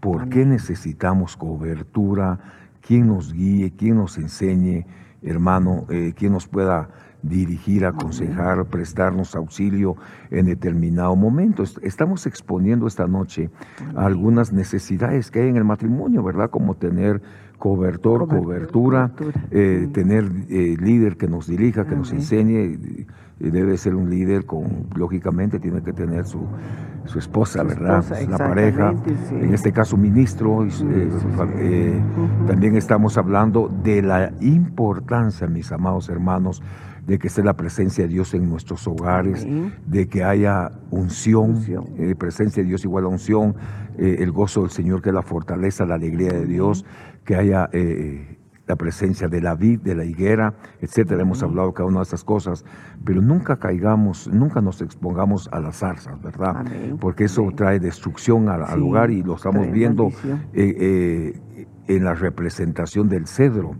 por 0.00 0.30
qué 0.30 0.46
necesitamos 0.46 1.36
cobertura, 1.36 2.40
quién 2.80 3.08
nos 3.08 3.34
guíe, 3.34 3.70
quién 3.76 3.96
nos 3.96 4.16
enseñe 4.16 4.86
hermano, 5.22 5.86
eh, 5.88 6.12
quien 6.16 6.32
nos 6.32 6.46
pueda 6.46 6.88
dirigir, 7.22 7.86
aconsejar, 7.86 8.64
prestarnos 8.64 9.36
auxilio 9.36 9.96
en 10.30 10.46
determinado 10.46 11.14
momento. 11.14 11.62
Estamos 11.82 12.26
exponiendo 12.26 12.86
esta 12.86 13.06
noche 13.06 13.50
algunas 13.94 14.52
necesidades 14.52 15.30
que 15.30 15.40
hay 15.40 15.48
en 15.48 15.56
el 15.56 15.64
matrimonio, 15.64 16.22
¿verdad? 16.22 16.50
Como 16.50 16.74
tener 16.74 17.22
cobertor, 17.58 18.26
cobertura, 18.26 19.12
eh, 19.52 19.88
tener 19.92 20.24
eh, 20.48 20.76
líder 20.80 21.16
que 21.16 21.28
nos 21.28 21.46
dirija, 21.46 21.86
que 21.86 21.94
nos 21.94 22.12
enseñe. 22.12 23.06
Debe 23.50 23.76
ser 23.76 23.94
un 23.94 24.08
líder 24.08 24.46
con, 24.46 24.86
lógicamente, 24.94 25.58
tiene 25.58 25.82
que 25.82 25.92
tener 25.92 26.26
su, 26.26 26.46
su 27.04 27.18
esposa, 27.18 27.62
¿verdad? 27.62 28.04
la 28.28 28.38
pareja, 28.38 28.94
en 29.30 29.52
este 29.52 29.72
caso 29.72 29.96
ministro. 29.96 30.64
Eh, 30.64 32.00
también 32.46 32.76
estamos 32.76 33.18
hablando 33.18 33.68
de 33.82 34.02
la 34.02 34.32
importancia, 34.40 35.46
mis 35.46 35.72
amados 35.72 36.08
hermanos, 36.08 36.62
de 37.06 37.18
que 37.18 37.26
esté 37.26 37.42
la 37.42 37.54
presencia 37.54 38.04
de 38.04 38.08
Dios 38.08 38.32
en 38.34 38.48
nuestros 38.48 38.86
hogares, 38.86 39.46
de 39.86 40.06
que 40.06 40.22
haya 40.22 40.70
unción, 40.90 41.56
presencia 42.16 42.62
de 42.62 42.68
Dios 42.68 42.84
igual 42.84 43.04
a 43.04 43.08
unción, 43.08 43.56
el 43.98 44.30
gozo 44.30 44.62
del 44.62 44.70
Señor 44.70 45.02
que 45.02 45.08
es 45.08 45.14
la 45.14 45.22
fortaleza, 45.22 45.84
la 45.84 45.96
alegría 45.96 46.32
de 46.32 46.46
Dios, 46.46 46.84
que 47.24 47.36
haya 47.36 47.68
eh, 47.72 48.38
la 48.66 48.76
presencia 48.76 49.28
de 49.28 49.40
la 49.40 49.54
vid, 49.54 49.80
de 49.80 49.94
la 49.94 50.04
higuera, 50.04 50.54
etcétera. 50.80 51.22
Hemos 51.22 51.42
hablado 51.42 51.68
de 51.68 51.74
cada 51.74 51.88
una 51.88 51.98
de 51.98 52.04
estas 52.04 52.24
cosas, 52.24 52.64
pero 53.04 53.20
nunca 53.20 53.56
caigamos, 53.56 54.28
nunca 54.28 54.60
nos 54.60 54.80
expongamos 54.82 55.48
a 55.52 55.60
las 55.60 55.78
zarzas, 55.78 56.20
¿verdad? 56.22 56.64
Porque 57.00 57.24
eso 57.24 57.48
trae 57.56 57.80
destrucción 57.80 58.48
al, 58.48 58.78
lugar 58.78 59.10
y 59.10 59.22
lo 59.22 59.34
estamos 59.34 59.70
viendo 59.70 60.08
eh, 60.54 61.32
eh, 61.34 61.66
en 61.88 62.04
la 62.04 62.14
representación 62.14 63.08
del 63.08 63.26
cedro. 63.26 63.74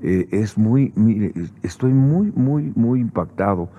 es 0.00 0.58
muy, 0.58 0.92
estoy 1.62 1.92
muy, 1.92 2.32
muy, 2.32 2.72
muy 2.74 3.00
impactado 3.00 3.70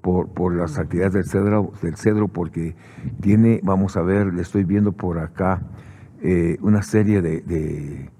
por, 0.00 0.28
por 0.28 0.54
las 0.54 0.78
actividades 0.78 1.14
del 1.14 1.24
cedro, 1.24 1.72
del 1.82 1.96
cedro 1.96 2.28
porque 2.28 2.76
tiene, 3.20 3.60
vamos 3.64 3.96
a 3.96 4.02
ver, 4.02 4.32
le 4.32 4.42
estoy 4.42 4.64
viendo 4.64 4.92
por 4.92 5.18
acá 5.18 5.60
una 6.62 6.82
serie 6.82 7.20
de 7.20 7.42
de, 7.42 8.10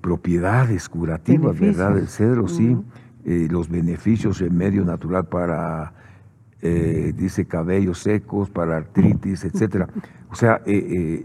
propiedades 0.00 0.88
curativas, 0.88 1.58
¿verdad? 1.58 1.98
El 1.98 2.08
cedro, 2.08 2.48
sí, 2.48 2.76
eh, 3.24 3.48
los 3.50 3.68
beneficios, 3.68 4.38
remedio 4.38 4.84
natural 4.84 5.26
para, 5.26 5.92
eh, 6.60 7.12
dice, 7.16 7.46
cabellos 7.46 7.98
secos, 7.98 8.50
para 8.50 8.76
artritis, 8.76 9.44
etcétera. 9.44 9.88
O 10.30 10.34
sea, 10.34 10.60
eh, 10.66 11.24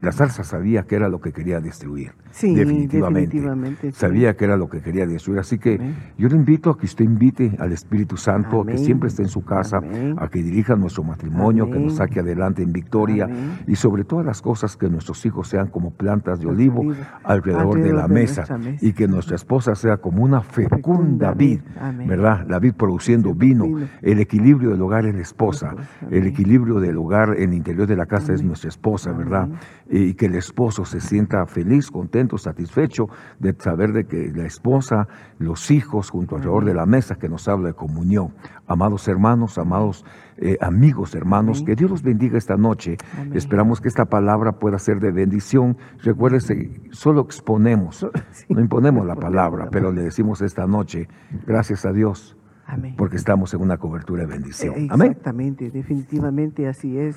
la 0.00 0.12
salsa 0.12 0.44
sabía 0.44 0.84
que 0.84 0.96
era 0.96 1.08
lo 1.08 1.20
que 1.20 1.32
quería 1.32 1.60
destruir. 1.60 2.12
Sí, 2.30 2.54
definitivamente. 2.54 3.20
definitivamente, 3.20 3.92
sí. 3.92 3.98
Sabía 3.98 4.36
que 4.36 4.44
era 4.44 4.56
lo 4.56 4.68
que 4.68 4.80
quería 4.80 5.06
destruir. 5.06 5.40
Así 5.40 5.58
que 5.58 5.74
Amén. 5.74 5.96
yo 6.18 6.28
le 6.28 6.36
invito 6.36 6.70
a 6.70 6.78
que 6.78 6.86
usted 6.86 7.04
invite 7.04 7.56
al 7.58 7.72
Espíritu 7.72 8.16
Santo, 8.16 8.62
a 8.62 8.66
que 8.66 8.78
siempre 8.78 9.08
esté 9.08 9.22
en 9.22 9.28
su 9.28 9.44
casa, 9.44 9.78
Amén. 9.78 10.16
a 10.18 10.28
que 10.28 10.42
dirija 10.42 10.76
nuestro 10.76 11.02
matrimonio, 11.02 11.70
que 11.70 11.78
nos 11.78 11.94
saque 11.96 12.20
adelante 12.20 12.62
en 12.62 12.72
victoria 12.72 13.28
y 13.66 13.76
sobre 13.76 14.04
todas 14.04 14.24
las 14.24 14.42
cosas 14.42 14.76
que 14.76 14.88
nuestros 14.88 15.24
hijos 15.26 15.48
sean 15.48 15.68
como 15.68 15.90
plantas 15.90 16.40
de 16.40 16.46
olivo 16.46 16.84
alrededor, 17.24 17.80
de 17.80 17.92
la 17.92 18.06
de 18.06 18.14
mesa 18.14 18.44
y 18.80 18.92
que 18.92 19.08
nuestra 19.08 19.36
esposa 19.36 19.74
sea 19.74 19.96
como 19.98 20.22
una 20.22 20.40
fecunda 20.40 20.70
Fecunda 20.80 21.34
vid. 21.34 21.60
¿verdad? 22.06 22.46
La 22.48 22.58
vid 22.58 22.74
produciendo 22.74 23.34
vino. 23.34 23.66
El 24.02 24.20
equilibrio 24.20 24.70
del 24.70 24.82
hogar 24.82 25.06
es 25.06 25.14
la 25.14 25.20
esposa. 25.20 25.74
El 26.10 26.26
equilibrio 26.26 26.80
del 26.80 26.96
hogar 26.96 27.34
en 27.36 27.50
el 27.50 27.54
interior 27.56 27.86
de 27.86 27.96
la 27.96 28.06
casa 28.06 28.32
es 28.32 28.42
nuestra 28.42 28.68
esposa, 28.68 29.12
¿verdad? 29.12 29.48
Y 29.88 30.14
que 30.14 30.26
el 30.26 30.34
esposo 30.34 30.84
se 30.84 31.00
sienta 31.00 31.44
feliz, 31.46 31.90
contento, 31.90 32.19
satisfecho 32.38 33.08
de 33.38 33.54
saber 33.58 33.92
de 33.92 34.04
que 34.06 34.32
la 34.34 34.44
esposa, 34.46 35.08
los 35.38 35.70
hijos 35.70 36.10
junto 36.10 36.36
alrededor 36.36 36.64
de 36.64 36.74
la 36.74 36.86
mesa 36.86 37.16
que 37.16 37.28
nos 37.28 37.48
habla 37.48 37.68
de 37.68 37.74
comunión. 37.74 38.34
Amados 38.66 39.08
hermanos, 39.08 39.58
amados 39.58 40.04
eh, 40.36 40.56
amigos 40.60 41.14
hermanos, 41.14 41.58
Amén. 41.58 41.66
que 41.66 41.76
Dios 41.76 41.90
los 41.90 42.02
bendiga 42.02 42.38
esta 42.38 42.56
noche. 42.56 42.96
Amén. 43.18 43.32
Esperamos 43.36 43.80
que 43.80 43.88
esta 43.88 44.06
palabra 44.06 44.52
pueda 44.52 44.78
ser 44.78 45.00
de 45.00 45.10
bendición. 45.12 45.76
Recuérdese, 46.02 46.80
solo 46.90 47.20
exponemos, 47.22 48.06
Sí. 48.32 48.46
no 48.48 48.60
imponemos 48.60 49.06
la 49.06 49.16
palabra, 49.16 49.64
la 49.66 49.70
pero 49.70 49.92
le 49.92 50.02
decimos 50.02 50.40
esta 50.42 50.66
noche, 50.66 51.08
gracias 51.46 51.84
a 51.84 51.92
Dios, 51.92 52.36
Amén. 52.66 52.94
porque 52.96 53.16
estamos 53.16 53.52
en 53.54 53.60
una 53.60 53.76
cobertura 53.78 54.22
de 54.22 54.28
bendición. 54.28 54.74
Eh, 54.76 54.88
Amén. 54.90 55.08
Exactamente, 55.10 55.70
definitivamente 55.70 56.68
así 56.68 56.96
es 56.98 57.16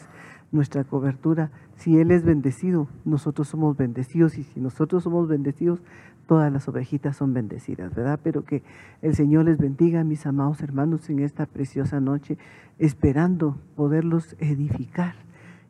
nuestra 0.54 0.86
cobertura. 0.86 1.52
Si 1.76 2.00
Él 2.00 2.12
es 2.12 2.24
bendecido, 2.24 2.88
nosotros 3.04 3.50
somos 3.50 3.76
bendecidos 3.76 4.38
y 4.38 4.44
si 4.44 4.62
nosotros 4.62 5.04
somos 5.04 5.28
bendecidos, 5.28 5.82
todas 6.28 6.54
las 6.54 6.70
ovejitas 6.70 7.18
son 7.18 7.34
bendecidas, 7.34 7.94
¿verdad? 7.94 8.20
Pero 8.24 8.46
que 8.46 8.64
el 9.02 9.16
Señor 9.16 9.46
les 9.46 9.58
bendiga, 9.58 10.06
mis 10.06 10.26
amados 10.26 10.62
hermanos, 10.62 11.10
en 11.10 11.20
esta 11.20 11.46
preciosa 11.46 12.00
noche, 12.00 12.38
esperando 12.80 13.58
poderlos 13.76 14.38
edificar 14.40 15.16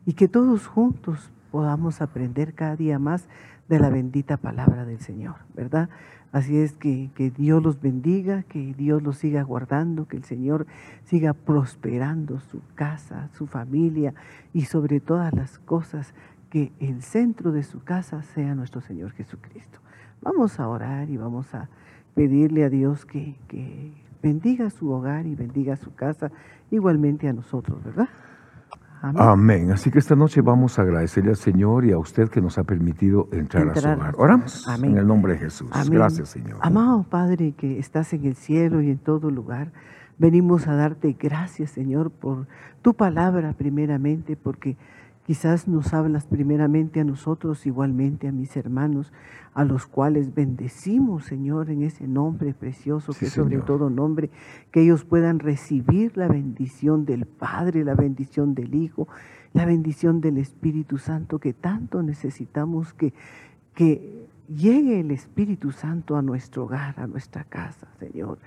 y 0.06 0.12
que 0.12 0.28
todos 0.28 0.66
juntos 0.68 1.32
podamos 1.50 2.00
aprender 2.00 2.54
cada 2.54 2.76
día 2.76 2.98
más 2.98 3.26
de 3.68 3.78
la 3.78 3.88
bendita 3.88 4.36
palabra 4.36 4.84
del 4.84 5.00
Señor, 5.00 5.36
¿verdad? 5.54 5.88
Así 6.34 6.58
es 6.58 6.72
que, 6.72 7.12
que 7.14 7.30
Dios 7.30 7.62
los 7.62 7.80
bendiga, 7.80 8.42
que 8.42 8.74
Dios 8.74 9.00
los 9.04 9.18
siga 9.18 9.44
guardando, 9.44 10.08
que 10.08 10.16
el 10.16 10.24
Señor 10.24 10.66
siga 11.04 11.32
prosperando 11.32 12.40
su 12.40 12.60
casa, 12.74 13.28
su 13.34 13.46
familia 13.46 14.14
y 14.52 14.62
sobre 14.62 14.98
todas 14.98 15.32
las 15.32 15.60
cosas, 15.60 16.12
que 16.50 16.72
el 16.80 17.02
centro 17.02 17.52
de 17.52 17.62
su 17.62 17.84
casa 17.84 18.24
sea 18.24 18.56
nuestro 18.56 18.80
Señor 18.80 19.12
Jesucristo. 19.12 19.78
Vamos 20.22 20.58
a 20.58 20.66
orar 20.66 21.08
y 21.08 21.16
vamos 21.16 21.54
a 21.54 21.68
pedirle 22.16 22.64
a 22.64 22.68
Dios 22.68 23.06
que, 23.06 23.36
que 23.46 23.92
bendiga 24.20 24.70
su 24.70 24.90
hogar 24.90 25.26
y 25.26 25.36
bendiga 25.36 25.76
su 25.76 25.94
casa, 25.94 26.32
igualmente 26.72 27.28
a 27.28 27.32
nosotros, 27.32 27.84
¿verdad? 27.84 28.08
Amén. 29.04 29.22
Amén. 29.22 29.72
Así 29.72 29.90
que 29.90 29.98
esta 29.98 30.16
noche 30.16 30.40
vamos 30.40 30.78
a 30.78 30.82
agradecerle 30.82 31.30
al 31.30 31.36
Señor 31.36 31.84
y 31.84 31.92
a 31.92 31.98
usted 31.98 32.30
que 32.30 32.40
nos 32.40 32.56
ha 32.56 32.64
permitido 32.64 33.28
entrar, 33.32 33.68
a 33.68 33.74
su 33.74 33.86
hogar. 33.86 34.14
Oramos. 34.16 34.66
Amén. 34.66 34.92
en 34.92 34.98
el 34.98 35.06
nombre 35.06 35.34
de 35.34 35.40
Jesús. 35.40 35.68
Amén. 35.72 35.92
Gracias, 35.92 36.30
Señor. 36.30 36.58
Amado 36.62 37.02
Padre 37.02 37.52
que 37.52 37.78
estás 37.78 38.14
en 38.14 38.24
el 38.24 38.34
cielo 38.34 38.80
y 38.80 38.90
en 38.90 38.98
todo 38.98 39.30
lugar, 39.30 39.72
venimos 40.16 40.66
a 40.68 40.74
darte 40.74 41.14
gracias, 41.18 41.70
Señor, 41.70 42.10
por 42.10 42.46
tu 42.80 42.94
palabra 42.94 43.52
primeramente, 43.52 44.36
porque 44.36 44.78
quizás 45.26 45.68
nos 45.68 45.92
hablas 45.94 46.26
primeramente 46.26 47.00
a 47.00 47.04
nosotros, 47.04 47.66
igualmente 47.66 48.28
a 48.28 48.32
mis 48.32 48.56
hermanos, 48.56 49.12
a 49.54 49.64
los 49.64 49.86
cuales 49.86 50.34
bendecimos, 50.34 51.24
Señor, 51.24 51.70
en 51.70 51.82
ese 51.82 52.06
nombre 52.06 52.54
precioso 52.54 53.12
Sí, 53.12 53.20
que 53.20 53.30
sobre 53.30 53.58
todo 53.58 53.90
nombre, 53.90 54.30
que 54.70 54.82
ellos 54.82 55.04
puedan 55.04 55.38
recibir 55.38 56.16
la 56.16 56.28
bendición 56.28 57.04
del 57.04 57.26
Padre, 57.26 57.84
la 57.84 57.94
bendición 57.94 58.54
del 58.54 58.74
Hijo, 58.74 59.08
la 59.52 59.64
bendición 59.64 60.20
del 60.20 60.38
Espíritu 60.38 60.98
Santo, 60.98 61.38
que 61.38 61.52
tanto 61.52 62.02
necesitamos 62.02 62.92
que 62.92 63.14
que 63.74 64.28
llegue 64.48 65.00
el 65.00 65.10
Espíritu 65.10 65.72
Santo 65.72 66.16
a 66.16 66.22
nuestro 66.22 66.64
hogar, 66.64 66.98
a 66.98 67.06
nuestra 67.06 67.44
casa, 67.44 67.88
Señor. 67.98 68.38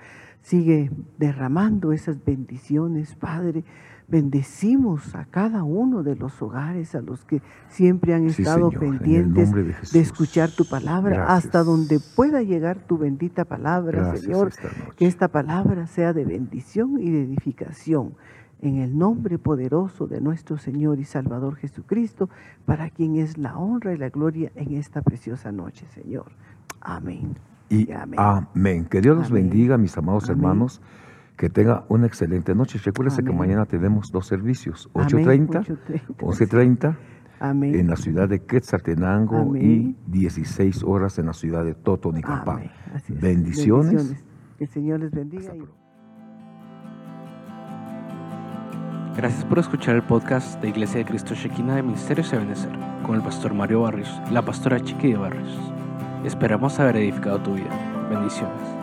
Sigue 0.42 0.90
derramando 1.18 1.92
esas 1.92 2.24
bendiciones, 2.24 3.14
Padre. 3.14 3.64
Bendecimos 4.10 5.14
a 5.14 5.26
cada 5.26 5.64
uno 5.64 6.02
de 6.02 6.16
los 6.16 6.40
hogares 6.40 6.94
a 6.94 7.02
los 7.02 7.26
que 7.26 7.42
siempre 7.68 8.14
han 8.14 8.30
Sí, 8.30 8.40
estado 8.42 8.70
Señor, 8.70 8.80
pendientes 8.98 9.52
de 9.92 10.00
escuchar 10.00 10.50
tu 10.50 10.64
palabra 10.66 11.16
Gracias. 11.16 11.44
hasta 11.44 11.62
donde 11.62 12.00
pueda 12.16 12.42
llegar 12.42 12.78
tu 12.78 12.96
bendita 12.96 13.44
palabra, 13.44 14.00
Gracias 14.00 14.22
Señor. 14.24 14.48
esta. 14.48 14.68
Que 14.96 15.06
esta 15.06 15.28
palabra 15.28 15.86
sea 15.86 16.14
de 16.14 16.24
bendición 16.24 16.98
y 16.98 17.10
de 17.10 17.22
edificación. 17.22 18.14
En 18.60 18.78
el 18.78 18.98
nombre 18.98 19.38
poderoso 19.38 20.06
de 20.06 20.20
nuestro 20.22 20.56
Señor 20.58 20.98
y 20.98 21.04
Salvador 21.04 21.56
Jesucristo, 21.56 22.28
para 22.64 22.90
quien 22.90 23.16
es 23.16 23.36
la 23.38 23.56
honra 23.58 23.92
y 23.92 23.98
la 23.98 24.08
gloria 24.08 24.50
en 24.56 24.72
esta 24.72 25.02
preciosa 25.02 25.52
noche, 25.52 25.86
Señor. 25.94 26.32
Amén. 26.80 27.36
Y 27.68 27.92
Amén. 27.92 28.18
amén. 28.18 28.84
Que 28.86 29.00
Dios 29.02 29.16
los 29.18 29.30
bendiga, 29.30 29.76
mis 29.76 29.96
amados 29.98 30.24
Amén. 30.30 30.38
hermanos. 30.38 30.80
Que 31.38 31.48
tenga 31.48 31.84
una 31.88 32.06
excelente 32.06 32.52
noche. 32.52 32.80
Recuérdese 32.84 33.22
que 33.22 33.32
mañana 33.32 33.64
tenemos 33.64 34.10
dos 34.10 34.26
servicios, 34.26 34.90
Amén. 34.92 35.48
8.30, 35.48 35.78
8:30. 36.18 36.18
11.30 36.18 36.96
Amén. 37.38 37.74
en 37.76 37.86
la 37.86 37.96
ciudad 37.96 38.28
de 38.28 38.40
Quetzaltenango 38.40 39.36
Amén. 39.36 39.96
y 40.08 40.10
16 40.10 40.82
horas 40.82 41.16
en 41.20 41.26
la 41.26 41.32
ciudad 41.32 41.64
de 41.64 41.74
Totonicapán. 41.74 42.72
Bendiciones. 43.08 44.16
Que 44.58 44.64
el 44.64 44.70
Señor 44.70 44.98
les 44.98 45.12
bendiga. 45.12 45.54
Y-. 45.54 45.62
Gracias 49.16 49.44
por 49.44 49.60
escuchar 49.60 49.94
el 49.94 50.02
podcast 50.02 50.60
de 50.60 50.70
Iglesia 50.70 50.98
de 50.98 51.04
Cristo 51.04 51.34
Shekinah 51.34 51.76
de 51.76 51.82
Ministerios 51.84 52.32
de 52.32 52.38
Benecer 52.38 52.72
con 53.06 53.14
el 53.14 53.22
pastor 53.22 53.54
Mario 53.54 53.82
Barrios 53.82 54.10
y 54.28 54.34
la 54.34 54.44
pastora 54.44 54.80
Chiqui 54.80 55.12
de 55.12 55.18
Barrios. 55.18 55.56
Esperamos 56.24 56.80
haber 56.80 56.96
edificado 56.96 57.40
tu 57.40 57.54
vida. 57.54 57.70
Bendiciones. 58.10 58.77